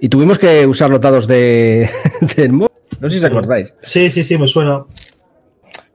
y 0.00 0.08
tuvimos 0.08 0.38
que 0.38 0.66
usar 0.66 0.90
los 0.90 1.00
dados 1.00 1.26
de, 1.26 1.88
móvil. 2.50 2.68
No 3.00 3.08
sé 3.08 3.18
si 3.18 3.24
os 3.24 3.30
acordáis. 3.30 3.72
Sí, 3.82 4.10
sí, 4.10 4.22
sí, 4.22 4.38
me 4.38 4.46
suena. 4.46 4.84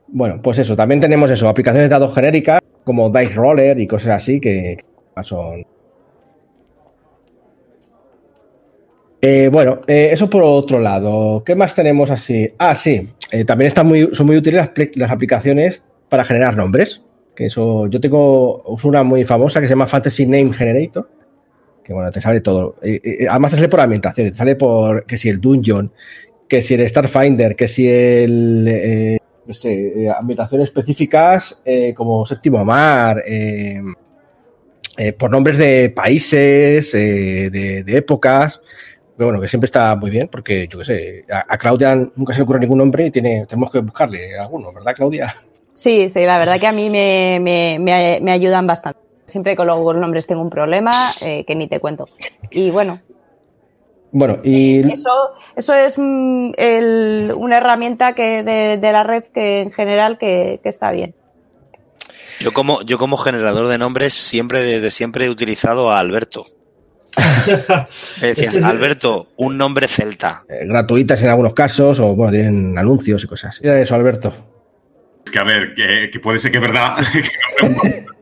Bueno, 0.08 0.40
pues 0.42 0.58
eso, 0.58 0.76
también 0.76 1.00
tenemos 1.00 1.30
eso, 1.30 1.48
aplicaciones 1.48 1.88
de 1.88 1.92
dados 1.92 2.14
genéricas 2.14 2.60
como 2.84 3.10
Dice 3.10 3.34
Roller 3.34 3.80
y 3.80 3.86
cosas 3.86 4.22
así 4.22 4.40
que 4.40 4.84
son... 5.22 5.66
Eh, 9.20 9.48
bueno, 9.48 9.80
eh, 9.86 10.10
eso 10.12 10.28
por 10.28 10.42
otro 10.42 10.78
lado. 10.78 11.42
¿Qué 11.44 11.54
más 11.54 11.74
tenemos 11.74 12.10
así? 12.10 12.52
Ah, 12.58 12.74
sí, 12.74 13.08
eh, 13.32 13.44
también 13.46 13.68
están 13.68 13.86
muy, 13.86 14.10
son 14.12 14.26
muy 14.26 14.36
útiles 14.36 14.60
las, 14.76 14.88
las, 14.96 15.10
aplicaciones 15.10 15.82
para 16.10 16.24
generar 16.24 16.56
nombres. 16.56 17.00
Que 17.34 17.46
eso, 17.46 17.86
yo 17.86 18.00
tengo 18.00 18.62
una 18.82 19.02
muy 19.02 19.24
famosa 19.24 19.60
que 19.60 19.66
se 19.66 19.72
llama 19.72 19.86
Fantasy 19.86 20.26
Name 20.26 20.52
Generator. 20.52 21.08
Que 21.84 21.92
bueno, 21.92 22.10
te 22.10 22.20
sale 22.20 22.40
todo. 22.40 22.76
además 23.30 23.50
te 23.50 23.56
sale 23.56 23.68
por 23.68 23.80
ambientación, 23.80 24.30
te 24.30 24.34
sale 24.34 24.56
por 24.56 25.04
que 25.04 25.18
si 25.18 25.28
el 25.28 25.40
Dungeon, 25.40 25.92
que 26.48 26.62
si 26.62 26.74
el 26.74 26.88
Starfinder, 26.88 27.54
que 27.54 27.68
si 27.68 27.88
el 27.88 29.20
no 29.46 29.52
sé, 29.52 30.08
ambientaciones 30.18 30.68
específicas 30.68 31.62
como 31.94 32.24
Séptimo 32.24 32.64
Mar, 32.64 33.22
eh, 34.96 35.12
por 35.12 35.30
nombres 35.30 35.58
de 35.58 35.90
países, 35.90 36.92
de, 36.92 37.50
de, 37.50 37.96
épocas. 37.96 38.60
Pero 39.16 39.28
bueno, 39.28 39.40
que 39.40 39.48
siempre 39.48 39.66
está 39.66 39.94
muy 39.96 40.10
bien, 40.10 40.28
porque 40.28 40.68
yo 40.68 40.78
qué 40.78 40.84
sé, 40.84 41.24
a, 41.30 41.56
Claudia 41.58 41.94
nunca 41.94 42.32
se 42.32 42.40
le 42.40 42.44
ocurre 42.44 42.60
ningún 42.60 42.78
nombre 42.78 43.06
y 43.06 43.10
tiene, 43.10 43.46
tenemos 43.46 43.70
que 43.70 43.80
buscarle 43.80 44.38
alguno, 44.38 44.72
¿verdad, 44.72 44.94
Claudia? 44.94 45.34
Sí, 45.72 46.08
sí, 46.08 46.24
la 46.24 46.38
verdad 46.38 46.60
que 46.60 46.68
a 46.68 46.72
mí 46.72 46.88
me, 46.88 47.38
me, 47.40 48.20
me 48.20 48.30
ayudan 48.30 48.66
bastante. 48.66 49.03
Siempre 49.26 49.56
con 49.56 49.66
los 49.66 49.96
nombres 49.96 50.26
tengo 50.26 50.42
un 50.42 50.50
problema 50.50 50.92
eh, 51.22 51.44
que 51.46 51.54
ni 51.54 51.68
te 51.68 51.80
cuento. 51.80 52.08
Y 52.50 52.70
bueno. 52.70 53.00
Bueno, 54.12 54.38
y. 54.44 54.80
Eso, 54.92 55.10
eso 55.56 55.74
es 55.74 55.98
el, 55.98 57.32
una 57.36 57.56
herramienta 57.56 58.14
que 58.14 58.42
de, 58.42 58.78
de, 58.78 58.92
la 58.92 59.02
red 59.02 59.24
que 59.24 59.60
en 59.60 59.72
general 59.72 60.18
que, 60.18 60.60
que 60.62 60.68
está 60.68 60.92
bien. 60.92 61.14
Yo 62.40 62.52
como, 62.52 62.82
yo 62.82 62.98
como 62.98 63.16
generador 63.16 63.68
de 63.68 63.78
nombres 63.78 64.14
siempre, 64.14 64.62
desde 64.62 64.90
siempre 64.90 65.24
he 65.24 65.30
utilizado 65.30 65.90
a 65.90 65.98
Alberto. 65.98 66.46
Alberto, 68.64 69.28
un 69.36 69.56
nombre 69.56 69.88
celta. 69.88 70.44
Eh, 70.48 70.66
gratuitas 70.66 71.22
en 71.22 71.28
algunos 71.28 71.54
casos, 71.54 72.00
o 72.00 72.14
bueno, 72.14 72.32
tienen 72.32 72.76
anuncios 72.76 73.24
y 73.24 73.26
cosas. 73.26 73.60
Mira 73.62 73.80
eso, 73.80 73.94
Alberto. 73.94 74.32
Que 75.30 75.38
a 75.38 75.44
ver, 75.44 75.74
que, 75.74 76.10
que 76.12 76.20
puede 76.20 76.38
ser 76.38 76.52
que 76.52 76.58
es 76.58 76.62
verdad 76.62 76.96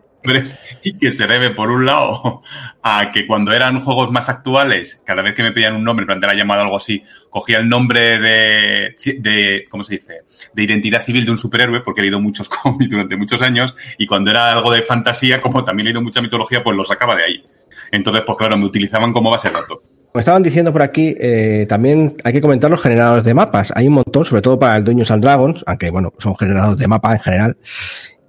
y 0.82 0.98
que 0.98 1.10
se 1.10 1.26
debe, 1.26 1.50
por 1.50 1.70
un 1.70 1.86
lado, 1.86 2.42
a 2.82 3.10
que 3.10 3.26
cuando 3.26 3.52
eran 3.52 3.80
juegos 3.80 4.10
más 4.10 4.28
actuales, 4.28 5.02
cada 5.04 5.22
vez 5.22 5.34
que 5.34 5.42
me 5.42 5.52
pedían 5.52 5.74
un 5.74 5.84
nombre, 5.84 6.06
en 6.08 6.20
la 6.20 6.34
llamada 6.34 6.62
o 6.62 6.64
algo 6.64 6.76
así, 6.76 7.02
cogía 7.30 7.58
el 7.58 7.68
nombre 7.68 8.18
de, 8.18 8.96
de, 9.18 9.66
¿cómo 9.68 9.84
se 9.84 9.94
dice?, 9.94 10.22
de 10.52 10.62
identidad 10.62 11.02
civil 11.02 11.24
de 11.24 11.32
un 11.32 11.38
superhéroe, 11.38 11.80
porque 11.80 12.00
he 12.00 12.04
leído 12.04 12.20
muchos 12.20 12.48
cómics 12.62 12.90
durante 12.90 13.16
muchos 13.16 13.42
años, 13.42 13.74
y 13.98 14.06
cuando 14.06 14.30
era 14.30 14.52
algo 14.52 14.72
de 14.72 14.82
fantasía, 14.82 15.38
como 15.38 15.64
también 15.64 15.86
he 15.86 15.90
leído 15.90 16.02
mucha 16.02 16.22
mitología, 16.22 16.62
pues 16.62 16.76
lo 16.76 16.84
sacaba 16.84 17.16
de 17.16 17.24
ahí. 17.24 17.44
Entonces, 17.90 18.22
pues 18.26 18.38
claro, 18.38 18.56
me 18.56 18.64
utilizaban 18.64 19.12
como 19.12 19.30
base 19.30 19.48
de 19.48 19.54
datos. 19.54 19.78
Como 20.12 20.20
estaban 20.20 20.42
diciendo 20.42 20.74
por 20.74 20.82
aquí, 20.82 21.16
eh, 21.18 21.64
también 21.66 22.16
hay 22.22 22.34
que 22.34 22.42
comentar 22.42 22.70
los 22.70 22.82
generadores 22.82 23.24
de 23.24 23.32
mapas. 23.32 23.72
Hay 23.74 23.88
un 23.88 23.94
montón, 23.94 24.26
sobre 24.26 24.42
todo 24.42 24.58
para 24.58 24.76
el 24.76 24.84
Dungeons 24.84 25.10
and 25.10 25.22
Dragons, 25.22 25.64
aunque 25.66 25.90
bueno, 25.90 26.12
son 26.18 26.36
generadores 26.36 26.78
de 26.78 26.86
mapa 26.86 27.14
en 27.14 27.20
general. 27.20 27.56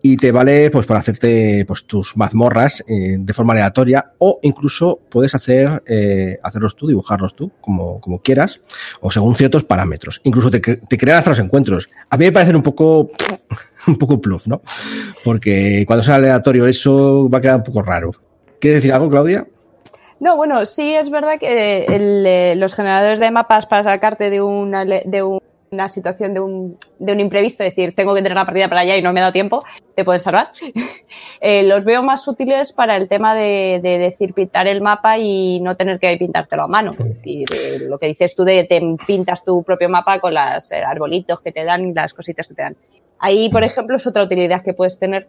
Y 0.05 0.17
te 0.17 0.33
vale 0.33 0.69
pues 0.69 0.85
para 0.85 0.99
hacerte 0.99 1.63
pues 1.65 1.85
tus 1.85 2.17
mazmorras 2.17 2.83
eh, 2.87 3.15
de 3.17 3.33
forma 3.33 3.53
aleatoria 3.53 4.11
o 4.17 4.37
incluso 4.43 4.99
puedes 5.09 5.33
hacer 5.33 5.81
eh, 5.87 6.37
hacerlos 6.43 6.75
tú, 6.75 6.87
dibujarlos 6.87 7.33
tú, 7.33 7.53
como, 7.61 8.01
como 8.01 8.19
quieras, 8.19 8.59
o 8.99 9.09
según 9.09 9.35
ciertos 9.35 9.63
parámetros. 9.63 10.19
Incluso 10.25 10.51
te, 10.51 10.59
te 10.59 10.97
crean 10.97 11.19
hasta 11.19 11.29
los 11.29 11.39
encuentros. 11.39 11.89
A 12.09 12.17
mí 12.17 12.25
me 12.25 12.33
parece 12.33 12.53
un 12.53 12.63
poco 12.63 13.11
un 13.87 13.97
poco 13.97 14.17
bluff, 14.17 14.45
¿no? 14.47 14.61
Porque 15.23 15.85
cuando 15.87 16.03
sea 16.03 16.15
aleatorio 16.15 16.67
eso 16.67 17.29
va 17.29 17.37
a 17.37 17.41
quedar 17.41 17.55
un 17.55 17.63
poco 17.63 17.81
raro. 17.81 18.11
¿Quieres 18.59 18.79
decir 18.79 18.91
algo, 18.91 19.09
Claudia? 19.09 19.47
No, 20.19 20.35
bueno, 20.35 20.65
sí 20.65 20.95
es 20.95 21.09
verdad 21.09 21.39
que 21.39 21.85
eh, 21.87 22.55
los 22.57 22.75
generadores 22.75 23.19
de 23.19 23.31
mapas 23.31 23.67
para 23.67 23.83
sacarte 23.83 24.29
de 24.29 24.41
una, 24.41 24.85
de 24.85 25.39
una 25.73 25.89
situación 25.89 26.33
de 26.33 26.39
un, 26.39 26.77
de 26.99 27.13
un 27.13 27.19
imprevisto, 27.19 27.63
es 27.63 27.71
decir, 27.71 27.93
tengo 27.95 28.13
que 28.13 28.21
tener 28.21 28.35
la 28.35 28.45
partida 28.45 28.69
para 28.69 28.81
allá 28.81 28.95
y 28.95 29.01
no 29.01 29.11
me 29.11 29.19
ha 29.19 29.23
dado 29.23 29.33
tiempo, 29.33 29.59
te 29.95 30.05
pueden 30.05 30.21
salvar. 30.21 30.51
eh, 31.41 31.63
los 31.63 31.83
veo 31.85 32.03
más 32.03 32.27
útiles 32.27 32.71
para 32.71 32.95
el 32.95 33.07
tema 33.07 33.35
de, 33.35 33.79
de, 33.81 33.97
decir 33.97 34.33
pintar 34.33 34.67
el 34.67 34.81
mapa 34.81 35.17
y 35.17 35.59
no 35.59 35.75
tener 35.75 35.99
que 35.99 36.15
pintártelo 36.17 36.63
a 36.63 36.67
mano. 36.67 36.91
Es 36.91 37.05
decir, 37.05 37.45
eh, 37.53 37.79
lo 37.79 37.97
que 37.99 38.07
dices 38.07 38.35
tú 38.35 38.43
de 38.43 38.63
te 38.63 38.81
pintas 39.05 39.43
tu 39.43 39.63
propio 39.63 39.89
mapa 39.89 40.19
con 40.19 40.33
los 40.33 40.71
eh, 40.71 40.83
arbolitos 40.83 41.41
que 41.41 41.51
te 41.51 41.63
dan, 41.63 41.93
las 41.93 42.13
cositas 42.13 42.47
que 42.47 42.53
te 42.53 42.61
dan. 42.61 42.77
Ahí, 43.19 43.49
por 43.49 43.63
ejemplo, 43.63 43.95
es 43.95 44.05
otra 44.05 44.23
utilidad 44.23 44.61
que 44.61 44.73
puedes 44.73 44.99
tener 44.99 45.27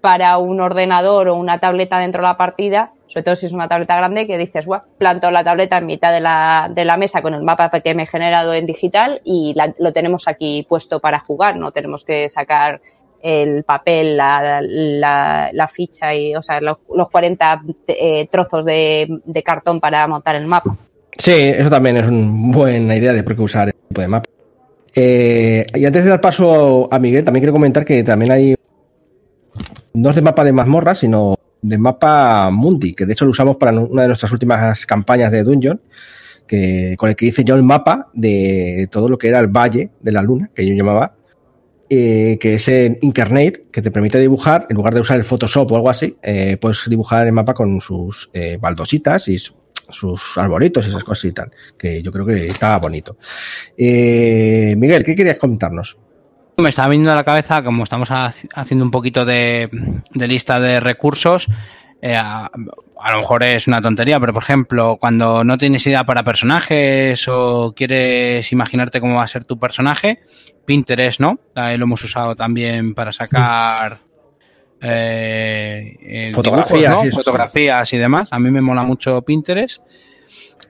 para 0.00 0.38
un 0.38 0.60
ordenador 0.60 1.28
o 1.28 1.36
una 1.36 1.58
tableta 1.58 1.98
dentro 1.98 2.22
de 2.22 2.28
la 2.28 2.36
partida, 2.36 2.92
sobre 3.10 3.24
todo 3.24 3.34
si 3.34 3.46
es 3.46 3.52
una 3.52 3.66
tableta 3.66 3.96
grande, 3.96 4.28
que 4.28 4.38
dices, 4.38 4.66
guau, 4.66 4.82
planto 4.98 5.32
la 5.32 5.42
tableta 5.42 5.78
en 5.78 5.86
mitad 5.86 6.12
de 6.12 6.20
la, 6.20 6.70
de 6.72 6.84
la 6.84 6.96
mesa 6.96 7.22
con 7.22 7.34
el 7.34 7.42
mapa 7.42 7.68
que 7.80 7.92
me 7.92 8.04
he 8.04 8.06
generado 8.06 8.54
en 8.54 8.66
digital 8.66 9.20
y 9.24 9.54
lo 9.78 9.92
tenemos 9.92 10.28
aquí 10.28 10.64
puesto 10.68 11.00
para 11.00 11.18
jugar, 11.18 11.56
no 11.56 11.72
tenemos 11.72 12.04
que 12.04 12.28
sacar 12.28 12.80
el 13.20 13.64
papel, 13.64 14.16
la, 14.16 14.62
la, 14.62 15.68
ficha 15.68 16.14
y, 16.14 16.36
o 16.36 16.42
sea, 16.42 16.60
los, 16.60 16.78
los 16.94 17.10
40 17.10 17.62
eh, 17.88 18.28
trozos 18.30 18.64
de, 18.64 19.08
de, 19.24 19.42
cartón 19.42 19.80
para 19.80 20.06
montar 20.06 20.36
el 20.36 20.46
mapa. 20.46 20.76
Sí, 21.18 21.32
eso 21.32 21.68
también 21.68 21.96
es 21.96 22.06
una 22.06 22.52
buena 22.52 22.96
idea 22.96 23.12
de 23.12 23.24
por 23.24 23.34
qué 23.34 23.42
usar 23.42 23.68
este 23.68 23.80
tipo 23.88 24.00
de 24.00 24.08
mapa. 24.08 24.30
Eh, 24.94 25.66
y 25.74 25.84
antes 25.84 26.04
de 26.04 26.10
dar 26.10 26.20
paso 26.20 26.88
a 26.92 26.98
Miguel, 27.00 27.24
también 27.24 27.42
quiero 27.42 27.52
comentar 27.52 27.84
que 27.84 28.04
también 28.04 28.30
hay 28.30 28.54
no 29.92 30.10
es 30.10 30.16
de 30.16 30.22
mapa 30.22 30.44
de 30.44 30.52
mazmorra, 30.52 30.94
sino 30.94 31.34
de 31.62 31.78
mapa 31.78 32.50
Mundi, 32.50 32.94
que 32.94 33.06
de 33.06 33.12
hecho 33.12 33.24
lo 33.24 33.32
usamos 33.32 33.56
para 33.56 33.72
una 33.78 34.02
de 34.02 34.08
nuestras 34.08 34.32
últimas 34.32 34.86
campañas 34.86 35.32
de 35.32 35.42
Dungeon, 35.42 35.80
que, 36.46 36.94
con 36.98 37.08
el 37.08 37.16
que 37.16 37.26
hice 37.26 37.44
yo 37.44 37.54
el 37.54 37.62
mapa 37.62 38.08
de 38.12 38.88
todo 38.90 39.08
lo 39.08 39.18
que 39.18 39.28
era 39.28 39.38
el 39.40 39.48
Valle 39.48 39.90
de 40.00 40.12
la 40.12 40.22
Luna, 40.22 40.50
que 40.54 40.66
yo 40.66 40.74
llamaba, 40.74 41.14
eh, 41.88 42.38
que 42.40 42.54
es 42.54 42.68
en 42.68 42.98
Incarnate, 43.02 43.66
que 43.70 43.82
te 43.82 43.90
permite 43.90 44.18
dibujar, 44.18 44.66
en 44.68 44.76
lugar 44.76 44.94
de 44.94 45.00
usar 45.00 45.18
el 45.18 45.24
Photoshop 45.24 45.70
o 45.72 45.76
algo 45.76 45.90
así, 45.90 46.16
eh, 46.22 46.56
puedes 46.60 46.88
dibujar 46.88 47.26
el 47.26 47.32
mapa 47.32 47.54
con 47.54 47.80
sus 47.80 48.30
eh, 48.32 48.58
baldositas 48.60 49.28
y 49.28 49.38
su, 49.38 49.54
sus 49.90 50.20
arbolitos 50.36 50.86
y 50.86 50.90
esas 50.90 51.04
cosas 51.04 51.24
y 51.26 51.32
tal, 51.32 51.50
que 51.76 52.02
yo 52.02 52.12
creo 52.12 52.26
que 52.26 52.46
estaba 52.48 52.78
bonito. 52.78 53.16
Miguel, 53.76 55.04
¿qué 55.04 55.14
querías 55.14 55.36
comentarnos? 55.36 55.98
Me 56.62 56.68
estaba 56.68 56.88
viniendo 56.88 57.12
a 57.12 57.14
la 57.14 57.24
cabeza, 57.24 57.62
como 57.62 57.84
estamos 57.84 58.10
haciendo 58.10 58.84
un 58.84 58.90
poquito 58.90 59.24
de, 59.24 59.68
de 60.10 60.28
lista 60.28 60.60
de 60.60 60.78
recursos, 60.80 61.46
eh, 62.02 62.14
a, 62.14 62.50
a, 63.00 63.12
lo 63.12 63.18
mejor 63.18 63.42
es 63.42 63.66
una 63.66 63.80
tontería, 63.80 64.20
pero 64.20 64.34
por 64.34 64.42
ejemplo, 64.42 64.98
cuando 65.00 65.42
no 65.42 65.56
tienes 65.56 65.86
idea 65.86 66.04
para 66.04 66.22
personajes 66.22 67.26
o 67.28 67.72
quieres 67.74 68.52
imaginarte 68.52 69.00
cómo 69.00 69.16
va 69.16 69.22
a 69.22 69.28
ser 69.28 69.44
tu 69.44 69.58
personaje, 69.58 70.20
Pinterest, 70.66 71.20
¿no? 71.20 71.40
Ahí 71.54 71.78
lo 71.78 71.84
hemos 71.84 72.04
usado 72.04 72.36
también 72.36 72.94
para 72.94 73.12
sacar 73.12 73.98
eh, 74.82 76.32
fotografías, 76.34 76.80
dibujos, 76.80 77.06
¿no? 77.06 77.12
fotografías 77.12 77.92
y 77.92 77.96
demás. 77.96 78.28
A 78.32 78.38
mí 78.38 78.50
me 78.50 78.60
mola 78.60 78.82
mucho 78.82 79.22
Pinterest. 79.22 79.82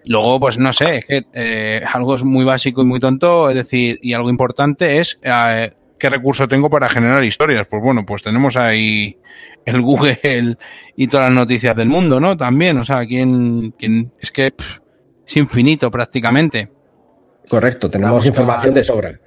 Luego, 0.07 0.41
pues 0.41 0.59
no 0.59 0.72
sé, 0.72 0.99
es 0.99 1.05
que 1.05 1.26
eh, 1.34 1.82
algo 1.93 2.14
es 2.14 2.24
muy 2.24 2.45
básico 2.45 2.82
y 2.82 2.86
muy 2.86 3.01
tonto, 3.01 3.51
es 3.51 3.55
decir, 3.55 3.99
y 4.03 4.14
algo 4.14 4.30
importante 4.30 4.99
es 4.99 5.18
eh, 5.22 5.72
qué 6.01 6.11
recurso 6.11 6.48
tengo 6.48 6.68
para 6.68 6.88
generar 6.88 7.22
historias. 7.22 7.66
Pues 7.68 7.80
bueno, 7.80 8.05
pues 8.05 8.24
tenemos 8.24 8.57
ahí 8.57 9.16
el 9.64 9.80
Google 9.80 10.57
y 10.96 11.07
todas 11.07 11.26
las 11.26 11.34
noticias 11.34 11.76
del 11.76 11.88
mundo, 11.88 12.18
¿no? 12.18 12.36
También, 12.36 12.78
o 12.78 12.84
sea, 12.84 13.07
quién, 13.07 13.72
quién 13.78 14.12
es 14.18 14.32
que 14.32 14.51
pff, 14.51 14.78
es 15.24 15.36
infinito 15.36 15.90
prácticamente. 15.90 16.72
Correcto, 17.48 17.88
tenemos 17.88 18.26
información 18.26 18.74
de 18.74 18.82
sobra. 18.82 19.20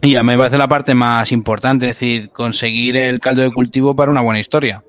Y 0.00 0.14
a 0.16 0.22
mí 0.22 0.28
me 0.28 0.38
parece 0.38 0.56
la 0.58 0.68
parte 0.68 0.94
más 0.94 1.32
importante, 1.32 1.90
es 1.90 1.96
decir, 1.96 2.30
conseguir 2.30 2.96
el 2.96 3.20
caldo 3.20 3.42
de 3.42 3.52
cultivo 3.52 3.96
para 3.96 4.10
una 4.10 4.20
buena 4.20 4.38
historia. 4.38 4.84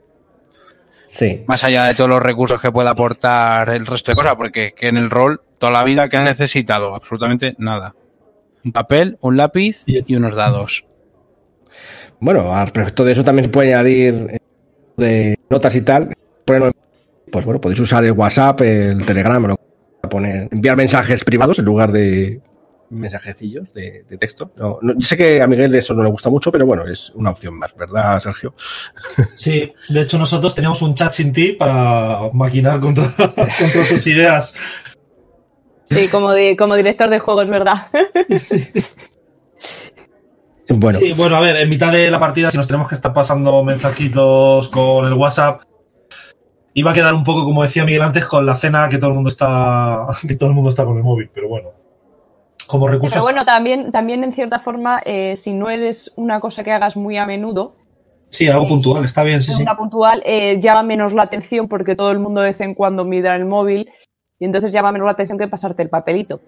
Sí. 1.08 1.44
Más 1.48 1.64
allá 1.64 1.86
de 1.86 1.96
todos 1.96 2.10
los 2.10 2.22
recursos 2.22 2.62
que 2.62 2.72
pueda 2.72 2.92
aportar 2.92 3.70
el 3.70 3.88
resto 3.88 4.12
de 4.12 4.16
cosas, 4.16 4.36
porque 4.36 4.74
que 4.78 4.88
en 4.88 4.98
el 4.98 5.10
rol, 5.10 5.42
toda 5.58 5.72
la 5.72 5.84
vida 5.84 6.08
que 6.08 6.18
han 6.18 6.26
necesitado, 6.26 6.94
absolutamente 6.94 7.56
nada. 7.58 7.96
Un 8.64 8.72
papel, 8.72 9.18
un 9.22 9.36
lápiz 9.36 9.84
y 9.88 10.16
unos 10.16 10.36
dados. 10.36 10.86
Bueno, 12.20 12.54
al 12.54 12.68
respecto 12.68 13.06
de 13.06 13.14
eso 13.14 13.24
también 13.24 13.46
se 13.46 13.52
puede 13.52 13.74
añadir 13.74 14.28
eh, 14.30 14.38
de 14.98 15.40
notas 15.50 15.76
y 15.76 15.82
tal. 15.82 16.16
Pues 16.46 17.46
bueno, 17.46 17.62
podéis 17.62 17.80
usar 17.80 18.04
el 18.04 18.14
WhatsApp, 18.14 18.62
el 18.62 19.06
Telegram, 19.06 19.46
lo 19.46 19.56
poner, 20.10 20.50
enviar 20.52 20.76
mensajes 20.76 21.24
privados 21.24 21.60
en 21.60 21.66
lugar 21.66 21.92
de 21.92 22.42
mensajecillos 22.90 23.72
de, 23.74 24.04
de 24.10 24.18
texto. 24.18 24.52
No, 24.58 24.80
no, 24.82 24.94
yo 24.94 25.08
sé 25.08 25.16
que 25.16 25.42
a 25.42 25.48
Miguel 25.48 25.74
eso 25.76 25.94
no 25.94 26.04
le 26.04 26.10
gusta 26.10 26.30
mucho, 26.30 26.52
pero 26.52 26.66
bueno, 26.66 26.88
es 26.88 27.12
una 27.16 27.30
opción 27.30 27.58
más, 27.58 27.76
¿verdad, 27.76 28.20
Sergio? 28.20 28.56
Sí, 29.36 29.72
de 29.90 30.02
hecho 30.02 30.18
nosotros 30.18 30.56
teníamos 30.56 30.82
un 30.82 30.96
chat 30.96 31.12
sin 31.12 31.32
ti 31.32 31.54
para 31.54 32.32
maquinar 32.34 32.80
contra, 32.80 33.04
contra 33.16 33.88
tus 33.88 34.08
ideas. 34.08 34.56
Sí, 35.84 36.08
como, 36.08 36.32
de, 36.32 36.56
como 36.56 36.76
director 36.76 37.10
de 37.10 37.20
juegos, 37.20 37.50
¿verdad? 37.50 37.88
Sí. 38.38 38.64
Bueno. 40.70 41.00
Sí, 41.00 41.14
bueno, 41.14 41.36
a 41.36 41.42
ver, 41.42 41.56
en 41.56 41.70
mitad 41.70 41.92
de 41.92 42.12
la 42.12 42.20
partida, 42.20 42.52
si 42.52 42.58
nos 42.58 42.68
tenemos 42.68 42.88
que 42.88 42.96
estar 42.96 43.14
pasando 43.14 43.64
mensajitos 43.64 44.70
con 44.70 45.06
el 45.06 45.14
WhatsApp, 45.14 45.62
iba 46.74 46.92
a 46.92 46.94
quedar 46.94 47.14
un 47.14 47.24
poco, 47.24 47.44
como 47.44 47.64
decía 47.64 47.86
Miguel 47.86 48.04
antes, 48.04 48.26
con 48.26 48.46
la 48.46 48.56
cena 48.56 48.88
que 48.90 48.98
todo 48.98 49.10
el 49.10 49.16
mundo 49.16 49.30
está, 49.30 50.06
que 50.28 50.36
todo 50.36 50.50
el 50.50 50.56
mundo 50.56 50.70
está 50.70 50.86
con 50.86 50.98
el 50.98 51.04
móvil, 51.04 51.30
pero 51.34 51.50
bueno. 51.50 51.72
Como 52.68 52.88
recursos. 52.88 53.16
Pero 53.16 53.24
bueno, 53.24 53.46
también, 53.46 53.92
también 53.92 54.24
en 54.24 54.32
cierta 54.32 54.60
forma, 54.60 55.02
eh, 55.04 55.36
si 55.36 55.54
no 55.54 55.72
eres 55.72 56.14
una 56.18 56.40
cosa 56.40 56.64
que 56.64 56.72
hagas 56.72 56.96
muy 56.96 57.18
a 57.18 57.26
menudo. 57.26 57.76
Sí, 58.30 58.48
algo 58.48 58.66
eh, 58.66 58.70
puntual, 58.70 59.04
está 59.06 59.24
bien, 59.24 59.42
sí, 59.42 59.54
sí. 59.54 59.66
puntual 59.76 60.22
eh, 60.24 60.60
llama 60.62 60.84
menos 60.84 61.14
la 61.14 61.24
atención 61.24 61.68
porque 61.68 61.96
todo 61.96 62.12
el 62.12 62.20
mundo 62.20 62.42
de 62.42 62.50
vez 62.50 62.62
en 62.62 62.76
cuando 62.76 63.04
mira 63.04 63.36
el 63.36 63.46
móvil 63.46 63.90
y 64.38 64.46
entonces 64.46 64.72
llama 64.72 64.92
menos 64.92 65.08
la 65.08 65.14
atención 65.14 65.40
que 65.40 65.48
pasarte 65.48 65.82
el 65.82 65.90
papelito. 65.90 66.40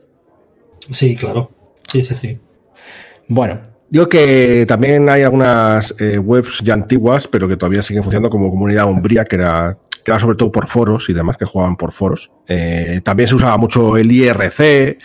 Sí, 0.91 1.15
claro. 1.15 1.49
Sí, 1.87 2.03
sí, 2.03 2.15
sí. 2.15 2.39
Bueno, 3.27 3.61
Digo 3.91 4.07
que 4.07 4.65
también 4.65 5.09
hay 5.09 5.23
algunas 5.23 5.93
eh, 5.99 6.17
webs 6.17 6.59
ya 6.63 6.75
antiguas, 6.75 7.27
pero 7.27 7.45
que 7.45 7.57
todavía 7.57 7.81
siguen 7.81 8.03
funcionando 8.03 8.29
como 8.29 8.49
comunidad 8.49 8.89
umbría, 8.89 9.25
que 9.25 9.35
era, 9.35 9.77
que 10.05 10.11
era 10.11 10.17
sobre 10.17 10.37
todo 10.37 10.49
por 10.49 10.69
foros 10.69 11.09
y 11.09 11.13
demás, 11.13 11.35
que 11.35 11.43
jugaban 11.43 11.75
por 11.75 11.91
foros. 11.91 12.31
Eh, 12.47 13.01
también 13.03 13.27
se 13.27 13.35
usaba 13.35 13.57
mucho 13.57 13.97
el 13.97 14.09
IRC, 14.09 14.97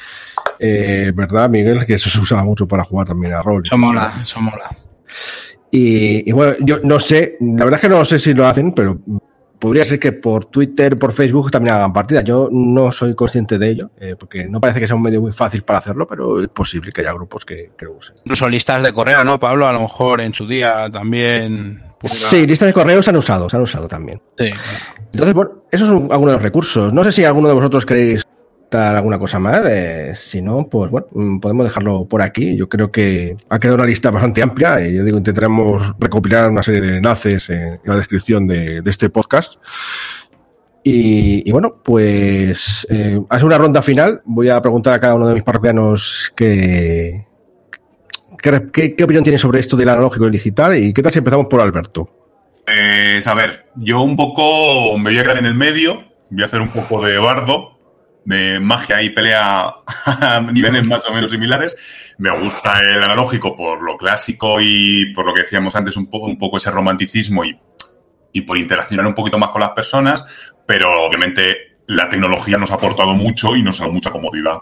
eh, 0.60 1.12
¿verdad, 1.12 1.50
Miguel? 1.50 1.84
Que 1.84 1.94
eso 1.94 2.08
se 2.08 2.20
usaba 2.20 2.44
mucho 2.44 2.68
para 2.68 2.84
jugar 2.84 3.08
también 3.08 3.34
a 3.34 3.42
rol. 3.42 3.62
Eso 3.64 3.76
mola, 3.76 4.20
eso 4.22 4.40
mola. 4.40 4.70
Y, 5.72 6.30
y, 6.30 6.32
bueno, 6.32 6.54
yo 6.60 6.78
no 6.84 7.00
sé, 7.00 7.38
la 7.40 7.64
verdad 7.64 7.74
es 7.74 7.80
que 7.80 7.88
no 7.88 8.04
sé 8.04 8.20
si 8.20 8.34
lo 8.34 8.46
hacen, 8.46 8.70
pero 8.70 9.00
podría 9.58 9.84
ser 9.84 9.98
que 9.98 10.12
por 10.12 10.46
Twitter, 10.46 10.96
por 10.96 11.12
Facebook 11.12 11.50
también 11.50 11.74
hagan 11.74 11.92
partida. 11.92 12.22
Yo 12.22 12.48
no 12.50 12.92
soy 12.92 13.14
consciente 13.14 13.58
de 13.58 13.68
ello, 13.68 13.90
eh, 13.98 14.16
porque 14.18 14.46
no 14.46 14.60
parece 14.60 14.80
que 14.80 14.86
sea 14.86 14.96
un 14.96 15.02
medio 15.02 15.20
muy 15.20 15.32
fácil 15.32 15.62
para 15.62 15.78
hacerlo, 15.78 16.06
pero 16.06 16.40
es 16.40 16.48
posible 16.48 16.92
que 16.92 17.00
haya 17.00 17.12
grupos 17.12 17.44
que, 17.44 17.72
que 17.76 17.84
lo 17.84 17.92
usen. 17.92 18.16
Incluso 18.18 18.48
listas 18.48 18.82
de 18.82 18.92
correo, 18.92 19.24
¿no, 19.24 19.40
Pablo? 19.40 19.66
A 19.66 19.72
lo 19.72 19.80
mejor 19.80 20.20
en 20.20 20.32
su 20.32 20.46
día 20.46 20.90
también. 20.90 21.82
Sí, 22.04 22.46
listas 22.46 22.68
de 22.68 22.72
correo 22.72 23.02
se 23.02 23.10
han 23.10 23.16
usado, 23.16 23.48
se 23.48 23.56
han 23.56 23.62
usado 23.62 23.88
también. 23.88 24.20
Sí. 24.38 24.50
Entonces, 25.12 25.34
bueno, 25.34 25.64
esos 25.70 25.88
son 25.88 26.08
algunos 26.10 26.32
de 26.32 26.32
los 26.34 26.42
recursos. 26.42 26.92
No 26.92 27.02
sé 27.02 27.12
si 27.12 27.24
alguno 27.24 27.48
de 27.48 27.54
vosotros 27.54 27.86
queréis 27.86 28.26
alguna 28.76 29.18
cosa 29.18 29.38
más. 29.38 29.62
Eh, 29.66 30.12
si 30.14 30.42
no, 30.42 30.68
pues 30.68 30.90
bueno, 30.90 31.06
mm, 31.12 31.38
podemos 31.40 31.66
dejarlo 31.66 32.06
por 32.06 32.22
aquí. 32.22 32.56
Yo 32.56 32.68
creo 32.68 32.90
que 32.90 33.36
ha 33.48 33.58
quedado 33.58 33.76
una 33.76 33.86
lista 33.86 34.10
bastante 34.10 34.42
amplia. 34.42 34.86
Y 34.86 34.94
yo 34.94 35.04
digo, 35.04 35.18
intentaremos 35.18 35.94
recopilar 35.98 36.50
una 36.50 36.62
serie 36.62 36.80
de 36.80 36.96
enlaces 36.98 37.50
en 37.50 37.80
la 37.84 37.96
descripción 37.96 38.46
de, 38.46 38.82
este 38.86 39.10
podcast. 39.10 39.54
Y, 40.84 41.50
bueno, 41.50 41.82
pues 41.82 42.86
eh, 42.90 43.20
hace 43.28 43.44
una 43.44 43.58
ronda 43.58 43.82
final. 43.82 44.22
Voy 44.24 44.48
a 44.50 44.62
preguntar 44.62 44.92
a 44.92 45.00
cada 45.00 45.14
uno 45.14 45.26
de 45.26 45.34
mis 45.34 45.42
parroquianos 45.42 46.32
qué, 46.36 47.26
qué 48.40 49.04
opinión 49.04 49.24
tiene 49.24 49.38
sobre 49.38 49.58
esto 49.58 49.76
del 49.76 49.88
analógico 49.88 50.24
y 50.24 50.26
el 50.26 50.32
digital. 50.32 50.76
Y 50.76 50.92
qué 50.92 51.02
tal 51.02 51.12
si 51.12 51.18
empezamos 51.18 51.46
por 51.46 51.60
Alberto. 51.60 52.08
Pues 52.66 53.26
a 53.26 53.34
ver, 53.34 53.66
yo 53.76 54.00
un 54.02 54.16
poco 54.16 54.98
me 54.98 55.10
voy 55.10 55.18
a 55.18 55.22
quedar 55.22 55.38
en 55.38 55.46
el 55.46 55.54
medio. 55.54 56.04
Voy 56.30 56.42
a 56.42 56.46
hacer 56.46 56.60
un 56.60 56.68
poco 56.68 57.04
de 57.04 57.18
bardo 57.18 57.75
de 58.26 58.58
magia 58.58 59.00
y 59.02 59.10
pelea 59.10 59.72
a 60.04 60.40
niveles 60.52 60.86
más 60.86 61.08
o 61.08 61.14
menos 61.14 61.30
similares. 61.30 61.76
Me 62.18 62.36
gusta 62.38 62.80
el 62.80 63.02
analógico 63.02 63.56
por 63.56 63.80
lo 63.82 63.96
clásico 63.96 64.58
y 64.60 65.12
por 65.14 65.24
lo 65.24 65.32
que 65.32 65.42
decíamos 65.42 65.74
antes, 65.76 65.96
un 65.96 66.08
poco, 66.08 66.56
ese 66.56 66.70
romanticismo 66.70 67.44
y, 67.44 67.56
y 68.32 68.40
por 68.42 68.58
interaccionar 68.58 69.06
un 69.06 69.14
poquito 69.14 69.38
más 69.38 69.50
con 69.50 69.60
las 69.60 69.70
personas, 69.70 70.24
pero 70.66 71.06
obviamente 71.06 71.78
la 71.86 72.08
tecnología 72.08 72.58
nos 72.58 72.72
ha 72.72 72.74
aportado 72.74 73.14
mucho 73.14 73.54
y 73.54 73.62
nos 73.62 73.80
ha 73.80 73.84
dado 73.84 73.94
mucha 73.94 74.10
comodidad. 74.10 74.58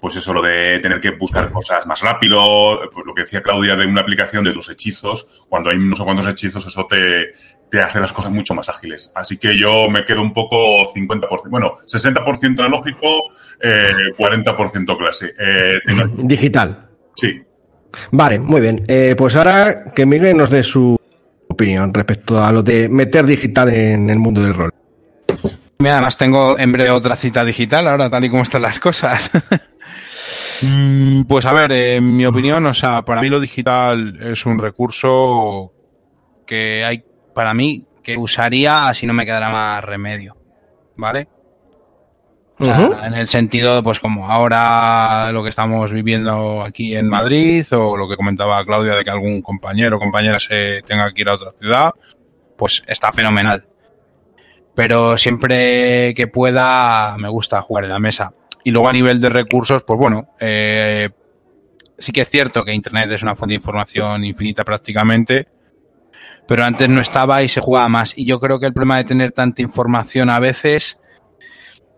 Pues 0.00 0.16
eso, 0.16 0.32
lo 0.32 0.42
de 0.42 0.78
tener 0.80 1.00
que 1.00 1.10
buscar 1.10 1.50
cosas 1.50 1.86
más 1.86 2.00
rápido, 2.00 2.80
pues 2.92 3.06
lo 3.06 3.14
que 3.14 3.22
decía 3.22 3.42
Claudia 3.42 3.76
de 3.76 3.86
una 3.86 4.02
aplicación 4.02 4.44
de 4.44 4.52
los 4.52 4.68
hechizos, 4.68 5.26
cuando 5.48 5.70
hay 5.70 5.78
no 5.78 5.96
sé 5.96 6.04
cuántos 6.04 6.26
hechizos, 6.26 6.66
eso 6.66 6.86
te, 6.86 7.32
te 7.70 7.80
hace 7.80 8.00
las 8.00 8.12
cosas 8.12 8.30
mucho 8.32 8.54
más 8.54 8.68
ágiles. 8.68 9.12
Así 9.14 9.36
que 9.36 9.56
yo 9.56 9.88
me 9.90 10.04
quedo 10.04 10.22
un 10.22 10.32
poco 10.32 10.92
50%, 10.92 11.48
bueno, 11.48 11.76
60% 11.86 12.60
analógico, 12.60 13.06
eh, 13.60 13.92
40% 14.16 14.98
clase. 14.98 15.34
Eh, 15.38 15.80
Digital. 16.18 16.88
Sí. 17.14 17.42
Vale, 18.10 18.38
muy 18.38 18.60
bien. 18.60 18.84
Eh, 18.86 19.14
pues 19.16 19.36
ahora 19.36 19.92
que 19.92 20.06
Miguel 20.06 20.36
nos 20.36 20.50
dé 20.50 20.62
su 20.62 20.98
opinión 21.48 21.92
respecto 21.92 22.42
a 22.42 22.52
lo 22.52 22.62
de 22.62 22.88
meter 22.88 23.24
digital 23.24 23.72
en 23.72 24.10
el 24.10 24.18
mundo 24.18 24.42
del 24.42 24.54
rol. 24.54 24.72
Mira, 25.78 25.94
además 25.94 26.16
tengo 26.16 26.58
en 26.58 26.72
breve 26.72 26.90
otra 26.90 27.16
cita 27.16 27.44
digital 27.44 27.86
ahora, 27.86 28.08
tal 28.08 28.24
y 28.24 28.30
como 28.30 28.42
están 28.42 28.62
las 28.62 28.80
cosas. 28.80 29.30
Mm, 30.62 31.24
pues 31.24 31.44
a 31.44 31.52
ver, 31.52 31.70
en 31.70 32.16
mi 32.16 32.24
opinión, 32.24 32.64
o 32.64 32.72
sea, 32.72 33.02
para 33.02 33.20
mí 33.20 33.28
lo 33.28 33.40
digital 33.40 34.18
es 34.22 34.46
un 34.46 34.58
recurso 34.58 35.70
que 36.46 36.82
hay 36.84 37.04
para 37.34 37.52
mí 37.52 37.84
que 38.02 38.16
usaría 38.16 38.92
si 38.94 39.06
no 39.06 39.12
me 39.12 39.26
quedara 39.26 39.50
más 39.50 39.84
remedio. 39.84 40.36
¿Vale? 40.96 41.28
O 42.58 42.64
sea, 42.64 42.80
uh 42.80 42.90
-huh. 42.90 43.06
en 43.06 43.14
el 43.14 43.28
sentido, 43.28 43.82
pues 43.82 44.00
como 44.00 44.30
ahora 44.30 45.30
lo 45.30 45.42
que 45.42 45.50
estamos 45.50 45.92
viviendo 45.92 46.62
aquí 46.62 46.96
en 46.96 47.08
Madrid, 47.08 47.66
o 47.72 47.96
lo 47.96 48.08
que 48.08 48.16
comentaba 48.16 48.64
Claudia 48.64 48.94
de 48.94 49.04
que 49.04 49.10
algún 49.10 49.42
compañero 49.42 49.96
o 49.96 50.00
compañera 50.00 50.38
se 50.38 50.80
tenga 50.86 51.12
que 51.12 51.20
ir 51.20 51.28
a 51.28 51.34
otra 51.34 51.50
ciudad, 51.50 51.92
pues 52.56 52.82
está 52.86 53.12
fenomenal. 53.12 53.66
Pero 54.76 55.16
siempre 55.16 56.14
que 56.14 56.28
pueda, 56.28 57.16
me 57.18 57.30
gusta 57.30 57.62
jugar 57.62 57.84
en 57.84 57.90
la 57.90 57.98
mesa. 57.98 58.34
Y 58.62 58.70
luego 58.70 58.88
a 58.88 58.92
nivel 58.92 59.20
de 59.20 59.30
recursos, 59.30 59.82
pues 59.84 59.98
bueno, 59.98 60.34
eh, 60.38 61.08
sí 61.96 62.12
que 62.12 62.20
es 62.20 62.28
cierto 62.28 62.62
que 62.62 62.74
Internet 62.74 63.10
es 63.10 63.22
una 63.22 63.34
fuente 63.34 63.52
de 63.52 63.56
información 63.56 64.22
infinita 64.22 64.64
prácticamente, 64.64 65.48
pero 66.46 66.62
antes 66.62 66.88
no 66.90 67.00
estaba 67.00 67.42
y 67.42 67.48
se 67.48 67.62
jugaba 67.62 67.88
más. 67.88 68.16
Y 68.18 68.26
yo 68.26 68.38
creo 68.38 68.60
que 68.60 68.66
el 68.66 68.74
problema 68.74 68.98
de 68.98 69.04
tener 69.04 69.32
tanta 69.32 69.62
información 69.62 70.28
a 70.28 70.38
veces 70.38 71.00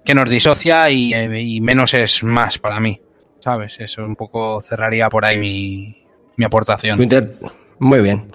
que 0.04 0.14
nos 0.14 0.30
disocia 0.30 0.88
y, 0.88 1.12
y 1.14 1.60
menos 1.60 1.94
es 1.94 2.22
más 2.22 2.58
para 2.58 2.78
mí, 2.78 3.00
¿sabes? 3.40 3.80
Eso 3.80 4.04
un 4.04 4.14
poco 4.14 4.60
cerraría 4.60 5.10
por 5.10 5.24
ahí 5.24 5.36
mi, 5.36 6.06
mi 6.36 6.44
aportación. 6.44 6.96
Muy 7.80 8.00
bien. 8.00 8.30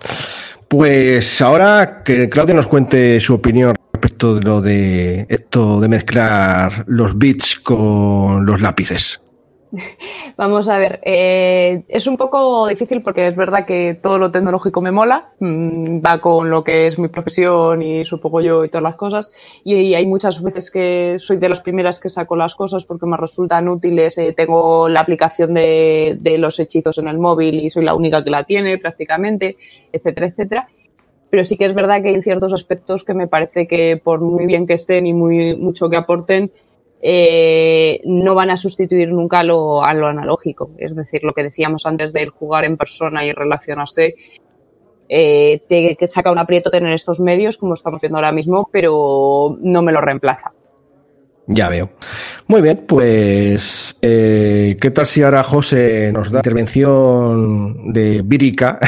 Pues 0.68 1.42
ahora 1.42 2.02
que 2.04 2.28
Claudia 2.30 2.56
nos 2.56 2.68
cuente 2.68 3.20
su 3.20 3.36
opinión 3.36 3.76
respecto 4.24 4.36
de 4.36 4.42
lo 4.42 4.62
de 4.62 5.26
esto 5.30 5.80
de 5.82 5.88
mezclar 5.90 6.86
los 6.88 7.18
bits 7.18 7.60
con 7.60 8.46
los 8.46 8.62
lápices. 8.62 9.20
Vamos 10.38 10.70
a 10.70 10.78
ver, 10.78 11.00
eh, 11.04 11.84
es 11.88 12.06
un 12.06 12.16
poco 12.16 12.68
difícil 12.68 13.02
porque 13.02 13.28
es 13.28 13.36
verdad 13.36 13.66
que 13.66 13.96
todo 13.96 14.20
lo 14.20 14.32
tecnológico 14.32 14.82
me 14.82 14.92
mola, 14.92 15.32
mmm, 15.40 16.00
va 16.00 16.22
con 16.22 16.50
lo 16.52 16.64
que 16.64 16.86
es 16.88 17.00
mi 17.00 17.08
profesión 17.08 17.82
y 17.82 18.06
supongo 18.06 18.40
yo 18.40 18.64
y 18.64 18.70
todas 18.70 18.84
las 18.84 18.96
cosas, 18.96 19.34
y, 19.64 19.74
y, 19.74 19.96
hay 19.96 20.06
muchas 20.06 20.42
veces 20.44 20.70
que 20.70 21.16
soy 21.18 21.38
de 21.38 21.50
las 21.50 21.62
primeras 21.62 22.00
que 22.00 22.10
saco 22.10 22.36
las 22.36 22.54
cosas 22.54 22.86
porque 22.86 23.08
me 23.08 23.18
resultan 23.18 23.68
útiles, 23.68 24.16
eh, 24.20 24.34
tengo 24.38 24.88
la 24.90 25.00
aplicación 25.00 25.56
de, 25.56 26.18
de 26.20 26.38
los 26.38 26.60
hechizos 26.60 27.00
en 27.00 27.08
el 27.08 27.18
móvil 27.18 27.56
y 27.56 27.72
soy 27.72 27.84
la 27.84 27.96
única 27.96 28.24
que 28.24 28.30
la 28.30 28.44
tiene 28.44 28.78
prácticamente, 28.78 29.58
etcétera, 29.92 30.28
etcétera 30.28 30.68
pero 31.34 31.44
sí 31.44 31.58
que 31.58 31.66
es 31.66 31.74
verdad 31.74 32.04
que 32.04 32.10
hay 32.10 32.22
ciertos 32.22 32.54
aspectos 32.54 33.04
que 33.04 33.16
me 33.16 33.28
parece 33.28 33.66
que 33.66 33.98
por 33.98 34.22
muy 34.22 34.46
bien 34.46 34.68
que 34.68 34.76
estén 34.76 35.08
y 35.08 35.14
muy 35.14 35.56
mucho 35.56 35.90
que 35.90 35.98
aporten, 35.98 36.52
eh, 37.02 38.02
no 38.06 38.36
van 38.36 38.52
a 38.52 38.56
sustituir 38.56 39.10
nunca 39.12 39.42
lo, 39.42 39.84
a 39.84 39.96
lo 39.96 40.06
analógico. 40.06 40.70
Es 40.78 40.96
decir, 40.96 41.24
lo 41.24 41.34
que 41.34 41.42
decíamos 41.42 41.88
antes 41.88 42.14
del 42.14 42.30
jugar 42.30 42.66
en 42.66 42.78
persona 42.78 43.26
y 43.26 43.32
relacionarse, 43.32 44.14
eh, 45.10 45.64
te 45.68 45.96
que 45.96 46.08
saca 46.08 46.32
un 46.32 46.38
aprieto 46.38 46.70
tener 46.70 46.94
estos 46.94 47.20
medios, 47.20 47.58
como 47.58 47.74
estamos 47.74 48.00
viendo 48.00 48.20
ahora 48.20 48.32
mismo, 48.32 48.70
pero 48.72 49.58
no 49.60 49.82
me 49.82 49.92
lo 49.92 50.02
reemplaza. 50.02 50.54
Ya 51.48 51.68
veo. 51.68 51.92
Muy 52.48 52.62
bien, 52.62 52.86
pues 52.88 53.96
eh, 54.02 54.78
¿qué 54.80 54.92
tal 54.92 55.08
si 55.08 55.24
ahora 55.24 55.44
José 55.44 56.12
nos 56.14 56.32
da 56.32 56.40
intervención 56.40 57.92
de 57.92 58.22
vírica 58.24 58.80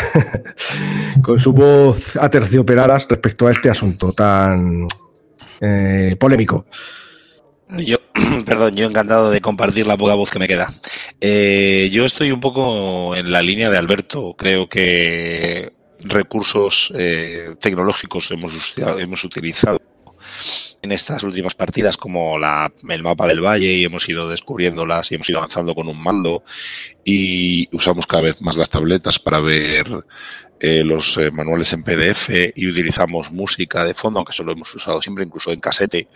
con 1.21 1.39
su 1.39 1.51
voz 1.51 2.15
aterciopelada 2.15 2.97
respecto 2.99 3.47
a 3.47 3.51
este 3.51 3.69
asunto 3.69 4.13
tan 4.13 4.87
eh, 5.59 6.15
polémico? 6.17 6.65
Yo, 7.77 7.97
perdón, 8.45 8.75
yo 8.75 8.87
encantado 8.87 9.31
de 9.31 9.41
compartir 9.41 9.85
la 9.85 9.97
poca 9.97 10.13
voz 10.13 10.31
que 10.31 10.39
me 10.39 10.47
queda. 10.47 10.67
Eh, 11.19 11.89
yo 11.91 12.05
estoy 12.05 12.31
un 12.31 12.39
poco 12.39 13.15
en 13.15 13.31
la 13.31 13.41
línea 13.41 13.69
de 13.69 13.77
Alberto. 13.77 14.35
Creo 14.37 14.69
que 14.69 15.73
recursos 16.05 16.93
eh, 16.95 17.55
tecnológicos 17.59 18.31
hemos, 18.31 18.53
hemos 18.77 19.23
utilizado 19.23 19.81
en 20.85 20.91
estas 20.91 21.23
últimas 21.23 21.55
partidas 21.55 21.97
como 21.97 22.37
el 22.37 23.03
mapa 23.03 23.27
del 23.27 23.41
valle 23.41 23.73
y 23.73 23.83
hemos 23.83 24.07
ido 24.07 24.29
descubriéndolas 24.29 25.11
y 25.11 25.15
hemos 25.15 25.29
ido 25.29 25.39
avanzando 25.39 25.75
con 25.75 25.87
un 25.87 26.01
mando 26.01 26.43
y 27.03 27.67
usamos 27.75 28.07
cada 28.07 28.23
vez 28.23 28.41
más 28.41 28.55
las 28.55 28.69
tabletas 28.69 29.19
para 29.19 29.39
ver 29.39 30.05
eh, 30.59 30.83
los 30.83 31.17
eh, 31.17 31.31
manuales 31.31 31.73
en 31.73 31.83
PDF 31.83 32.29
y 32.55 32.67
utilizamos 32.67 33.31
música 33.31 33.83
de 33.83 33.93
fondo, 33.93 34.19
aunque 34.19 34.33
solo 34.33 34.53
hemos 34.53 34.73
usado 34.73 35.01
siempre 35.01 35.25
incluso 35.25 35.51
en 35.51 35.59
casete. 35.59 36.07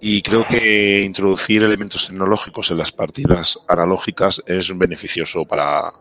Y 0.00 0.20
creo 0.20 0.46
que 0.46 1.02
introducir 1.02 1.62
elementos 1.62 2.08
tecnológicos 2.08 2.70
en 2.70 2.78
las 2.78 2.92
partidas 2.92 3.58
analógicas 3.66 4.42
es 4.46 4.76
beneficioso 4.76 5.46
para, 5.46 5.92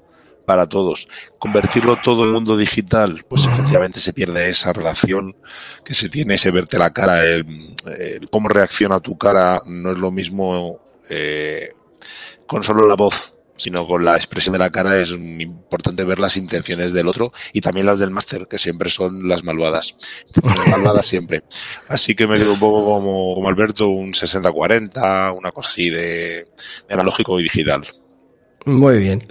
para 0.45 0.67
todos. 0.67 1.07
Convertirlo 1.39 1.97
todo 2.03 2.23
en 2.25 2.31
mundo 2.31 2.57
digital, 2.57 3.25
pues 3.27 3.45
efectivamente 3.45 3.99
se 3.99 4.13
pierde 4.13 4.49
esa 4.49 4.73
relación 4.73 5.35
que 5.83 5.95
se 5.95 6.09
tiene, 6.09 6.35
ese 6.35 6.51
verte 6.51 6.77
la 6.77 6.93
cara, 6.93 7.25
el, 7.25 7.67
cómo 8.31 8.49
reacciona 8.49 8.99
tu 8.99 9.17
cara, 9.17 9.61
no 9.65 9.91
es 9.91 9.97
lo 9.97 10.11
mismo 10.11 10.79
eh, 11.09 11.73
con 12.47 12.63
solo 12.63 12.87
la 12.87 12.95
voz, 12.95 13.35
sino 13.57 13.87
con 13.87 14.03
la 14.03 14.15
expresión 14.15 14.53
de 14.53 14.59
la 14.59 14.69
cara 14.69 14.99
es 14.99 15.11
importante 15.11 16.03
ver 16.03 16.19
las 16.19 16.37
intenciones 16.37 16.93
del 16.93 17.07
otro 17.07 17.31
y 17.53 17.61
también 17.61 17.85
las 17.85 17.99
del 17.99 18.11
máster, 18.11 18.47
que 18.47 18.57
siempre 18.57 18.89
son 18.89 19.27
las 19.27 19.43
malvadas. 19.43 19.95
Las 20.43 20.67
malvadas 20.67 21.05
siempre. 21.05 21.43
Así 21.87 22.15
que 22.15 22.27
me 22.27 22.37
quedo 22.37 22.53
un 22.53 22.59
poco 22.59 22.85
como, 22.85 23.35
como 23.35 23.47
Alberto, 23.47 23.87
un 23.87 24.13
60-40, 24.13 25.35
una 25.37 25.51
cosa 25.51 25.69
así 25.69 25.89
de, 25.89 26.47
de 26.87 26.93
analógico 26.93 27.39
y 27.39 27.43
digital. 27.43 27.85
Muy 28.65 28.97
bien. 28.97 29.23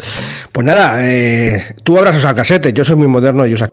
Pues 0.53 0.64
nada, 0.64 1.11
eh, 1.11 1.74
tú 1.82 1.99
habrás 1.99 2.16
usado 2.16 2.37
casete, 2.37 2.72
yo 2.72 2.85
soy 2.85 2.97
muy 2.97 3.09
moderno 3.09 3.45
y 3.47 3.55
uso, 3.55 3.66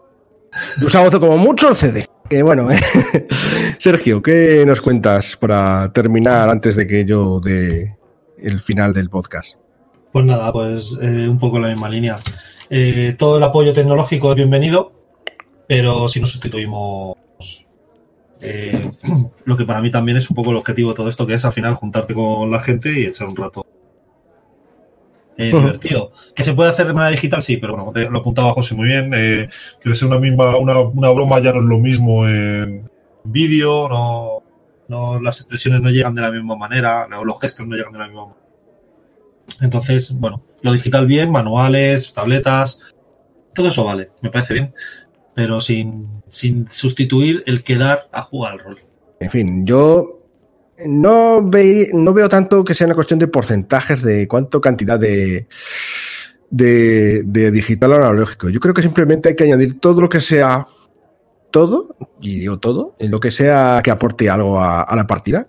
uso 0.84 1.20
como 1.20 1.38
mucho 1.38 1.68
el 1.68 1.76
CD. 1.76 2.06
Que 2.28 2.42
bueno, 2.42 2.70
eh. 2.70 2.80
Sergio, 3.78 4.22
¿qué 4.22 4.64
nos 4.66 4.80
cuentas 4.80 5.36
para 5.36 5.92
terminar 5.92 6.48
antes 6.48 6.74
de 6.74 6.86
que 6.86 7.04
yo 7.04 7.40
dé 7.40 7.96
el 8.38 8.58
final 8.60 8.92
del 8.92 9.08
podcast? 9.08 9.54
Pues 10.10 10.24
nada, 10.24 10.52
pues 10.52 10.98
eh, 11.00 11.28
un 11.28 11.38
poco 11.38 11.60
la 11.60 11.68
misma 11.68 11.88
línea. 11.88 12.16
Eh, 12.70 13.14
todo 13.16 13.36
el 13.36 13.42
apoyo 13.44 13.72
tecnológico 13.72 14.30
es 14.30 14.36
bienvenido, 14.36 14.92
pero 15.68 16.08
si 16.08 16.20
no 16.20 16.26
sustituimos 16.26 17.16
lo 19.44 19.56
que 19.56 19.64
para 19.64 19.80
mí 19.80 19.90
también 19.92 20.16
es 20.16 20.28
un 20.28 20.34
poco 20.34 20.50
el 20.50 20.56
objetivo 20.56 20.90
de 20.90 20.96
todo 20.96 21.08
esto, 21.08 21.26
que 21.26 21.34
es 21.34 21.44
al 21.44 21.52
final 21.52 21.74
juntarte 21.74 22.14
con 22.14 22.50
la 22.50 22.58
gente 22.58 22.98
y 22.98 23.04
echar 23.04 23.28
un 23.28 23.36
rato 23.36 23.64
eh, 25.36 25.46
divertido. 25.46 26.12
¿Que 26.34 26.42
se 26.42 26.54
puede 26.54 26.70
hacer 26.70 26.86
de 26.86 26.92
manera 26.92 27.10
digital? 27.10 27.42
Sí, 27.42 27.56
pero 27.56 27.76
bueno, 27.76 28.10
lo 28.10 28.18
apuntaba 28.18 28.52
José 28.52 28.74
muy 28.74 28.88
bien. 28.88 29.12
Eh, 29.14 29.48
que 29.82 29.94
ser 29.94 30.08
una 30.08 30.18
misma, 30.18 30.56
una, 30.56 30.78
una, 30.78 31.10
broma 31.10 31.40
ya 31.40 31.52
no 31.52 31.58
es 31.58 31.64
lo 31.64 31.78
mismo 31.78 32.26
en 32.26 32.90
vídeo, 33.24 33.88
no, 33.88 34.42
no, 34.88 35.20
las 35.20 35.40
expresiones 35.40 35.80
no 35.80 35.90
llegan 35.90 36.14
de 36.14 36.22
la 36.22 36.30
misma 36.30 36.56
manera, 36.56 37.06
los 37.08 37.40
gestos 37.40 37.66
no 37.66 37.76
llegan 37.76 37.92
de 37.92 37.98
la 37.98 38.06
misma 38.06 38.26
manera. 38.26 38.42
Entonces, 39.60 40.18
bueno, 40.18 40.42
lo 40.62 40.72
digital 40.72 41.06
bien, 41.06 41.30
manuales, 41.30 42.12
tabletas, 42.12 42.94
todo 43.54 43.68
eso 43.68 43.84
vale, 43.84 44.10
me 44.22 44.30
parece 44.30 44.54
bien. 44.54 44.74
Pero 45.34 45.60
sin, 45.60 46.22
sin 46.28 46.70
sustituir 46.70 47.42
el 47.46 47.62
quedar 47.62 48.08
a 48.12 48.22
jugar 48.22 48.52
al 48.52 48.58
rol. 48.58 48.78
En 49.20 49.30
fin, 49.30 49.66
yo 49.66 50.21
no, 50.86 51.42
ve, 51.42 51.90
no 51.92 52.12
veo 52.12 52.28
tanto 52.28 52.64
que 52.64 52.74
sea 52.74 52.86
una 52.86 52.94
cuestión 52.94 53.18
de 53.18 53.28
porcentajes 53.28 54.02
de 54.02 54.28
cuánto 54.28 54.60
cantidad 54.60 54.98
de, 54.98 55.46
de, 56.50 57.22
de 57.24 57.50
digital 57.50 57.94
analógico. 57.94 58.48
Yo 58.48 58.60
creo 58.60 58.74
que 58.74 58.82
simplemente 58.82 59.30
hay 59.30 59.36
que 59.36 59.44
añadir 59.44 59.80
todo 59.80 60.00
lo 60.00 60.08
que 60.08 60.20
sea 60.20 60.66
todo, 61.52 61.96
y 62.20 62.40
digo 62.40 62.58
todo, 62.58 62.96
en 62.98 63.10
lo 63.10 63.20
que 63.20 63.30
sea 63.30 63.80
que 63.84 63.90
aporte 63.90 64.28
algo 64.28 64.60
a, 64.60 64.92
la 64.96 65.06
partida. 65.06 65.46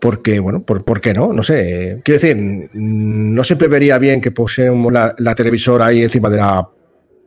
Porque, 0.00 0.40
bueno, 0.40 0.64
por, 0.64 0.84
¿por, 0.84 1.00
qué 1.00 1.14
no? 1.14 1.32
No 1.32 1.44
sé. 1.44 2.00
Quiero 2.04 2.20
decir, 2.20 2.70
no 2.72 3.44
siempre 3.44 3.68
vería 3.68 3.98
bien 3.98 4.20
que 4.20 4.32
pusiéramos 4.32 4.92
la, 4.92 5.14
la 5.18 5.34
televisora 5.36 5.86
ahí 5.86 6.02
encima 6.02 6.28
de 6.28 6.38
la, 6.38 6.68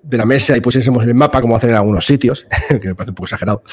de 0.03 0.17
la 0.17 0.25
mesa 0.25 0.57
y 0.57 0.61
pusiésemos 0.61 1.03
el 1.03 1.15
mapa 1.15 1.39
como 1.39 1.55
hacen 1.55 1.69
en 1.69 1.77
algunos 1.77 2.05
sitios, 2.05 2.45
que 2.81 2.87
me 2.89 2.95
parece 2.95 3.11
un 3.11 3.15
poco 3.15 3.25
exagerado. 3.25 3.63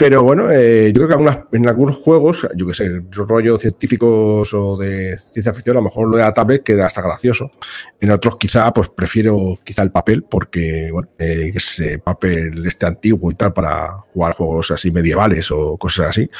Pero 0.00 0.22
bueno, 0.22 0.50
eh, 0.50 0.94
yo 0.94 1.06
creo 1.06 1.18
que 1.18 1.58
en 1.58 1.68
algunos 1.68 1.98
juegos, 1.98 2.48
yo 2.56 2.66
que 2.66 2.72
sé, 2.72 3.02
rollos 3.10 3.60
científicos 3.60 4.54
o 4.54 4.78
de 4.78 5.18
ciencia 5.18 5.52
ficción, 5.52 5.76
a 5.76 5.80
lo 5.80 5.84
mejor 5.84 6.08
lo 6.08 6.16
de 6.16 6.22
la 6.22 6.32
tablet 6.32 6.62
queda 6.62 6.86
hasta 6.86 7.02
gracioso. 7.02 7.50
En 8.00 8.10
otros 8.10 8.38
quizá, 8.38 8.72
pues 8.72 8.88
prefiero 8.88 9.58
quizá 9.62 9.82
el 9.82 9.90
papel, 9.90 10.22
porque, 10.22 10.88
bueno, 10.90 11.10
eh, 11.18 11.52
ese 11.54 11.98
papel 11.98 12.64
este 12.66 12.86
antiguo 12.86 13.30
y 13.30 13.34
tal 13.34 13.52
para 13.52 13.98
jugar 14.14 14.36
juegos 14.36 14.70
así 14.70 14.90
medievales 14.90 15.50
o 15.50 15.76
cosas 15.76 16.06
así. 16.06 16.30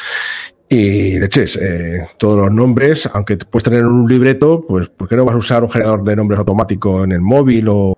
Y 0.70 1.18
de 1.18 1.26
hecho, 1.26 1.42
eh, 1.60 2.08
todos 2.16 2.38
los 2.38 2.50
nombres, 2.50 3.10
aunque 3.12 3.36
puedes 3.36 3.64
tener 3.64 3.84
un 3.84 4.08
libreto, 4.08 4.64
pues 4.66 4.88
¿por 4.88 5.06
qué 5.06 5.16
no 5.16 5.26
vas 5.26 5.34
a 5.34 5.38
usar 5.38 5.64
un 5.64 5.70
generador 5.70 6.02
de 6.02 6.16
nombres 6.16 6.38
automático 6.38 7.04
en 7.04 7.12
el 7.12 7.20
móvil 7.20 7.68
o 7.68 7.94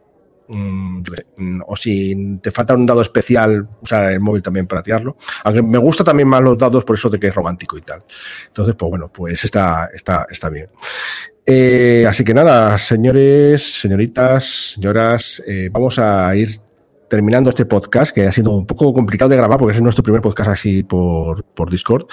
Mm, 0.53 0.82
o 1.67 1.77
si 1.77 2.39
te 2.43 2.51
falta 2.51 2.75
un 2.75 2.87
dado 2.87 3.03
especial, 3.03 3.69
usar 3.81 4.11
el 4.13 4.21
móvil 4.21 4.43
también 4.43 4.67
para 4.67 4.83
tirarlo. 4.83 5.17
Aunque 5.45 5.63
me 5.63 5.79
gusta 5.79 6.05
también 6.05 6.29
más 6.29 6.43
los 6.43 6.59
dados 6.59 6.85
por 6.85 6.97
eso 6.97 7.09
de 7.09 7.19
que 7.19 7.29
es 7.29 7.35
romántico 7.35 7.77
y 7.79 7.83
tal. 7.83 8.01
Entonces, 8.49 8.75
pues 8.75 8.91
bueno, 8.91 9.11
pues 9.13 9.45
está, 9.45 9.91
está, 9.95 10.27
está 10.31 10.49
bien. 10.49 10.67
Eh, 11.45 12.07
así 12.09 12.23
que 12.23 12.35
nada, 12.35 12.79
señores, 12.79 13.81
señoritas, 13.81 14.73
señoras, 14.75 15.43
eh, 15.47 15.69
vamos 15.73 15.99
a 15.99 16.35
ir 16.37 16.61
terminando 17.09 17.51
este 17.51 17.67
podcast, 17.67 18.15
que 18.15 18.27
ha 18.27 18.33
sido 18.33 18.53
un 18.53 18.65
poco 18.65 18.95
complicado 18.95 19.29
de 19.29 19.37
grabar 19.37 19.59
porque 19.59 19.77
es 19.77 19.83
nuestro 19.83 20.03
primer 20.03 20.23
podcast 20.23 20.51
así 20.51 20.83
por, 20.83 21.45
por 21.45 21.71
Discord. 21.71 22.07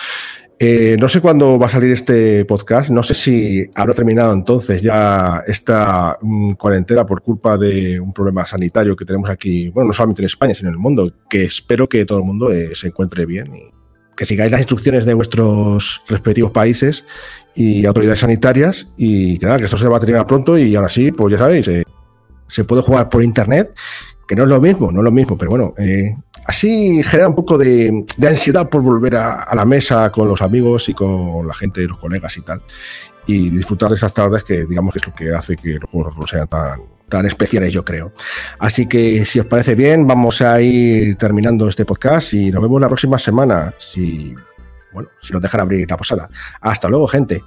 Eh, 0.62 0.98
no 1.00 1.08
sé 1.08 1.22
cuándo 1.22 1.58
va 1.58 1.68
a 1.68 1.70
salir 1.70 1.90
este 1.92 2.44
podcast, 2.44 2.90
no 2.90 3.02
sé 3.02 3.14
si 3.14 3.66
habrá 3.76 3.94
terminado 3.94 4.34
entonces 4.34 4.82
ya 4.82 5.42
esta 5.48 6.18
um, 6.22 6.54
cuarentena 6.56 7.06
por 7.06 7.22
culpa 7.22 7.58
de 7.58 7.98
un 7.98 8.12
problema 8.12 8.46
sanitario 8.46 8.94
que 8.94 9.06
tenemos 9.06 9.30
aquí, 9.30 9.70
bueno, 9.70 9.88
no 9.88 9.94
solamente 9.94 10.22
en 10.22 10.26
España, 10.26 10.54
sino 10.54 10.68
en 10.68 10.74
el 10.74 10.80
mundo, 10.80 11.14
que 11.30 11.46
espero 11.46 11.88
que 11.88 12.04
todo 12.04 12.18
el 12.18 12.26
mundo 12.26 12.52
eh, 12.52 12.76
se 12.76 12.88
encuentre 12.88 13.26
bien 13.26 13.56
y 13.56 13.72
que 14.18 14.26
sigáis 14.26 14.52
las 14.52 14.60
instrucciones 14.60 15.06
de 15.06 15.14
vuestros 15.14 16.04
respectivos 16.10 16.52
países 16.52 17.06
y 17.56 17.86
autoridades 17.86 18.20
sanitarias 18.20 18.92
y 18.98 19.40
que 19.40 19.46
nada, 19.46 19.60
que 19.60 19.66
esto 19.66 19.78
se 19.78 19.88
va 19.88 19.96
a 19.96 20.02
terminar 20.02 20.28
pronto 20.28 20.58
y 20.58 20.76
ahora 20.76 20.90
sí, 20.90 21.14
pues 21.14 21.32
ya 21.32 21.38
sabéis, 21.38 21.70
eh, 21.70 21.86
se 22.50 22.66
puede 22.66 22.82
jugar 22.82 23.08
por 23.08 23.24
internet, 23.24 23.74
que 24.28 24.36
no 24.36 24.44
es 24.44 24.50
lo 24.50 24.60
mismo, 24.60 24.92
no 24.92 25.00
es 25.00 25.06
lo 25.06 25.12
mismo, 25.14 25.38
pero 25.38 25.52
bueno, 25.52 25.74
así 26.50 27.04
genera 27.04 27.30
un 27.30 27.36
poco 27.36 27.58
de, 27.58 28.06
ansiedad 28.28 28.68
por 28.68 28.82
volver 28.82 29.16
a, 29.16 29.44
a, 29.44 29.56
la 29.56 29.66
mesa 29.66 30.12
con 30.12 30.28
los 30.28 30.42
amigos 30.42 30.90
y 30.90 30.94
con 30.94 31.48
la 31.48 31.54
gente, 31.54 31.86
los 31.86 32.00
colegas 32.00 32.36
y 32.38 32.42
tal. 32.42 32.62
Y 33.28 33.50
disfrutar 33.50 33.90
de 33.90 33.96
esas 33.96 34.14
tardes 34.14 34.44
que 34.44 34.66
digamos 34.66 34.94
que 34.94 35.00
es 35.00 35.08
lo 35.08 35.14
que 35.14 35.34
hace 35.34 35.56
que 35.56 35.76
los 35.76 35.90
juegos 35.90 36.18
no 36.18 36.26
sean 36.26 36.48
tan, 36.48 36.82
tan 37.08 37.26
especiales, 37.28 37.72
yo 37.72 37.86
creo. 37.86 38.14
Así 38.58 38.88
que 38.88 39.24
si 39.26 39.40
os 39.40 39.46
parece 39.46 39.76
bien, 39.76 40.08
vamos 40.08 40.42
a 40.42 40.60
ir 40.60 41.18
terminando 41.18 41.70
este 41.70 41.86
podcast 41.86 42.34
y 42.34 42.52
nos 42.52 42.62
vemos 42.62 42.82
la 42.82 42.88
próxima 42.88 43.20
semana. 43.20 43.74
Si, 43.78 44.34
bueno, 44.92 45.10
si 45.22 45.34
nos 45.34 45.42
dejan 45.42 45.62
abrir 45.62 45.90
la 45.90 45.98
posada. 45.98 46.30
Hasta 46.62 46.90
luego, 46.90 47.08
gente. 47.08 47.44